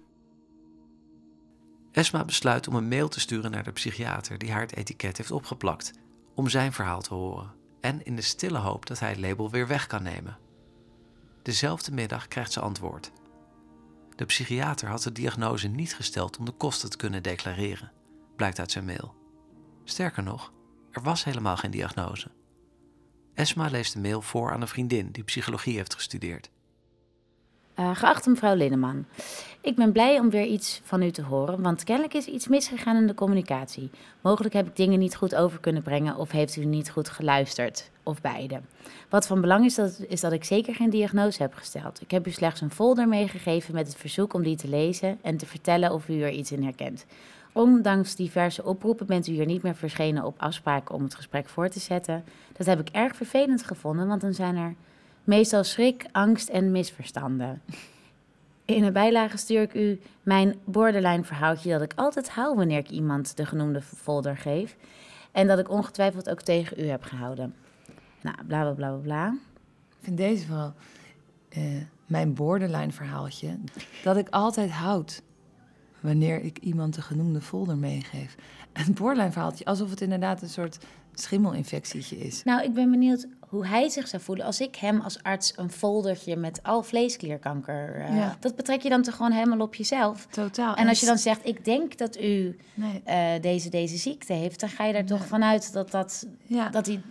Esma 1.93 2.25
besluit 2.25 2.69
om 2.69 2.75
een 2.75 2.89
mail 2.89 3.09
te 3.09 3.21
sturen 3.21 3.51
naar 3.51 3.65
de 3.65 3.73
psychiater 3.73 4.39
die 4.39 4.53
haar 4.53 4.61
het 4.61 4.77
etiket 4.77 5.17
heeft 5.17 5.31
opgeplakt, 5.31 5.93
om 6.35 6.49
zijn 6.49 6.73
verhaal 6.73 7.01
te 7.01 7.15
horen 7.15 7.61
en 7.81 8.05
in 8.05 8.17
de 8.17 8.23
stille 8.23 8.59
hoop 8.59 8.87
dat 8.87 8.99
hij 8.99 9.09
het 9.09 9.19
label 9.19 9.51
weer 9.51 9.67
weg 9.67 9.87
kan 9.87 10.03
nemen. 10.03 10.39
Dezelfde 11.43 11.93
middag 11.93 12.29
krijgt 12.29 12.53
ze 12.53 12.61
antwoord. 12.61 13.13
De 14.17 14.25
psychiater 14.25 14.89
had 14.89 15.03
de 15.03 15.13
diagnose 15.13 15.69
niet 15.69 15.95
gesteld 15.95 16.39
om 16.39 16.45
de 16.45 16.53
kosten 16.53 16.91
te 16.91 16.97
kunnen 16.97 17.23
declareren, 17.23 17.93
blijkt 18.37 18.59
uit 18.59 18.71
zijn 18.71 18.85
mail. 18.85 19.15
Sterker 19.85 20.23
nog, 20.23 20.53
er 20.91 21.03
was 21.03 21.25
helemaal 21.25 21.57
geen 21.57 21.71
diagnose. 21.71 22.31
Esma 23.35 23.69
leest 23.69 23.93
de 23.93 24.01
mail 24.01 24.23
voor 24.23 24.53
aan 24.53 24.61
een 24.61 24.69
vriendin 24.69 25.13
die 25.13 25.25
psychologie 25.25 25.77
heeft 25.77 25.95
gestudeerd. 25.95 26.51
Uh, 27.79 27.97
geachte 27.97 28.31
mevrouw 28.31 28.55
Linneman, 28.55 29.05
ik 29.61 29.77
ben 29.77 29.93
blij 29.93 30.19
om 30.19 30.31
weer 30.31 30.45
iets 30.45 30.81
van 30.85 31.03
u 31.03 31.11
te 31.11 31.23
horen, 31.23 31.63
want 31.63 31.85
kennelijk 31.85 32.15
is 32.15 32.27
iets 32.27 32.49
misgegaan 32.49 32.97
in 32.97 33.07
de 33.07 33.15
communicatie. 33.15 33.91
Mogelijk 34.21 34.55
heb 34.55 34.67
ik 34.67 34.77
dingen 34.77 34.99
niet 34.99 35.17
goed 35.17 35.35
over 35.35 35.61
kunnen 35.61 35.83
brengen 35.83 36.17
of 36.17 36.31
heeft 36.31 36.57
u 36.57 36.65
niet 36.65 36.91
goed 36.91 37.09
geluisterd, 37.09 37.91
of 38.03 38.21
beide. 38.21 38.61
Wat 39.09 39.27
van 39.27 39.41
belang 39.41 39.65
is, 39.65 39.75
dat, 39.75 40.05
is 40.09 40.21
dat 40.21 40.33
ik 40.33 40.45
zeker 40.45 40.75
geen 40.75 40.91
diagnose 40.91 41.43
heb 41.43 41.55
gesteld. 41.55 42.01
Ik 42.01 42.11
heb 42.11 42.27
u 42.27 42.31
slechts 42.31 42.61
een 42.61 42.71
folder 42.71 43.09
meegegeven 43.09 43.75
met 43.75 43.87
het 43.87 43.97
verzoek 43.97 44.35
om 44.35 44.43
die 44.43 44.57
te 44.57 44.69
lezen 44.69 45.19
en 45.23 45.37
te 45.37 45.47
vertellen 45.47 45.93
of 45.93 46.09
u 46.09 46.23
er 46.23 46.31
iets 46.31 46.53
in 46.53 46.63
herkent. 46.63 47.07
Ondanks 47.53 48.15
diverse 48.15 48.65
oproepen 48.65 49.07
bent 49.07 49.27
u 49.27 49.33
hier 49.33 49.47
niet 49.47 49.63
meer 49.63 49.77
verschenen 49.77 50.25
op 50.25 50.35
afspraken 50.39 50.95
om 50.95 51.03
het 51.03 51.15
gesprek 51.15 51.49
voor 51.49 51.69
te 51.69 51.81
zetten. 51.81 52.25
Dat 52.53 52.67
heb 52.67 52.81
ik 52.81 52.89
erg 52.89 53.17
vervelend 53.17 53.65
gevonden, 53.65 54.07
want 54.07 54.21
dan 54.21 54.35
zijn 54.35 54.57
er 54.57 54.75
meestal 55.25 55.65
schrik, 55.65 56.07
angst 56.13 56.49
en 56.49 56.71
misverstanden. 56.71 57.63
In 58.65 58.85
een 58.85 58.93
bijlage 58.93 59.37
stuur 59.37 59.63
ik 59.63 59.75
u 59.75 60.01
mijn 60.23 60.55
borderline 60.65 61.25
verhaaltje 61.25 61.71
dat 61.71 61.83
ik 61.83 61.93
altijd 61.97 62.31
hou 62.31 62.57
wanneer 62.57 62.79
ik 62.79 62.91
iemand 62.91 63.37
de 63.37 63.47
genoemde 63.47 63.83
folder 63.83 64.37
geef. 64.37 64.77
En 65.33 65.47
dat 65.47 65.59
ik 65.59 65.71
ongetwijfeld 65.71 66.31
ook 66.31 66.41
tegen 66.41 66.81
u 66.81 66.87
heb 66.87 67.03
gehouden. 67.03 67.55
Nou, 68.23 68.37
bla 68.47 68.63
bla 68.63 68.73
bla 68.73 68.91
bla. 68.91 69.37
Ik 69.91 69.97
vind 70.01 70.17
deze 70.17 70.49
wel 70.49 70.73
uh, 71.57 71.83
mijn 72.07 72.35
borderline 72.35 72.93
verhaaltje. 72.93 73.59
Dat 74.03 74.17
ik 74.17 74.29
altijd 74.29 74.71
houd 74.71 75.23
wanneer 76.03 76.43
ik 76.43 76.59
iemand 76.59 76.95
de 76.95 77.03
genoemde 77.03 77.41
folder 77.41 77.77
meegeef. 77.77 78.35
Een 78.73 78.95
borderline 78.95 79.33
verhaaltje, 79.33 79.65
alsof 79.65 79.91
het 79.91 80.01
inderdaad 80.01 80.43
een 80.43 80.49
soort 80.49 80.79
schimmelinfectietje 81.15 82.19
is. 82.19 82.43
Nou, 82.43 82.63
ik 82.63 82.75
ben 82.75 82.91
benieuwd 82.91 83.27
hoe 83.49 83.67
hij 83.67 83.89
zich 83.89 84.09
zou 84.09 84.23
voelen 84.23 84.47
als 84.47 84.61
ik 84.61 84.77
hem 84.77 85.01
als 85.01 85.23
arts 85.23 85.53
een 85.57 85.71
foldertje 85.71 86.37
met 86.37 86.63
al 86.63 86.83
vleesklierkanker. 86.83 87.97
Uh, 87.99 88.17
ja. 88.17 88.37
Dat 88.41 88.57
betrek 88.57 88.83
je 88.83 88.89
dan 88.89 89.03
toch 89.03 89.17
gewoon 89.17 89.33
helemaal 89.33 89.61
op 89.61 89.75
jezelf. 89.75 90.27
Totaal. 90.27 90.75
En 90.75 90.89
als 90.89 91.01
je 91.01 91.07
dan 91.07 91.19
zegt, 91.19 91.47
ik 91.47 91.65
denk 91.65 91.99
dat 91.99 92.21
u 92.21 92.57
nee. 92.75 93.03
uh, 93.07 93.43
deze, 93.43 93.69
deze 93.69 93.97
ziekte 93.97 94.33
heeft, 94.33 94.61
dan 94.61 94.69
ga 94.69 94.85
je 94.85 94.95
er 94.95 95.07
toch 95.07 95.27
vanuit 95.27 95.73
dat, 95.73 95.91
dat, 95.91 96.27
ja. 96.47 96.69
dat, 96.69 96.87
hij, 96.87 97.03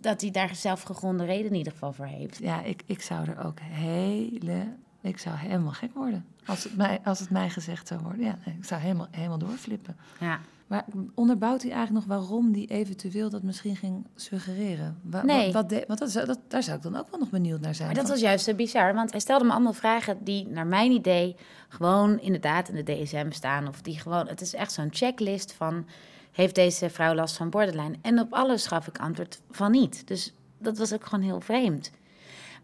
dat 0.00 0.20
hij 0.20 0.30
daar 0.30 0.54
zelfgegronde 0.54 1.24
reden 1.24 1.50
in 1.50 1.56
ieder 1.56 1.72
geval 1.72 1.92
voor 1.92 2.06
heeft. 2.06 2.38
Ja, 2.38 2.62
ik, 2.62 2.82
ik 2.86 3.02
zou 3.02 3.28
er 3.28 3.44
ook 3.44 3.58
hele. 3.60 4.66
Ik 5.04 5.18
zou 5.18 5.36
helemaal 5.36 5.72
gek 5.72 5.94
worden. 5.94 6.24
Als 6.46 6.64
het 6.64 6.76
mij, 6.76 7.00
als 7.04 7.18
het 7.18 7.30
mij 7.30 7.50
gezegd 7.50 7.88
zou 7.88 8.00
worden. 8.00 8.24
Ja, 8.24 8.38
ik 8.44 8.64
zou 8.64 8.80
helemaal, 8.80 9.06
helemaal 9.10 9.38
doorflippen. 9.38 9.96
Ja. 10.20 10.40
Maar 10.66 10.84
onderbouwt 11.14 11.62
hij 11.62 11.70
eigenlijk 11.70 12.06
nog 12.06 12.18
waarom 12.18 12.52
die 12.52 12.66
eventueel 12.66 13.30
dat 13.30 13.42
misschien 13.42 13.76
ging 13.76 14.06
suggereren? 14.14 14.98
Wa 15.02 15.24
nee. 15.24 15.52
Wat, 15.52 15.72
wat 15.72 15.84
want 15.86 15.98
dat, 15.98 16.26
dat, 16.26 16.38
daar 16.48 16.62
zou 16.62 16.76
ik 16.76 16.82
dan 16.82 16.96
ook 16.96 17.10
wel 17.10 17.20
nog 17.20 17.30
benieuwd 17.30 17.60
naar 17.60 17.74
zijn. 17.74 17.88
Maar 17.88 17.96
dat 17.96 18.08
was 18.08 18.20
juist 18.20 18.56
bizar, 18.56 18.94
want 18.94 19.10
hij 19.10 19.20
stelde 19.20 19.44
me 19.44 19.52
allemaal 19.52 19.72
vragen 19.72 20.24
die 20.24 20.48
naar 20.48 20.66
mijn 20.66 20.90
idee 20.90 21.36
gewoon 21.68 22.20
inderdaad 22.20 22.68
in 22.68 22.84
de 22.84 22.92
DSM 22.92 23.30
staan. 23.30 23.68
Of 23.68 23.82
die 23.82 23.98
gewoon, 23.98 24.28
het 24.28 24.40
is 24.40 24.54
echt 24.54 24.72
zo'n 24.72 24.88
checklist 24.90 25.52
van, 25.52 25.86
heeft 26.32 26.54
deze 26.54 26.90
vrouw 26.90 27.14
last 27.14 27.36
van 27.36 27.50
borderline? 27.50 27.96
En 28.02 28.18
op 28.20 28.32
alles 28.32 28.66
gaf 28.66 28.86
ik 28.86 28.98
antwoord 28.98 29.40
van 29.50 29.70
niet. 29.70 30.06
Dus 30.06 30.34
dat 30.58 30.78
was 30.78 30.92
ook 30.92 31.06
gewoon 31.06 31.24
heel 31.24 31.40
vreemd. 31.40 31.90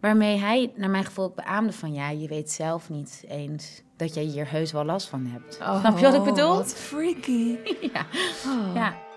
Waarmee 0.01 0.39
hij, 0.39 0.73
naar 0.77 0.91
mijn 0.91 1.05
gevoel, 1.05 1.31
beaamde 1.31 1.73
van, 1.73 1.93
ja, 1.93 2.09
je 2.09 2.29
weet 2.29 2.51
zelf 2.51 2.91
niet 2.91 3.25
eens 3.29 3.83
dat 3.97 4.15
jij 4.15 4.25
hier 4.25 4.51
heus 4.51 4.73
wel 4.73 4.85
last 4.85 5.09
van 5.09 5.27
hebt. 5.27 5.59
Oh, 5.61 5.81
Snap 5.81 5.99
je 5.99 6.05
wat 6.05 6.15
ik 6.15 6.25
bedoel? 6.25 6.55
Wat 6.55 6.75
freaky. 6.75 7.59
ja. 7.93 8.07
Oh. 8.47 8.75
ja. 8.75 9.09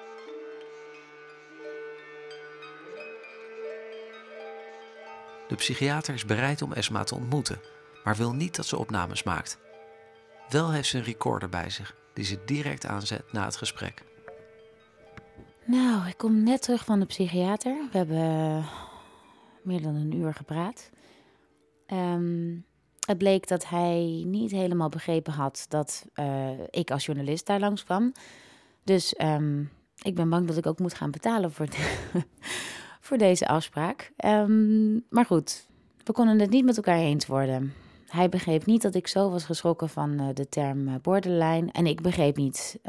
De 5.48 5.56
psychiater 5.56 6.14
is 6.14 6.26
bereid 6.26 6.62
om 6.62 6.74
Esma 6.74 7.04
te 7.04 7.16
ontmoeten, 7.16 7.60
maar 8.04 8.16
wil 8.16 8.34
niet 8.34 8.56
dat 8.56 8.66
ze 8.66 8.78
opnames 8.78 9.24
maakt. 9.24 9.58
Wel 10.50 10.72
heeft 10.72 10.90
ze 10.90 10.98
een 10.98 11.04
recorder 11.04 11.50
bij 11.50 11.70
zich, 11.70 11.96
die 12.14 12.26
ze 12.26 12.40
direct 12.46 12.86
aanzet 12.86 13.32
na 13.32 13.46
het 13.46 13.56
gesprek. 13.56 14.04
Nou, 15.66 16.08
ik 16.08 16.18
kom 16.18 16.44
net 16.44 16.62
terug 16.62 16.86
van 16.86 17.00
de 17.00 17.06
psychiater. 17.06 17.76
We 17.92 17.98
hebben 17.98 18.66
meer 19.66 19.82
dan 19.82 19.96
een 19.96 20.16
uur 20.16 20.34
gepraat. 20.34 20.90
Um, 21.88 22.66
het 23.06 23.18
bleek 23.18 23.48
dat 23.48 23.70
hij 23.70 24.24
niet 24.26 24.52
helemaal 24.52 24.90
begrepen 24.90 25.34
had 25.34 25.66
dat 25.70 26.06
uh, 26.16 26.50
ik 26.70 26.92
als 26.92 27.06
journalist 27.06 27.46
daar 27.46 27.60
langs 27.60 27.84
kwam. 27.84 28.12
Dus 28.84 29.16
um, 29.22 29.70
ik 30.02 30.16
ben 30.16 30.30
bang 30.30 30.48
dat 30.48 30.58
ik 30.58 30.66
ook 30.66 30.80
moet 30.80 30.94
gaan 30.94 31.12
betalen 31.12 31.52
voor, 31.52 31.66
de 31.66 32.02
voor 33.06 33.18
deze 33.18 33.48
afspraak. 33.48 34.12
Um, 34.26 35.06
maar 35.10 35.26
goed, 35.26 35.68
we 36.04 36.14
konden 36.14 36.40
het 36.40 36.50
niet 36.50 36.66
met 36.66 36.78
elkaar 36.78 36.98
eens 36.98 37.26
worden. 37.26 37.74
Hij 38.08 38.30
begreep 38.30 38.66
niet 38.66 38.82
dat 38.82 38.96
ik 38.96 39.08
zo 39.08 39.30
was 39.30 39.44
geschrokken 39.44 39.90
van 39.90 40.22
uh, 40.22 40.28
de 40.34 40.50
term 40.50 40.88
uh, 40.88 40.94
borderline. 41.02 41.72
En 41.72 41.86
ik 41.86 42.02
begreep 42.02 42.38
niet 42.38 42.80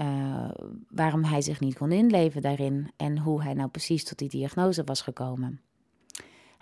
waarom 0.88 1.24
hij 1.24 1.42
zich 1.42 1.60
niet 1.60 1.78
kon 1.78 1.92
inleven 1.92 2.42
daarin. 2.42 2.90
En 2.96 3.18
hoe 3.18 3.42
hij 3.42 3.54
nou 3.54 3.68
precies 3.68 4.04
tot 4.04 4.18
die 4.18 4.28
diagnose 4.28 4.84
was 4.84 5.00
gekomen. 5.00 5.60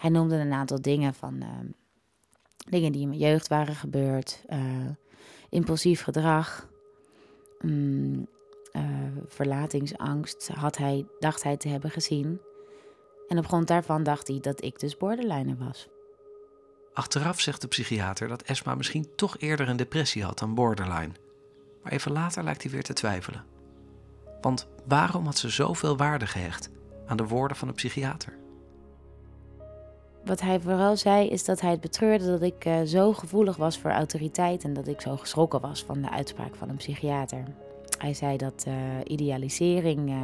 Hij 0.02 0.10
noemde 0.10 0.36
een 0.36 0.52
aantal 0.52 0.82
dingen 0.82 1.14
van 1.14 1.44
dingen 2.68 2.92
die 2.92 3.00
in 3.02 3.08
mijn 3.08 3.20
jeugd 3.20 3.48
waren 3.48 3.74
gebeurd, 3.74 4.44
uh, 4.50 4.58
impulsief 5.48 6.02
gedrag, 6.02 6.68
um, 7.64 8.26
uh, 8.72 8.82
verlatingsangst 9.26 10.48
had 10.48 10.76
hij, 10.76 11.06
dacht 11.18 11.42
hij 11.42 11.56
te 11.56 11.68
hebben 11.68 11.90
gezien. 11.90 12.40
En 13.28 13.38
op 13.38 13.46
grond 13.46 13.68
daarvan 13.68 14.02
dacht 14.02 14.28
hij 14.28 14.38
dat 14.40 14.64
ik 14.64 14.78
dus 14.80 14.96
borderliner 14.96 15.56
was. 15.58 15.88
Achteraf 16.92 17.40
zegt 17.40 17.60
de 17.60 17.68
psychiater 17.68 18.28
dat 18.28 18.42
Esma 18.42 18.74
misschien 18.74 19.14
toch 19.16 19.38
eerder 19.38 19.68
een 19.68 19.76
depressie 19.76 20.24
had 20.24 20.38
dan 20.38 20.54
borderline. 20.54 21.12
Maar 21.82 21.92
even 21.92 22.12
later 22.12 22.44
lijkt 22.44 22.62
hij 22.62 22.72
weer 22.72 22.82
te 22.82 22.92
twijfelen. 22.92 23.44
Want 24.40 24.68
waarom 24.86 25.24
had 25.24 25.38
ze 25.38 25.48
zoveel 25.48 25.96
waarde 25.96 26.26
gehecht 26.26 26.70
aan 27.06 27.16
de 27.16 27.26
woorden 27.26 27.56
van 27.56 27.68
de 27.68 27.74
psychiater? 27.74 28.40
Wat 30.24 30.40
hij 30.40 30.60
vooral 30.60 30.96
zei, 30.96 31.28
is 31.28 31.44
dat 31.44 31.60
hij 31.60 31.70
het 31.70 31.80
betreurde 31.80 32.26
dat 32.26 32.42
ik 32.42 32.64
uh, 32.64 32.80
zo 32.82 33.12
gevoelig 33.12 33.56
was 33.56 33.78
voor 33.78 33.90
autoriteit 33.90 34.64
en 34.64 34.72
dat 34.72 34.88
ik 34.88 35.00
zo 35.00 35.16
geschrokken 35.16 35.60
was 35.60 35.82
van 35.82 36.02
de 36.02 36.10
uitspraak 36.10 36.54
van 36.54 36.68
een 36.68 36.76
psychiater. 36.76 37.44
Hij 37.98 38.14
zei 38.14 38.36
dat 38.36 38.64
uh, 38.68 38.74
idealisering 39.04 40.08
uh, 40.08 40.16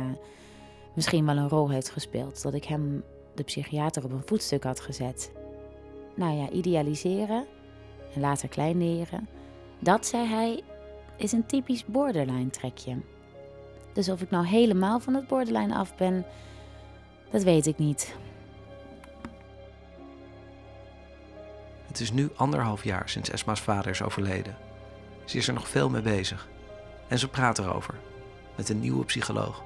misschien 0.94 1.26
wel 1.26 1.36
een 1.36 1.48
rol 1.48 1.70
heeft 1.70 1.90
gespeeld, 1.90 2.42
dat 2.42 2.54
ik 2.54 2.64
hem, 2.64 3.04
de 3.34 3.42
psychiater, 3.42 4.04
op 4.04 4.12
een 4.12 4.26
voetstuk 4.26 4.64
had 4.64 4.80
gezet. 4.80 5.32
Nou 6.14 6.36
ja, 6.36 6.50
idealiseren 6.50 7.46
en 8.14 8.20
later 8.20 8.48
kleineren, 8.48 9.28
dat, 9.78 10.06
zei 10.06 10.26
hij, 10.26 10.62
is 11.16 11.32
een 11.32 11.46
typisch 11.46 11.84
borderline 11.84 12.50
trekje. 12.50 12.96
Dus 13.92 14.08
of 14.08 14.22
ik 14.22 14.30
nou 14.30 14.46
helemaal 14.46 15.00
van 15.00 15.14
het 15.14 15.26
borderline 15.26 15.74
af 15.74 15.96
ben, 15.96 16.24
dat 17.30 17.42
weet 17.42 17.66
ik 17.66 17.78
niet. 17.78 18.16
Het 21.88 22.00
is 22.00 22.12
nu 22.12 22.30
anderhalf 22.36 22.84
jaar 22.84 23.08
sinds 23.08 23.30
Esma's 23.30 23.60
vader 23.60 23.90
is 23.90 24.02
overleden. 24.02 24.56
Ze 25.24 25.36
is 25.36 25.48
er 25.48 25.54
nog 25.54 25.68
veel 25.68 25.90
mee 25.90 26.02
bezig. 26.02 26.48
En 27.08 27.18
ze 27.18 27.28
praat 27.28 27.58
erover. 27.58 27.94
Met 28.56 28.68
een 28.68 28.80
nieuwe 28.80 29.04
psycholoog. 29.04 29.62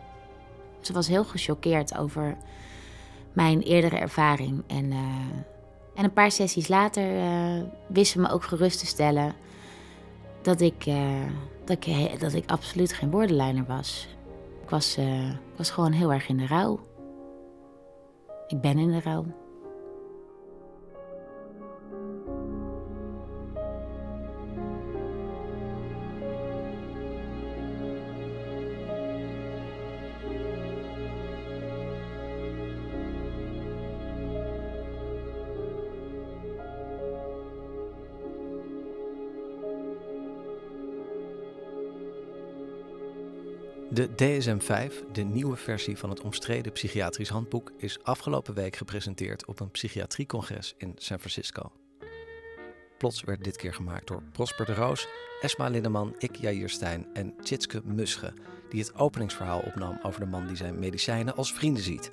Ze 0.80 0.92
was 0.92 1.08
heel 1.08 1.24
gechoqueerd 1.24 1.96
over 1.96 2.36
mijn 3.32 3.60
eerdere 3.60 3.96
ervaring. 3.96 4.62
En, 4.66 4.84
uh, 4.90 4.98
en 5.94 6.04
een 6.04 6.12
paar 6.12 6.30
sessies 6.30 6.68
later 6.68 7.14
uh, 7.14 7.62
wist 7.88 8.12
ze 8.12 8.20
me 8.20 8.30
ook 8.30 8.44
gerust 8.44 8.78
te 8.78 8.86
stellen. 8.86 9.34
dat 10.42 10.60
ik, 10.60 10.86
eh, 10.86 11.24
dat 11.64 11.86
ik, 11.86 12.20
dat 12.20 12.32
ik 12.32 12.50
absoluut 12.50 12.92
geen 12.92 13.10
borderliner 13.10 13.64
was. 13.66 14.08
Ik 14.62 14.70
was, 14.70 14.96
eh, 14.96 15.28
ik 15.28 15.56
was 15.56 15.70
gewoon 15.70 15.92
heel 15.92 16.12
erg 16.12 16.28
in 16.28 16.36
de 16.36 16.46
rouw. 16.46 16.80
Ik 18.46 18.60
ben 18.60 18.78
in 18.78 18.90
de 18.90 19.00
rouw. 19.00 19.24
De 44.02 44.08
DSM-5, 44.14 45.12
de 45.12 45.22
nieuwe 45.22 45.56
versie 45.56 45.98
van 45.98 46.10
het 46.10 46.20
omstreden 46.20 46.72
psychiatrisch 46.72 47.28
handboek, 47.28 47.72
is 47.76 48.02
afgelopen 48.02 48.54
week 48.54 48.76
gepresenteerd 48.76 49.46
op 49.46 49.60
een 49.60 49.70
psychiatriecongres 49.70 50.74
in 50.76 50.92
San 50.96 51.18
Francisco. 51.18 51.72
Plots 52.98 53.22
werd 53.22 53.44
dit 53.44 53.56
keer 53.56 53.74
gemaakt 53.74 54.06
door 54.06 54.22
Prosper 54.32 54.66
de 54.66 54.74
Roos, 54.74 55.08
Esma 55.40 55.68
Linneman, 55.68 56.14
Ik 56.18 56.36
Jair 56.36 56.78
en 57.12 57.34
Tjitske 57.42 57.80
Musche, 57.84 58.32
die 58.70 58.80
het 58.80 58.94
openingsverhaal 58.94 59.60
opnam 59.60 59.98
over 60.02 60.20
de 60.20 60.26
man 60.26 60.46
die 60.46 60.56
zijn 60.56 60.78
medicijnen 60.78 61.36
als 61.36 61.52
vrienden 61.52 61.82
ziet. 61.82 62.10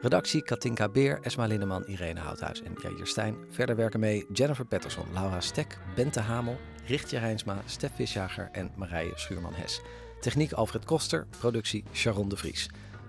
Redactie 0.00 0.42
Katinka 0.42 0.88
Beer, 0.88 1.18
Esma 1.22 1.46
Linneman, 1.46 1.86
Irene 1.86 2.20
Houthuis 2.20 2.62
en 2.62 2.76
Jair 2.82 3.06
Stijn. 3.06 3.36
Verder 3.50 3.76
werken 3.76 4.00
mee 4.00 4.26
Jennifer 4.32 4.64
Patterson, 4.64 5.06
Laura 5.12 5.40
Stek, 5.40 5.78
Bente 5.94 6.20
Hamel, 6.20 6.58
Richtje 6.86 7.18
Rijnsma, 7.18 7.62
Stef 7.66 7.94
Visjager 7.94 8.48
en 8.52 8.72
Marije 8.76 9.12
Schuurman-Hes. 9.14 9.80
Techniek 10.20 10.52
Alfred 10.52 10.84
Koster, 10.84 11.26
productie 11.38 11.84
Sharon 11.92 12.28
de 12.28 12.36
Vries. 12.36 12.68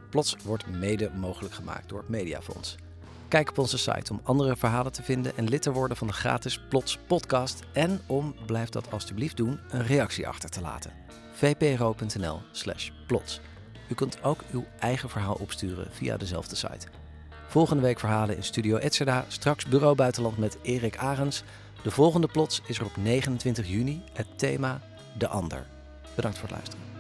Plots 0.10 0.36
wordt 0.44 0.68
mede 0.68 1.12
mogelijk 1.16 1.54
gemaakt 1.54 1.90
door 1.90 2.00
het 2.00 2.10
Mediafonds. 2.10 2.76
Kijk 3.28 3.50
op 3.50 3.58
onze 3.58 3.78
site 3.78 4.12
om 4.12 4.22
andere 4.24 4.56
verhalen 4.56 4.92
te 4.92 5.04
vinden 5.04 5.38
en 5.38 5.50
lid 5.50 5.62
te 5.62 5.72
worden 5.72 5.98
van 5.98 6.08
de 6.08 6.14
gratis 6.14 6.60
Plots 6.70 6.98
podcast. 7.08 7.60
En 7.74 8.02
om, 8.06 8.36
blijf 8.46 8.70
dat 8.70 8.92
alstublieft 8.92 9.38
doen, 9.38 9.60
een 9.70 9.86
reactie 9.86 10.28
achter 10.28 10.50
te 10.50 10.62
laten. 10.62 10.92
vpro.nl 11.34 12.42
slash 12.52 12.90
plots. 13.08 13.40
U 13.88 13.94
kunt 13.94 14.24
ook 14.24 14.44
uw 14.52 14.66
eigen 14.80 15.10
verhaal 15.10 15.38
opsturen 15.40 15.88
via 15.92 16.18
dezelfde 16.18 16.56
site. 16.56 16.88
Volgende 17.48 17.84
week 17.84 18.00
verhalen 18.00 18.36
in 18.36 18.44
Studio 18.44 18.78
Etzerda, 18.78 19.26
straks 19.28 19.66
Bureau 19.66 19.96
Buitenland 19.96 20.38
met 20.38 20.58
Erik 20.62 20.98
Arens. 20.98 21.44
De 21.84 21.92
volgende 21.92 22.28
plots 22.28 22.62
is 22.66 22.78
er 22.78 22.86
op 22.86 22.98
29 22.98 23.68
juni, 23.68 24.04
het 24.14 24.28
thema 24.36 24.82
De 25.18 25.28
Ander. 25.28 25.66
Bedankt 26.16 26.38
voor 26.38 26.48
het 26.48 26.58
luisteren. 26.58 26.91